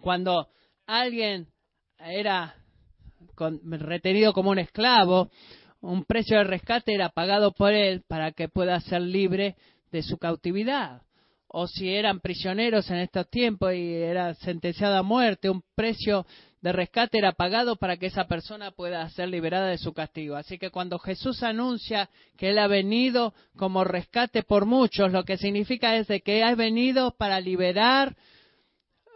Cuando 0.00 0.48
alguien 0.86 1.48
era 1.98 2.56
retenido 3.62 4.34
como 4.34 4.50
un 4.50 4.58
esclavo, 4.58 5.30
un 5.80 6.04
precio 6.04 6.36
de 6.36 6.44
rescate 6.44 6.92
era 6.92 7.08
pagado 7.08 7.52
por 7.52 7.72
él 7.72 8.02
para 8.06 8.32
que 8.32 8.48
pueda 8.48 8.78
ser 8.80 9.00
libre 9.00 9.56
de 9.90 10.02
su 10.02 10.18
cautividad 10.18 11.02
o 11.52 11.66
si 11.66 11.92
eran 11.92 12.20
prisioneros 12.20 12.88
en 12.90 12.98
estos 12.98 13.28
tiempos 13.28 13.74
y 13.74 13.94
era 13.94 14.34
sentenciado 14.34 14.96
a 14.96 15.02
muerte, 15.02 15.50
un 15.50 15.64
precio 15.74 16.24
de 16.60 16.72
rescate 16.72 17.18
era 17.18 17.32
pagado 17.32 17.74
para 17.74 17.96
que 17.96 18.06
esa 18.06 18.28
persona 18.28 18.70
pueda 18.70 19.08
ser 19.10 19.28
liberada 19.28 19.66
de 19.66 19.78
su 19.78 19.92
castigo. 19.92 20.36
Así 20.36 20.58
que 20.58 20.70
cuando 20.70 21.00
Jesús 21.00 21.42
anuncia 21.42 22.08
que 22.36 22.50
Él 22.50 22.58
ha 22.58 22.68
venido 22.68 23.34
como 23.56 23.82
rescate 23.82 24.44
por 24.44 24.64
muchos, 24.64 25.10
lo 25.10 25.24
que 25.24 25.38
significa 25.38 25.96
es 25.96 26.06
que 26.22 26.44
ha 26.44 26.54
venido 26.54 27.16
para 27.16 27.40
liberar 27.40 28.16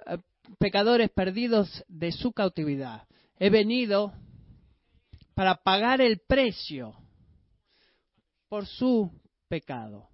eh, 0.07 0.19
pecadores 0.59 1.11
perdidos 1.11 1.85
de 1.87 2.11
su 2.11 2.33
cautividad. 2.33 3.07
He 3.39 3.51
venido 3.51 4.13
para 5.35 5.55
pagar 5.55 6.01
el 6.01 6.19
precio 6.19 6.97
por 8.49 8.67
su 8.67 9.13
pecado. 9.49 10.09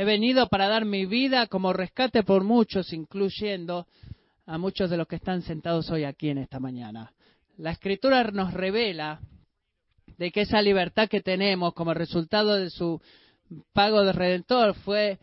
He 0.00 0.04
venido 0.06 0.48
para 0.48 0.66
dar 0.66 0.86
mi 0.86 1.04
vida 1.04 1.46
como 1.46 1.74
rescate 1.74 2.22
por 2.22 2.42
muchos, 2.42 2.90
incluyendo 2.94 3.86
a 4.46 4.56
muchos 4.56 4.88
de 4.88 4.96
los 4.96 5.06
que 5.06 5.16
están 5.16 5.42
sentados 5.42 5.90
hoy 5.90 6.04
aquí 6.04 6.30
en 6.30 6.38
esta 6.38 6.58
mañana. 6.58 7.12
La 7.58 7.72
escritura 7.72 8.24
nos 8.30 8.54
revela 8.54 9.20
de 10.16 10.30
que 10.32 10.40
esa 10.40 10.62
libertad 10.62 11.06
que 11.10 11.20
tenemos 11.20 11.74
como 11.74 11.92
resultado 11.92 12.56
de 12.56 12.70
su 12.70 12.98
pago 13.74 14.02
de 14.02 14.14
redentor 14.14 14.72
fue 14.72 15.18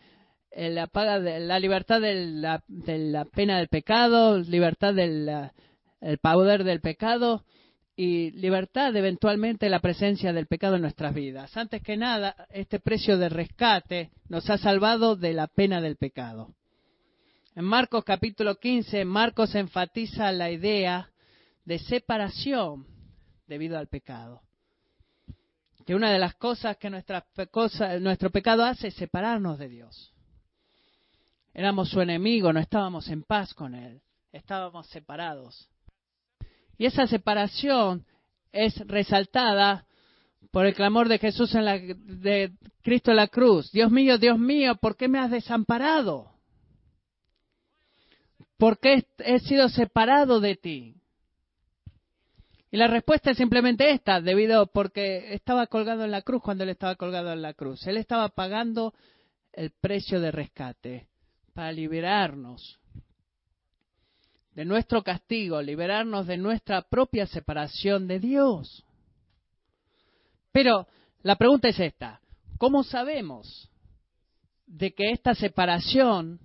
eh, 0.52 0.70
la, 0.70 0.86
paga 0.86 1.20
de, 1.20 1.40
la 1.40 1.58
libertad 1.58 2.00
de 2.00 2.14
la, 2.14 2.64
de 2.68 3.00
la, 3.00 3.26
pena 3.26 3.58
del 3.58 3.70
pecado, 3.70 4.38
libertad 4.38 4.94
del 4.94 5.50
poder 6.22 6.64
del 6.64 6.82
pecado 6.82 7.44
y 8.00 8.30
libertad 8.30 8.96
eventualmente 8.96 9.70
la 9.70 9.80
presencia 9.80 10.32
del 10.32 10.46
pecado 10.46 10.76
en 10.76 10.84
nuestras 10.84 11.16
vidas. 11.16 11.58
Antes 11.58 11.82
que 11.82 11.98
nada, 11.98 12.48
este 12.52 12.80
precio 12.80 13.18
de 13.18 13.28
rescate 13.28 14.12
nos 14.30 14.48
ha 14.52 14.60
salvado 14.60 15.16
de 15.16 15.34
la 15.34 15.48
pena 15.48 15.82
del 15.82 15.98
pecado. 15.98 16.54
En 17.56 17.66
Marcos 17.66 18.04
capítulo 18.04 18.60
15, 18.60 19.04
Marcos 19.04 19.56
enfatiza 19.56 20.32
la 20.32 20.52
idea 20.52 21.10
de 21.66 21.80
separación 21.80 22.86
debido 23.48 23.80
al 23.80 23.88
pecado. 23.88 24.44
Que 25.84 25.96
una 25.96 26.12
de 26.12 26.20
las 26.20 26.36
cosas 26.36 26.78
que 26.78 26.92
nuestra, 26.92 27.26
nuestro 28.00 28.30
pecado 28.30 28.64
hace 28.64 28.90
es 28.90 28.94
separarnos 28.94 29.58
de 29.58 29.70
Dios. 29.70 30.14
Éramos 31.52 31.90
su 31.90 32.00
enemigo, 32.00 32.54
no 32.54 32.60
estábamos 32.60 33.08
en 33.08 33.24
paz 33.24 33.56
con 33.56 33.74
Él, 33.74 34.04
estábamos 34.32 34.86
separados. 34.88 35.68
Y 36.78 36.86
esa 36.86 37.08
separación 37.08 38.06
es 38.52 38.78
resaltada 38.88 39.86
por 40.52 40.66
el 40.66 40.74
clamor 40.74 41.08
de 41.08 41.20
Jesús 41.20 41.54
en 41.56 41.66
la, 41.66 41.78
de 41.78 42.52
Cristo 42.82 43.12
en 43.12 43.18
la 43.18 43.28
cruz. 43.28 43.72
Dios 43.72 43.92
mío, 43.92 44.18
Dios 44.18 44.40
mío, 44.40 44.76
¿por 44.76 44.96
qué 44.96 45.08
me 45.08 45.20
has 45.20 45.32
desamparado? 45.32 46.32
¿Por 48.58 48.80
qué 48.80 49.06
he 49.20 49.40
sido 49.40 49.70
separado 49.70 50.40
de 50.40 50.56
ti? 50.56 50.96
Y 52.72 52.78
la 52.78 52.88
respuesta 52.88 53.32
es 53.32 53.38
simplemente 53.38 53.92
esta, 53.92 54.20
debido 54.20 54.68
porque 54.68 55.34
estaba 55.34 55.68
colgado 55.68 56.04
en 56.04 56.12
la 56.12 56.22
cruz 56.22 56.42
cuando 56.42 56.64
él 56.64 56.72
estaba 56.72 56.96
colgado 56.96 57.32
en 57.32 57.42
la 57.42 57.54
cruz. 57.54 57.86
Él 57.88 57.98
estaba 57.98 58.30
pagando 58.30 58.94
el 59.54 59.72
precio 59.72 60.20
de 60.20 60.32
rescate 60.32 61.08
para 61.54 61.72
liberarnos 61.72 62.80
de 64.58 64.66
nuestro 64.66 65.04
castigo, 65.04 65.62
liberarnos 65.62 66.26
de 66.26 66.36
nuestra 66.36 66.82
propia 66.82 67.28
separación 67.28 68.08
de 68.08 68.20
Dios. 68.20 68.84
Pero 70.52 70.88
la 71.22 71.36
pregunta 71.36 71.68
es 71.68 71.80
esta, 71.80 72.20
¿cómo 72.58 72.84
sabemos 72.84 73.70
de 74.66 74.96
que 74.96 75.12
esta 75.12 75.36
separación 75.36 76.40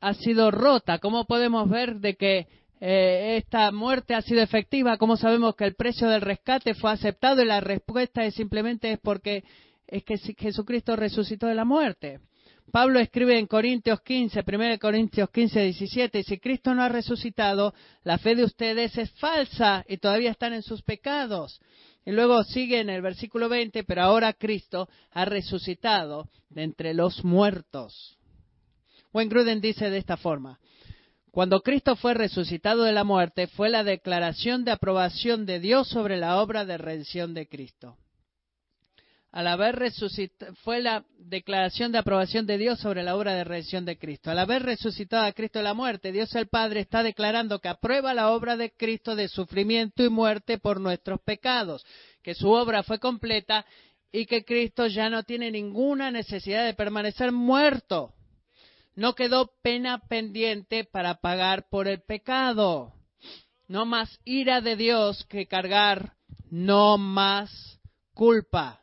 ha 0.00 0.14
sido 0.14 0.52
rota? 0.52 1.00
¿Cómo 1.00 1.24
podemos 1.24 1.68
ver 1.68 1.96
de 1.96 2.14
que 2.14 2.46
eh, 2.80 3.38
esta 3.38 3.72
muerte 3.72 4.14
ha 4.14 4.22
sido 4.22 4.40
efectiva? 4.40 4.98
¿Cómo 4.98 5.16
sabemos 5.16 5.56
que 5.56 5.64
el 5.64 5.74
precio 5.74 6.08
del 6.08 6.20
rescate 6.20 6.74
fue 6.74 6.92
aceptado? 6.92 7.42
Y 7.42 7.46
la 7.46 7.60
respuesta 7.60 8.24
es 8.24 8.34
simplemente 8.36 8.92
es 8.92 9.00
porque 9.00 9.42
es 9.88 10.04
que 10.04 10.16
Jesucristo 10.16 10.94
resucitó 10.94 11.48
de 11.48 11.56
la 11.56 11.64
muerte. 11.64 12.20
Pablo 12.70 13.00
escribe 13.00 13.38
en 13.38 13.46
Corintios 13.46 14.00
15, 14.00 14.44
1 14.46 14.78
Corintios 14.78 15.30
15, 15.30 15.60
17, 15.60 16.22
si 16.22 16.38
Cristo 16.38 16.74
no 16.74 16.82
ha 16.82 16.88
resucitado, 16.88 17.74
la 18.04 18.18
fe 18.18 18.34
de 18.34 18.44
ustedes 18.44 18.96
es 18.96 19.10
falsa 19.12 19.84
y 19.88 19.98
todavía 19.98 20.30
están 20.30 20.52
en 20.52 20.62
sus 20.62 20.82
pecados. 20.82 21.60
Y 22.04 22.12
luego 22.12 22.42
sigue 22.44 22.80
en 22.80 22.88
el 22.88 23.02
versículo 23.02 23.48
20, 23.48 23.84
pero 23.84 24.02
ahora 24.02 24.32
Cristo 24.32 24.88
ha 25.10 25.24
resucitado 25.24 26.28
de 26.48 26.62
entre 26.62 26.94
los 26.94 27.24
muertos. 27.24 28.16
Wayne 29.12 29.60
dice 29.60 29.90
de 29.90 29.98
esta 29.98 30.16
forma, 30.16 30.58
cuando 31.30 31.60
Cristo 31.60 31.96
fue 31.96 32.14
resucitado 32.14 32.84
de 32.84 32.92
la 32.92 33.04
muerte, 33.04 33.46
fue 33.46 33.68
la 33.68 33.84
declaración 33.84 34.64
de 34.64 34.70
aprobación 34.70 35.44
de 35.44 35.60
Dios 35.60 35.88
sobre 35.88 36.16
la 36.16 36.40
obra 36.40 36.64
de 36.64 36.78
redención 36.78 37.34
de 37.34 37.46
Cristo 37.46 37.96
al 39.32 39.46
haber 39.46 39.76
resucitado, 39.76 40.54
fue 40.56 40.82
la 40.82 41.06
declaración 41.18 41.90
de 41.90 41.96
aprobación 41.96 42.46
de 42.46 42.58
Dios 42.58 42.78
sobre 42.80 43.02
la 43.02 43.16
obra 43.16 43.32
de 43.32 43.44
redención 43.44 43.86
de 43.86 43.98
Cristo. 43.98 44.30
Al 44.30 44.38
haber 44.38 44.62
resucitado 44.62 45.24
a 45.24 45.32
Cristo 45.32 45.58
de 45.58 45.62
la 45.64 45.72
muerte, 45.72 46.12
Dios 46.12 46.34
el 46.34 46.48
Padre 46.48 46.80
está 46.80 47.02
declarando 47.02 47.58
que 47.58 47.68
aprueba 47.68 48.12
la 48.12 48.30
obra 48.30 48.58
de 48.58 48.72
Cristo 48.72 49.16
de 49.16 49.28
sufrimiento 49.28 50.04
y 50.04 50.10
muerte 50.10 50.58
por 50.58 50.80
nuestros 50.80 51.18
pecados, 51.22 51.82
que 52.22 52.34
su 52.34 52.50
obra 52.50 52.82
fue 52.82 52.98
completa 52.98 53.64
y 54.12 54.26
que 54.26 54.44
Cristo 54.44 54.86
ya 54.86 55.08
no 55.08 55.22
tiene 55.22 55.50
ninguna 55.50 56.10
necesidad 56.10 56.66
de 56.66 56.74
permanecer 56.74 57.32
muerto. 57.32 58.12
No 58.94 59.14
quedó 59.14 59.50
pena 59.62 59.98
pendiente 60.08 60.84
para 60.84 61.14
pagar 61.14 61.70
por 61.70 61.88
el 61.88 62.02
pecado. 62.02 62.92
No 63.66 63.86
más 63.86 64.20
ira 64.26 64.60
de 64.60 64.76
Dios 64.76 65.24
que 65.30 65.46
cargar, 65.46 66.12
no 66.50 66.98
más 66.98 67.80
culpa. 68.12 68.81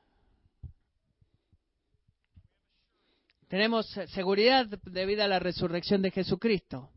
Tenemos 3.50 3.88
seguridad 4.14 4.68
debido 4.68 5.24
a 5.24 5.28
la 5.28 5.40
resurrección 5.40 6.04
de 6.04 6.12
Jesucristo, 6.12 6.92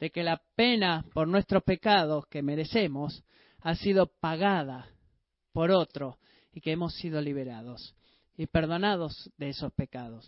de 0.00 0.10
que 0.10 0.22
la 0.22 0.40
pena 0.56 1.04
por 1.12 1.28
nuestros 1.28 1.62
pecados 1.64 2.26
que 2.28 2.42
merecemos 2.42 3.22
ha 3.60 3.74
sido 3.74 4.06
pagada 4.06 4.88
por 5.52 5.70
otro 5.70 6.18
y 6.54 6.62
que 6.62 6.72
hemos 6.72 6.94
sido 6.94 7.20
liberados 7.20 7.94
y 8.38 8.46
perdonados 8.46 9.30
de 9.36 9.50
esos 9.50 9.70
pecados. 9.74 10.26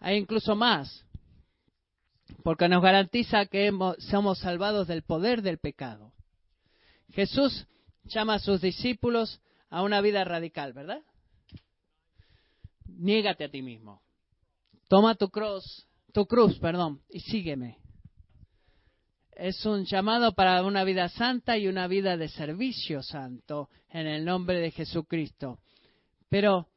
Hay 0.00 0.16
incluso 0.16 0.56
más, 0.56 1.04
porque 2.42 2.66
nos 2.66 2.82
garantiza 2.82 3.44
que 3.44 3.70
somos 3.98 4.38
salvados 4.38 4.88
del 4.88 5.02
poder 5.02 5.42
del 5.42 5.58
pecado. 5.58 6.14
Jesús 7.10 7.66
llama 8.04 8.36
a 8.36 8.38
sus 8.38 8.62
discípulos 8.62 9.42
a 9.68 9.82
una 9.82 10.00
vida 10.00 10.24
radical, 10.24 10.72
¿verdad? 10.72 11.02
Niégate 12.86 13.44
a 13.44 13.50
ti 13.50 13.60
mismo. 13.60 14.03
Toma 14.88 15.14
tu 15.14 15.28
cruz, 15.30 15.86
tu 16.12 16.26
cruz, 16.26 16.58
perdón, 16.58 17.00
y 17.08 17.20
sígueme. 17.20 17.78
Es 19.32 19.64
un 19.66 19.84
llamado 19.84 20.32
para 20.34 20.62
una 20.62 20.84
vida 20.84 21.08
santa 21.08 21.58
y 21.58 21.66
una 21.66 21.88
vida 21.88 22.16
de 22.16 22.28
servicio 22.28 23.02
santo 23.02 23.68
en 23.90 24.06
el 24.06 24.24
nombre 24.24 24.60
de 24.60 24.70
Jesucristo. 24.70 25.58
Pero 26.28 26.68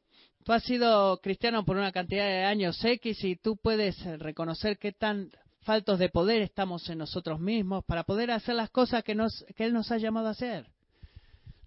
tú 0.44 0.52
has 0.52 0.64
sido 0.64 1.18
cristiano 1.18 1.64
por 1.64 1.76
una 1.76 1.92
cantidad 1.92 2.26
de 2.26 2.44
años 2.44 2.82
X 2.84 3.22
y 3.24 3.36
tú 3.36 3.56
puedes 3.56 4.02
reconocer 4.18 4.78
qué 4.78 4.92
tan 4.92 5.30
faltos 5.60 5.98
de 5.98 6.08
poder 6.08 6.42
estamos 6.42 6.88
en 6.88 6.98
nosotros 6.98 7.38
mismos 7.38 7.84
para 7.84 8.02
poder 8.02 8.30
hacer 8.30 8.54
las 8.54 8.70
cosas 8.70 9.04
que, 9.04 9.14
nos, 9.14 9.44
que 9.54 9.66
Él 9.66 9.72
nos 9.72 9.92
ha 9.92 9.98
llamado 9.98 10.28
a 10.28 10.30
hacer. 10.30 10.66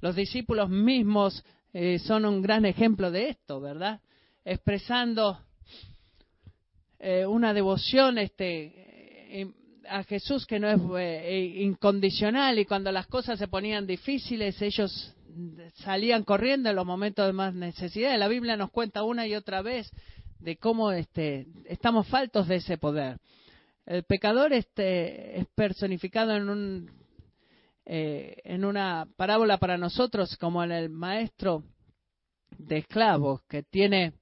Los 0.02 0.16
discípulos 0.16 0.70
mismos 0.70 1.46
eh, 1.74 2.00
son 2.00 2.26
un 2.26 2.42
gran 2.42 2.66
ejemplo 2.66 3.12
de 3.12 3.30
esto, 3.30 3.62
¿verdad? 3.62 4.02
Expresando 4.44 5.40
eh, 7.04 7.26
una 7.26 7.52
devoción 7.52 8.20
este, 8.20 9.42
eh, 9.42 9.52
a 9.90 10.04
Jesús 10.04 10.46
que 10.46 10.60
no 10.60 10.70
es 10.70 11.56
incondicional 11.56 12.60
y 12.60 12.66
cuando 12.66 12.92
las 12.92 13.08
cosas 13.08 13.40
se 13.40 13.48
ponían 13.48 13.88
difíciles 13.88 14.62
ellos 14.62 15.16
salían 15.78 16.24
corriendo 16.24 16.70
en 16.70 16.76
los 16.76 16.86
momentos 16.86 17.26
de 17.26 17.34
más 17.34 17.56
necesidad. 17.56 18.16
La 18.20 18.28
Biblia 18.28 18.56
nos 18.56 18.70
cuenta 18.70 19.02
una 19.02 19.26
y 19.26 19.34
otra 19.34 19.64
vez 19.64 19.90
de 20.38 20.58
cómo 20.58 20.92
este, 20.92 21.48
estamos 21.66 22.08
faltos 22.08 22.48
de 22.48 22.58
ese 22.58 22.78
poder. 22.78 23.18
El 23.88 24.04
pecador 24.04 24.54
este, 24.54 25.40
es 25.40 25.48
personificado 25.56 26.36
en, 26.36 26.50
un, 26.50 26.92
eh, 27.86 28.38
en 28.44 28.64
una 28.64 29.08
parábola 29.16 29.58
para 29.58 29.78
nosotros 29.78 30.38
como 30.38 30.64
en 30.64 30.72
el 30.72 30.90
maestro 30.92 31.64
de 32.60 32.78
esclavos 32.78 33.42
que 33.50 33.64
tiene 33.64 34.14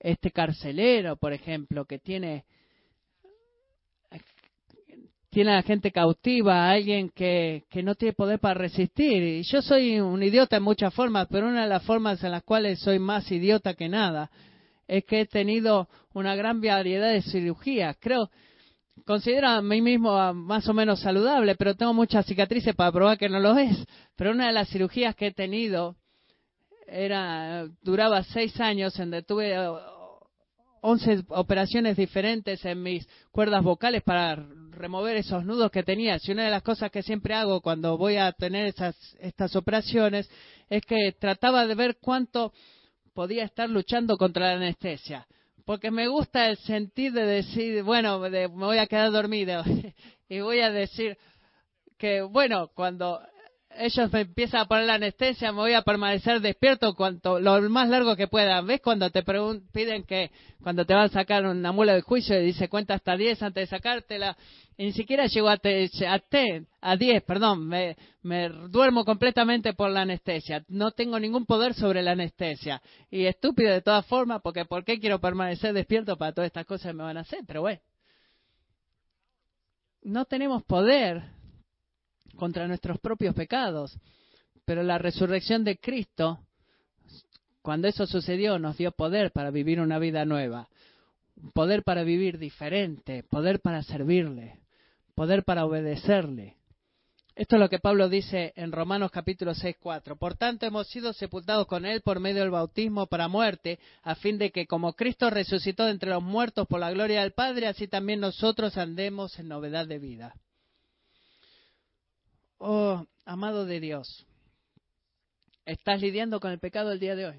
este 0.00 0.30
carcelero, 0.30 1.16
por 1.16 1.32
ejemplo, 1.32 1.84
que 1.84 1.98
tiene 1.98 2.44
tiene 5.30 5.52
a 5.52 5.56
la 5.56 5.62
gente 5.62 5.92
cautiva, 5.92 6.64
a 6.64 6.70
alguien 6.70 7.10
que, 7.10 7.64
que 7.70 7.82
no 7.82 7.94
tiene 7.94 8.14
poder 8.14 8.38
para 8.38 8.54
resistir. 8.54 9.22
Y 9.22 9.42
yo 9.42 9.60
soy 9.60 10.00
un 10.00 10.22
idiota 10.22 10.56
en 10.56 10.62
muchas 10.62 10.92
formas, 10.94 11.28
pero 11.30 11.48
una 11.48 11.62
de 11.62 11.68
las 11.68 11.84
formas 11.84 12.24
en 12.24 12.30
las 12.30 12.42
cuales 12.42 12.80
soy 12.80 12.98
más 12.98 13.30
idiota 13.30 13.74
que 13.74 13.88
nada 13.88 14.30
es 14.86 15.04
que 15.04 15.20
he 15.20 15.26
tenido 15.26 15.88
una 16.14 16.34
gran 16.34 16.60
variedad 16.60 17.12
de 17.12 17.20
cirugías. 17.22 17.96
Creo, 18.00 18.30
considero 19.04 19.48
a 19.48 19.60
mí 19.62 19.82
mismo 19.82 20.32
más 20.32 20.66
o 20.66 20.74
menos 20.74 21.00
saludable, 21.00 21.54
pero 21.56 21.74
tengo 21.74 21.92
muchas 21.92 22.24
cicatrices 22.24 22.74
para 22.74 22.90
probar 22.90 23.18
que 23.18 23.28
no 23.28 23.38
lo 23.38 23.56
es. 23.58 23.86
Pero 24.16 24.30
una 24.30 24.46
de 24.46 24.54
las 24.54 24.70
cirugías 24.70 25.14
que 25.14 25.28
he 25.28 25.32
tenido 25.32 25.96
era 26.90 27.66
duraba 27.82 28.22
seis 28.22 28.58
años 28.60 28.98
en 28.98 29.10
donde 29.10 29.22
tuve 29.22 29.54
11 30.80 31.24
operaciones 31.28 31.96
diferentes 31.96 32.64
en 32.64 32.82
mis 32.82 33.06
cuerdas 33.30 33.62
vocales 33.62 34.02
para 34.02 34.36
remover 34.70 35.16
esos 35.16 35.44
nudos 35.44 35.70
que 35.70 35.82
tenía. 35.82 36.18
Y 36.22 36.32
una 36.32 36.44
de 36.44 36.50
las 36.50 36.62
cosas 36.62 36.90
que 36.90 37.02
siempre 37.02 37.34
hago 37.34 37.60
cuando 37.60 37.96
voy 37.98 38.16
a 38.16 38.32
tener 38.32 38.66
esas, 38.66 38.96
estas 39.20 39.54
operaciones 39.56 40.30
es 40.70 40.82
que 40.84 41.12
trataba 41.18 41.66
de 41.66 41.74
ver 41.74 41.98
cuánto 42.00 42.52
podía 43.12 43.44
estar 43.44 43.68
luchando 43.68 44.16
contra 44.16 44.48
la 44.48 44.56
anestesia. 44.56 45.26
Porque 45.64 45.90
me 45.90 46.08
gusta 46.08 46.48
el 46.48 46.56
sentir 46.58 47.12
de 47.12 47.26
decir, 47.26 47.82
bueno, 47.82 48.18
me 48.20 48.46
voy 48.46 48.78
a 48.78 48.86
quedar 48.86 49.10
dormido. 49.10 49.62
y 50.28 50.40
voy 50.40 50.60
a 50.60 50.70
decir 50.70 51.18
que, 51.98 52.22
bueno, 52.22 52.70
cuando 52.74 53.20
ellos 53.78 54.12
me 54.12 54.22
empiezan 54.22 54.62
a 54.62 54.66
poner 54.66 54.86
la 54.86 54.94
anestesia, 54.94 55.52
me 55.52 55.58
voy 55.58 55.72
a 55.72 55.82
permanecer 55.82 56.40
despierto 56.40 56.94
cuanto 56.94 57.38
lo 57.38 57.60
más 57.70 57.88
largo 57.88 58.16
que 58.16 58.26
pueda. 58.26 58.60
¿Ves 58.60 58.80
cuando 58.80 59.10
te 59.10 59.22
piden 59.72 60.04
que 60.04 60.30
cuando 60.62 60.84
te 60.84 60.94
van 60.94 61.04
a 61.04 61.08
sacar 61.08 61.46
una 61.46 61.72
mula 61.72 61.94
de 61.94 62.02
juicio 62.02 62.38
y 62.40 62.46
dice 62.46 62.68
cuenta 62.68 62.94
hasta 62.94 63.16
10 63.16 63.42
antes 63.42 63.62
de 63.62 63.76
sacártela? 63.76 64.36
Y 64.76 64.86
ni 64.86 64.92
siquiera 64.92 65.26
llego 65.26 65.48
a, 65.48 65.56
te, 65.56 65.90
a, 66.06 66.20
a 66.80 66.96
10, 66.96 67.22
perdón, 67.24 67.66
me, 67.66 67.96
me 68.22 68.48
duermo 68.48 69.04
completamente 69.04 69.72
por 69.72 69.90
la 69.90 70.02
anestesia. 70.02 70.64
No 70.68 70.92
tengo 70.92 71.18
ningún 71.18 71.46
poder 71.46 71.74
sobre 71.74 72.02
la 72.02 72.12
anestesia. 72.12 72.80
Y 73.10 73.26
estúpido 73.26 73.72
de 73.72 73.82
todas 73.82 74.06
formas, 74.06 74.40
porque 74.42 74.64
¿por 74.64 74.84
qué 74.84 75.00
quiero 75.00 75.20
permanecer 75.20 75.72
despierto 75.72 76.16
para 76.16 76.32
todas 76.32 76.46
estas 76.46 76.66
cosas 76.66 76.92
que 76.92 76.96
me 76.96 77.04
van 77.04 77.16
a 77.16 77.20
hacer? 77.20 77.40
Pero 77.46 77.62
bueno, 77.62 77.80
no 80.02 80.24
tenemos 80.24 80.62
poder 80.64 81.37
contra 82.38 82.68
nuestros 82.68 82.98
propios 83.00 83.34
pecados. 83.34 83.98
Pero 84.64 84.82
la 84.82 84.96
resurrección 84.96 85.64
de 85.64 85.78
Cristo, 85.78 86.38
cuando 87.60 87.88
eso 87.88 88.06
sucedió, 88.06 88.58
nos 88.58 88.78
dio 88.78 88.92
poder 88.92 89.32
para 89.32 89.50
vivir 89.50 89.80
una 89.80 89.98
vida 89.98 90.24
nueva, 90.24 90.68
poder 91.52 91.82
para 91.82 92.04
vivir 92.04 92.38
diferente, 92.38 93.24
poder 93.24 93.60
para 93.60 93.82
servirle, 93.82 94.60
poder 95.14 95.44
para 95.44 95.66
obedecerle. 95.66 96.56
Esto 97.34 97.54
es 97.54 97.60
lo 97.60 97.68
que 97.68 97.78
Pablo 97.78 98.08
dice 98.08 98.52
en 98.56 98.72
Romanos 98.72 99.12
capítulo 99.12 99.54
6, 99.54 99.76
4. 99.80 100.16
Por 100.16 100.36
tanto, 100.36 100.66
hemos 100.66 100.88
sido 100.88 101.12
sepultados 101.12 101.66
con 101.68 101.86
Él 101.86 102.00
por 102.00 102.18
medio 102.18 102.40
del 102.40 102.50
bautismo 102.50 103.06
para 103.06 103.28
muerte, 103.28 103.78
a 104.02 104.16
fin 104.16 104.38
de 104.38 104.50
que 104.50 104.66
como 104.66 104.94
Cristo 104.94 105.30
resucitó 105.30 105.88
entre 105.88 106.10
los 106.10 106.22
muertos 106.22 106.66
por 106.66 106.80
la 106.80 106.90
gloria 106.90 107.22
del 107.22 107.32
Padre, 107.32 107.68
así 107.68 107.86
también 107.86 108.18
nosotros 108.20 108.76
andemos 108.76 109.38
en 109.38 109.48
novedad 109.48 109.86
de 109.86 109.98
vida. 110.00 110.34
Oh, 112.58 113.06
amado 113.24 113.66
de 113.66 113.78
Dios, 113.78 114.26
estás 115.64 116.00
lidiando 116.00 116.40
con 116.40 116.50
el 116.50 116.58
pecado 116.58 116.90
el 116.90 116.98
día 116.98 117.14
de 117.14 117.26
hoy. 117.26 117.36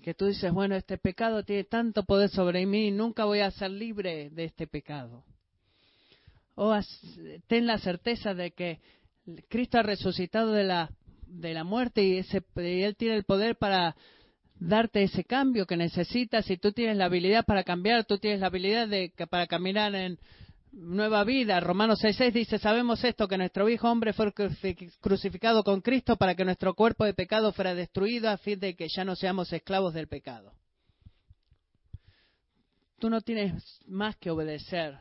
Que 0.00 0.14
tú 0.14 0.26
dices, 0.26 0.52
bueno, 0.52 0.76
este 0.76 0.96
pecado 0.96 1.42
tiene 1.42 1.64
tanto 1.64 2.04
poder 2.04 2.30
sobre 2.30 2.64
mí, 2.66 2.92
nunca 2.92 3.24
voy 3.24 3.40
a 3.40 3.50
ser 3.50 3.72
libre 3.72 4.30
de 4.30 4.44
este 4.44 4.68
pecado. 4.68 5.24
Oh, 6.54 6.78
ten 7.48 7.66
la 7.66 7.78
certeza 7.78 8.32
de 8.32 8.52
que 8.52 8.80
Cristo 9.48 9.78
ha 9.78 9.82
resucitado 9.82 10.52
de 10.52 10.62
la, 10.62 10.88
de 11.26 11.52
la 11.52 11.64
muerte 11.64 12.04
y, 12.04 12.18
ese, 12.18 12.44
Él 12.54 12.94
tiene 12.96 13.16
el 13.16 13.24
poder 13.24 13.56
para 13.56 13.96
darte 14.54 15.02
ese 15.02 15.24
cambio 15.24 15.66
que 15.66 15.76
necesitas. 15.76 16.48
Y 16.48 16.58
tú 16.58 16.70
tienes 16.70 16.96
la 16.96 17.06
habilidad 17.06 17.44
para 17.44 17.64
cambiar, 17.64 18.04
tú 18.04 18.18
tienes 18.18 18.38
la 18.38 18.46
habilidad 18.46 18.86
de, 18.86 19.12
para 19.28 19.48
caminar 19.48 19.96
en, 19.96 20.18
nueva 20.76 21.24
vida. 21.24 21.58
Romanos 21.60 22.02
6.6 22.02 22.32
dice, 22.32 22.58
sabemos 22.58 23.02
esto, 23.02 23.26
que 23.26 23.38
nuestro 23.38 23.64
viejo 23.64 23.90
hombre 23.90 24.12
fue 24.12 24.32
crucificado 25.00 25.64
con 25.64 25.80
Cristo 25.80 26.16
para 26.16 26.34
que 26.34 26.44
nuestro 26.44 26.74
cuerpo 26.74 27.04
de 27.04 27.14
pecado 27.14 27.52
fuera 27.52 27.74
destruido 27.74 28.28
a 28.28 28.36
fin 28.36 28.60
de 28.60 28.76
que 28.76 28.88
ya 28.88 29.04
no 29.04 29.16
seamos 29.16 29.52
esclavos 29.52 29.94
del 29.94 30.06
pecado. 30.06 30.52
Tú 32.98 33.10
no 33.10 33.20
tienes 33.20 33.80
más 33.86 34.16
que 34.16 34.30
obedecer 34.30 34.98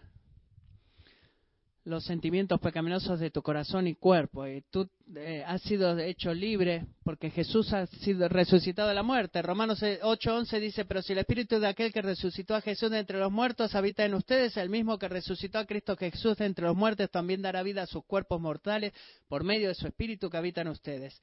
los 1.86 2.04
sentimientos 2.04 2.60
pecaminosos 2.60 3.20
de 3.20 3.30
tu 3.30 3.44
corazón 3.44 3.88
y 3.88 3.96
cuerpo. 3.96 4.48
Y 4.48 4.64
tú 4.72 4.90
eh, 5.16 5.44
has 5.46 5.62
sido 5.62 5.98
hecho 6.00 6.34
libre 6.34 6.88
porque 7.04 7.30
Jesús 7.30 7.72
ha 7.74 7.86
sido 7.86 8.28
resucitado 8.28 8.90
de 8.90 8.96
la 8.96 9.04
muerte. 9.04 9.42
Romanos 9.44 9.82
8:11 9.82 10.60
dice, 10.60 10.86
pero 10.86 11.04
si 11.04 11.14
el 11.14 11.20
espíritu 11.20 11.60
de 11.60 11.68
aquel 11.68 11.94
que 11.94 12.02
resucitó 12.02 12.56
a 12.56 12.62
Jesús 12.62 12.90
de 12.90 13.00
entre 13.00 13.20
los 13.20 13.32
muertos 13.32 13.76
habita 13.76 14.04
en 14.04 14.16
ustedes, 14.16 14.58
el 14.58 14.70
mismo 14.70 14.98
que 14.98 15.08
resucitó 15.08 15.60
a 15.60 15.66
Cristo 15.66 15.96
Jesús 15.96 16.36
de 16.38 16.46
entre 16.46 16.66
los 16.66 16.76
muertos 16.76 17.10
también 17.12 17.44
dará 17.44 17.62
vida 17.62 17.84
a 17.84 17.88
sus 17.88 18.04
cuerpos 18.06 18.42
mortales 18.42 18.92
por 19.28 19.44
medio 19.44 19.68
de 19.68 19.76
su 19.76 19.88
espíritu 19.88 20.30
que 20.30 20.38
habita 20.38 20.62
en 20.62 20.70
ustedes. 20.70 21.22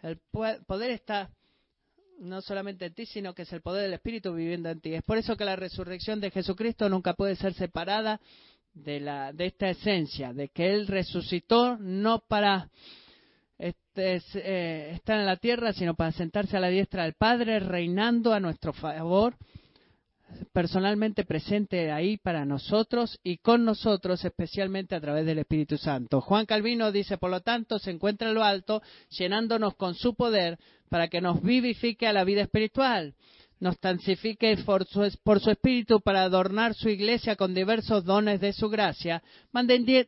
El 0.00 0.20
poder 0.66 0.92
está 0.92 1.30
no 2.20 2.40
solamente 2.40 2.86
en 2.86 2.94
ti, 2.94 3.06
sino 3.06 3.34
que 3.34 3.42
es 3.42 3.52
el 3.52 3.62
poder 3.62 3.82
del 3.82 3.94
Espíritu 3.94 4.32
viviendo 4.32 4.68
en 4.68 4.80
ti. 4.80 4.94
Es 4.94 5.02
por 5.02 5.18
eso 5.18 5.36
que 5.36 5.44
la 5.44 5.56
resurrección 5.56 6.20
de 6.20 6.30
Jesucristo 6.30 6.88
nunca 6.88 7.14
puede 7.14 7.36
ser 7.36 7.54
separada 7.54 8.20
de, 8.74 9.00
la, 9.00 9.32
de 9.32 9.46
esta 9.46 9.70
esencia, 9.70 10.32
de 10.32 10.48
que 10.48 10.72
Él 10.72 10.86
resucitó 10.86 11.76
no 11.78 12.20
para 12.20 12.68
este, 13.58 14.20
eh, 14.34 14.90
estar 14.94 15.18
en 15.18 15.26
la 15.26 15.36
tierra, 15.36 15.72
sino 15.72 15.94
para 15.94 16.12
sentarse 16.12 16.56
a 16.56 16.60
la 16.60 16.68
diestra 16.68 17.04
del 17.04 17.14
Padre, 17.14 17.60
reinando 17.60 18.32
a 18.32 18.40
nuestro 18.40 18.72
favor 18.72 19.36
personalmente 20.52 21.24
presente 21.24 21.92
ahí 21.92 22.16
para 22.16 22.44
nosotros 22.44 23.18
y 23.22 23.38
con 23.38 23.64
nosotros, 23.64 24.24
especialmente 24.24 24.94
a 24.94 25.00
través 25.00 25.26
del 25.26 25.38
Espíritu 25.38 25.78
Santo. 25.78 26.20
Juan 26.20 26.46
Calvino 26.46 26.92
dice, 26.92 27.18
por 27.18 27.30
lo 27.30 27.40
tanto, 27.40 27.78
se 27.78 27.90
encuentra 27.90 28.28
en 28.28 28.34
lo 28.34 28.42
alto, 28.42 28.82
llenándonos 29.10 29.74
con 29.74 29.94
su 29.94 30.14
poder 30.14 30.58
para 30.88 31.08
que 31.08 31.20
nos 31.20 31.42
vivifique 31.42 32.06
a 32.06 32.12
la 32.12 32.24
vida 32.24 32.42
espiritual 32.42 33.14
nos 33.64 33.78
tansifique 33.78 34.54
por 34.58 34.84
su, 34.84 35.10
por 35.22 35.40
su, 35.40 35.50
espíritu 35.50 35.98
para 36.02 36.22
adornar 36.22 36.74
su 36.74 36.90
iglesia 36.90 37.34
con 37.34 37.54
diversos 37.54 38.04
dones 38.04 38.38
de 38.38 38.52
su 38.52 38.68
gracia, 38.68 39.22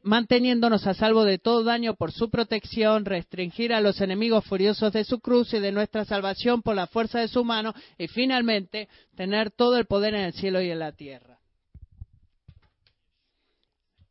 manteniéndonos 0.02 0.86
a 0.86 0.92
salvo 0.92 1.24
de 1.24 1.38
todo 1.38 1.64
daño 1.64 1.94
por 1.94 2.12
su 2.12 2.28
protección, 2.28 3.06
restringir 3.06 3.72
a 3.72 3.80
los 3.80 4.02
enemigos 4.02 4.44
furiosos 4.44 4.92
de 4.92 5.04
su 5.04 5.20
cruz 5.20 5.54
y 5.54 5.60
de 5.60 5.72
nuestra 5.72 6.04
salvación 6.04 6.60
por 6.60 6.76
la 6.76 6.86
fuerza 6.86 7.18
de 7.18 7.28
su 7.28 7.44
mano, 7.44 7.72
y 7.96 8.08
finalmente 8.08 8.90
tener 9.16 9.50
todo 9.50 9.78
el 9.78 9.86
poder 9.86 10.12
en 10.12 10.26
el 10.26 10.32
cielo 10.34 10.60
y 10.60 10.70
en 10.70 10.78
la 10.78 10.92
tierra. 10.92 11.38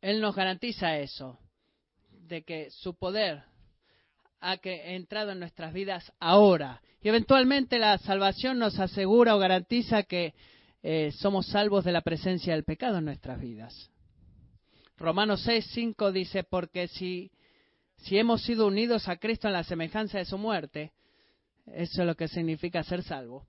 Él 0.00 0.20
nos 0.20 0.34
garantiza 0.34 0.98
eso, 0.98 1.38
de 2.10 2.42
que 2.42 2.68
su 2.72 2.94
poder 2.94 3.44
ha 4.46 4.60
entrado 4.62 5.32
en 5.32 5.40
nuestras 5.40 5.72
vidas 5.72 6.12
ahora. 6.20 6.80
Y 7.02 7.08
eventualmente 7.08 7.78
la 7.78 7.98
salvación 7.98 8.58
nos 8.58 8.78
asegura 8.78 9.34
o 9.34 9.40
garantiza 9.40 10.04
que 10.04 10.34
eh, 10.82 11.10
somos 11.18 11.48
salvos 11.48 11.84
de 11.84 11.90
la 11.90 12.02
presencia 12.02 12.54
del 12.54 12.62
pecado 12.62 12.98
en 12.98 13.06
nuestras 13.06 13.40
vidas. 13.40 13.90
Romanos 14.96 15.42
6, 15.42 15.66
5 15.72 16.12
dice, 16.12 16.44
porque 16.44 16.86
si, 16.86 17.32
si 17.96 18.18
hemos 18.18 18.42
sido 18.42 18.68
unidos 18.68 19.08
a 19.08 19.16
Cristo 19.16 19.48
en 19.48 19.54
la 19.54 19.64
semejanza 19.64 20.18
de 20.18 20.24
su 20.24 20.38
muerte, 20.38 20.92
eso 21.66 22.02
es 22.02 22.06
lo 22.06 22.14
que 22.14 22.28
significa 22.28 22.84
ser 22.84 23.02
salvo. 23.02 23.46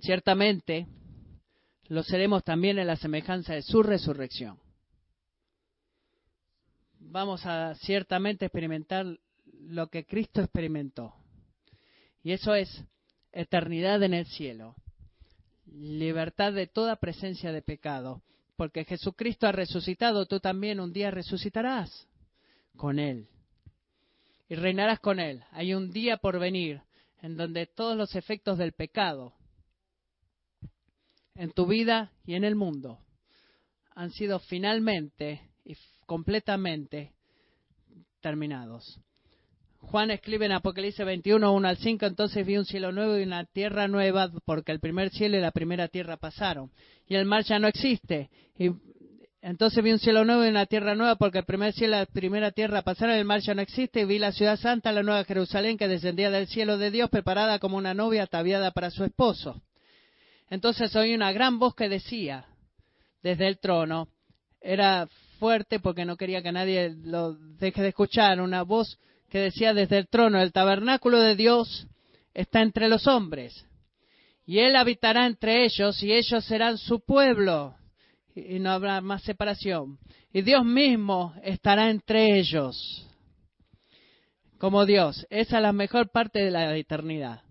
Ciertamente, 0.00 0.88
lo 1.86 2.02
seremos 2.02 2.42
también 2.42 2.80
en 2.80 2.88
la 2.88 2.96
semejanza 2.96 3.54
de 3.54 3.62
su 3.62 3.84
resurrección. 3.84 4.58
Vamos 6.98 7.46
a 7.46 7.76
ciertamente 7.76 8.46
experimentar 8.46 9.06
lo 9.68 9.88
que 9.88 10.04
Cristo 10.04 10.40
experimentó. 10.40 11.14
Y 12.22 12.32
eso 12.32 12.54
es 12.54 12.68
eternidad 13.32 14.02
en 14.02 14.14
el 14.14 14.26
cielo, 14.26 14.74
libertad 15.66 16.52
de 16.52 16.66
toda 16.66 16.96
presencia 16.96 17.52
de 17.52 17.62
pecado, 17.62 18.22
porque 18.56 18.84
Jesucristo 18.84 19.46
ha 19.46 19.52
resucitado, 19.52 20.26
tú 20.26 20.40
también 20.40 20.80
un 20.80 20.92
día 20.92 21.10
resucitarás 21.10 22.08
con 22.76 22.98
Él. 22.98 23.28
Y 24.48 24.54
reinarás 24.54 25.00
con 25.00 25.18
Él. 25.18 25.42
Hay 25.50 25.74
un 25.74 25.90
día 25.90 26.18
por 26.18 26.38
venir 26.38 26.80
en 27.20 27.36
donde 27.36 27.66
todos 27.66 27.96
los 27.96 28.14
efectos 28.14 28.58
del 28.58 28.72
pecado 28.72 29.34
en 31.34 31.50
tu 31.50 31.66
vida 31.66 32.12
y 32.24 32.34
en 32.34 32.44
el 32.44 32.54
mundo 32.54 33.00
han 33.94 34.10
sido 34.10 34.38
finalmente 34.38 35.50
y 35.64 35.76
completamente 36.06 37.12
terminados. 38.20 39.00
Juan 39.90 40.10
escribe 40.10 40.46
en 40.46 40.52
Apocalipsis 40.52 41.06
21, 41.06 41.52
1 41.52 41.68
al 41.68 41.76
5, 41.76 42.06
entonces 42.06 42.44
vi 42.44 42.56
un 42.56 42.64
cielo 42.64 42.90
nuevo 42.90 43.16
y 43.18 43.22
una 43.22 43.44
tierra 43.44 43.86
nueva, 43.86 44.28
porque 44.44 44.72
el 44.72 44.80
primer 44.80 45.10
cielo 45.10 45.36
y 45.36 45.40
la 45.40 45.52
primera 45.52 45.86
tierra 45.86 46.16
pasaron, 46.16 46.72
y 47.06 47.14
el 47.14 47.24
mar 47.24 47.44
ya 47.44 47.60
no 47.60 47.68
existe. 47.68 48.28
Y 48.58 48.70
entonces 49.40 49.84
vi 49.84 49.92
un 49.92 50.00
cielo 50.00 50.24
nuevo 50.24 50.44
y 50.44 50.48
una 50.48 50.66
tierra 50.66 50.96
nueva, 50.96 51.14
porque 51.14 51.38
el 51.38 51.44
primer 51.44 51.72
cielo 51.72 51.96
y 51.96 52.00
la 52.00 52.06
primera 52.06 52.50
tierra 52.50 52.82
pasaron, 52.82 53.14
el 53.14 53.24
mar 53.24 53.40
ya 53.40 53.54
no 53.54 53.62
existe, 53.62 54.00
y 54.00 54.04
vi 54.06 54.18
la 54.18 54.32
ciudad 54.32 54.58
santa, 54.58 54.90
la 54.90 55.04
nueva 55.04 55.22
Jerusalén, 55.22 55.78
que 55.78 55.86
descendía 55.86 56.30
del 56.32 56.48
cielo 56.48 56.78
de 56.78 56.90
Dios, 56.90 57.08
preparada 57.08 57.60
como 57.60 57.76
una 57.76 57.94
novia 57.94 58.24
ataviada 58.24 58.72
para 58.72 58.90
su 58.90 59.04
esposo. 59.04 59.62
Entonces 60.50 60.94
oí 60.96 61.14
una 61.14 61.30
gran 61.30 61.60
voz 61.60 61.76
que 61.76 61.88
decía, 61.88 62.46
desde 63.22 63.46
el 63.46 63.58
trono, 63.60 64.08
era 64.60 65.08
fuerte 65.38 65.78
porque 65.78 66.04
no 66.04 66.16
quería 66.16 66.42
que 66.42 66.50
nadie 66.50 66.90
lo 66.90 67.34
deje 67.34 67.82
de 67.82 67.88
escuchar, 67.88 68.40
una 68.40 68.62
voz 68.62 68.98
que 69.28 69.38
decía 69.38 69.74
desde 69.74 69.98
el 69.98 70.08
trono, 70.08 70.40
el 70.40 70.52
tabernáculo 70.52 71.20
de 71.20 71.36
Dios 71.36 71.86
está 72.34 72.62
entre 72.62 72.88
los 72.88 73.06
hombres, 73.06 73.66
y 74.44 74.60
Él 74.60 74.76
habitará 74.76 75.26
entre 75.26 75.64
ellos, 75.64 76.02
y 76.02 76.12
ellos 76.12 76.44
serán 76.44 76.78
su 76.78 77.00
pueblo, 77.00 77.74
y 78.34 78.58
no 78.58 78.70
habrá 78.70 79.00
más 79.00 79.22
separación. 79.22 79.98
Y 80.32 80.42
Dios 80.42 80.64
mismo 80.64 81.34
estará 81.42 81.90
entre 81.90 82.38
ellos, 82.38 83.06
como 84.58 84.84
Dios. 84.84 85.26
Esa 85.30 85.56
es 85.56 85.62
la 85.62 85.72
mejor 85.72 86.10
parte 86.10 86.40
de 86.40 86.50
la 86.50 86.76
eternidad 86.76 87.42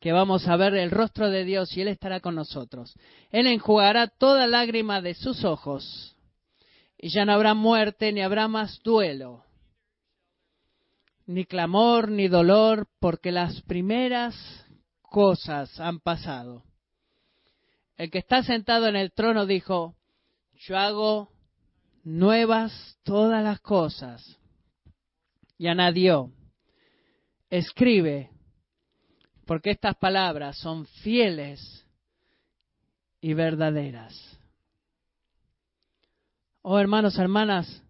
que 0.00 0.12
vamos 0.12 0.48
a 0.48 0.56
ver 0.56 0.74
el 0.74 0.90
rostro 0.90 1.30
de 1.30 1.44
Dios 1.44 1.76
y 1.76 1.82
Él 1.82 1.88
estará 1.88 2.20
con 2.20 2.34
nosotros. 2.34 2.94
Él 3.30 3.46
enjugará 3.46 4.08
toda 4.08 4.46
lágrima 4.46 5.02
de 5.02 5.12
sus 5.12 5.44
ojos 5.44 6.16
y 6.96 7.10
ya 7.10 7.26
no 7.26 7.34
habrá 7.34 7.52
muerte 7.52 8.10
ni 8.10 8.22
habrá 8.22 8.48
más 8.48 8.82
duelo 8.82 9.44
ni 11.30 11.44
clamor, 11.44 12.10
ni 12.10 12.26
dolor, 12.26 12.88
porque 12.98 13.30
las 13.30 13.62
primeras 13.62 14.34
cosas 15.00 15.78
han 15.78 16.00
pasado. 16.00 16.64
El 17.96 18.10
que 18.10 18.18
está 18.18 18.42
sentado 18.42 18.88
en 18.88 18.96
el 18.96 19.12
trono 19.12 19.46
dijo, 19.46 19.94
yo 20.54 20.76
hago 20.76 21.30
nuevas 22.02 22.98
todas 23.04 23.44
las 23.44 23.60
cosas. 23.60 24.38
Y 25.56 25.68
añadió, 25.68 26.32
escribe, 27.48 28.30
porque 29.46 29.70
estas 29.70 29.96
palabras 29.98 30.58
son 30.58 30.86
fieles 30.86 31.86
y 33.20 33.34
verdaderas. 33.34 34.36
Oh 36.62 36.78
hermanos, 36.80 37.18
hermanas, 37.18 37.84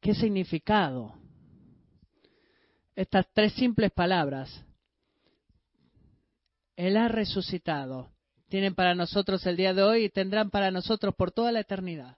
¿qué 0.00 0.14
significado 0.14 1.25
estas 2.96 3.30
tres 3.34 3.52
simples 3.52 3.92
palabras, 3.92 4.64
Él 6.76 6.96
ha 6.96 7.08
resucitado, 7.08 8.10
tienen 8.48 8.74
para 8.74 8.94
nosotros 8.94 9.46
el 9.46 9.56
día 9.56 9.74
de 9.74 9.82
hoy 9.82 10.04
y 10.04 10.08
tendrán 10.08 10.50
para 10.50 10.70
nosotros 10.70 11.14
por 11.14 11.30
toda 11.30 11.52
la 11.52 11.60
eternidad. 11.60 12.16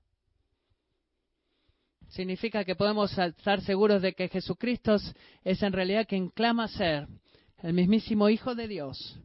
Significa 2.08 2.64
que 2.64 2.76
podemos 2.76 3.16
estar 3.18 3.60
seguros 3.62 4.00
de 4.00 4.14
que 4.14 4.28
Jesucristo 4.28 4.96
es 5.44 5.62
en 5.62 5.72
realidad 5.72 6.06
quien 6.08 6.30
clama 6.30 6.68
ser 6.68 7.08
el 7.58 7.74
mismísimo 7.74 8.28
Hijo 8.28 8.54
de 8.54 8.68
Dios, 8.68 9.18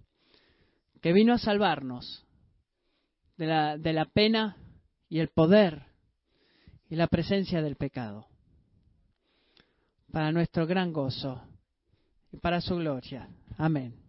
que 1.01 1.13
vino 1.13 1.33
a 1.33 1.37
salvarnos 1.37 2.25
de 3.37 3.45
la, 3.45 3.77
de 3.77 3.93
la 3.93 4.05
pena 4.05 4.57
y 5.07 5.19
el 5.19 5.29
poder 5.29 5.83
y 6.89 6.95
la 6.95 7.07
presencia 7.07 7.61
del 7.61 7.75
pecado 7.75 8.27
para 10.13 10.31
nuestro 10.31 10.67
gran 10.67 10.93
gozo 10.93 11.41
y 12.31 12.37
para 12.37 12.61
su 12.61 12.75
gloria. 12.75 13.27
Amén. 13.57 14.02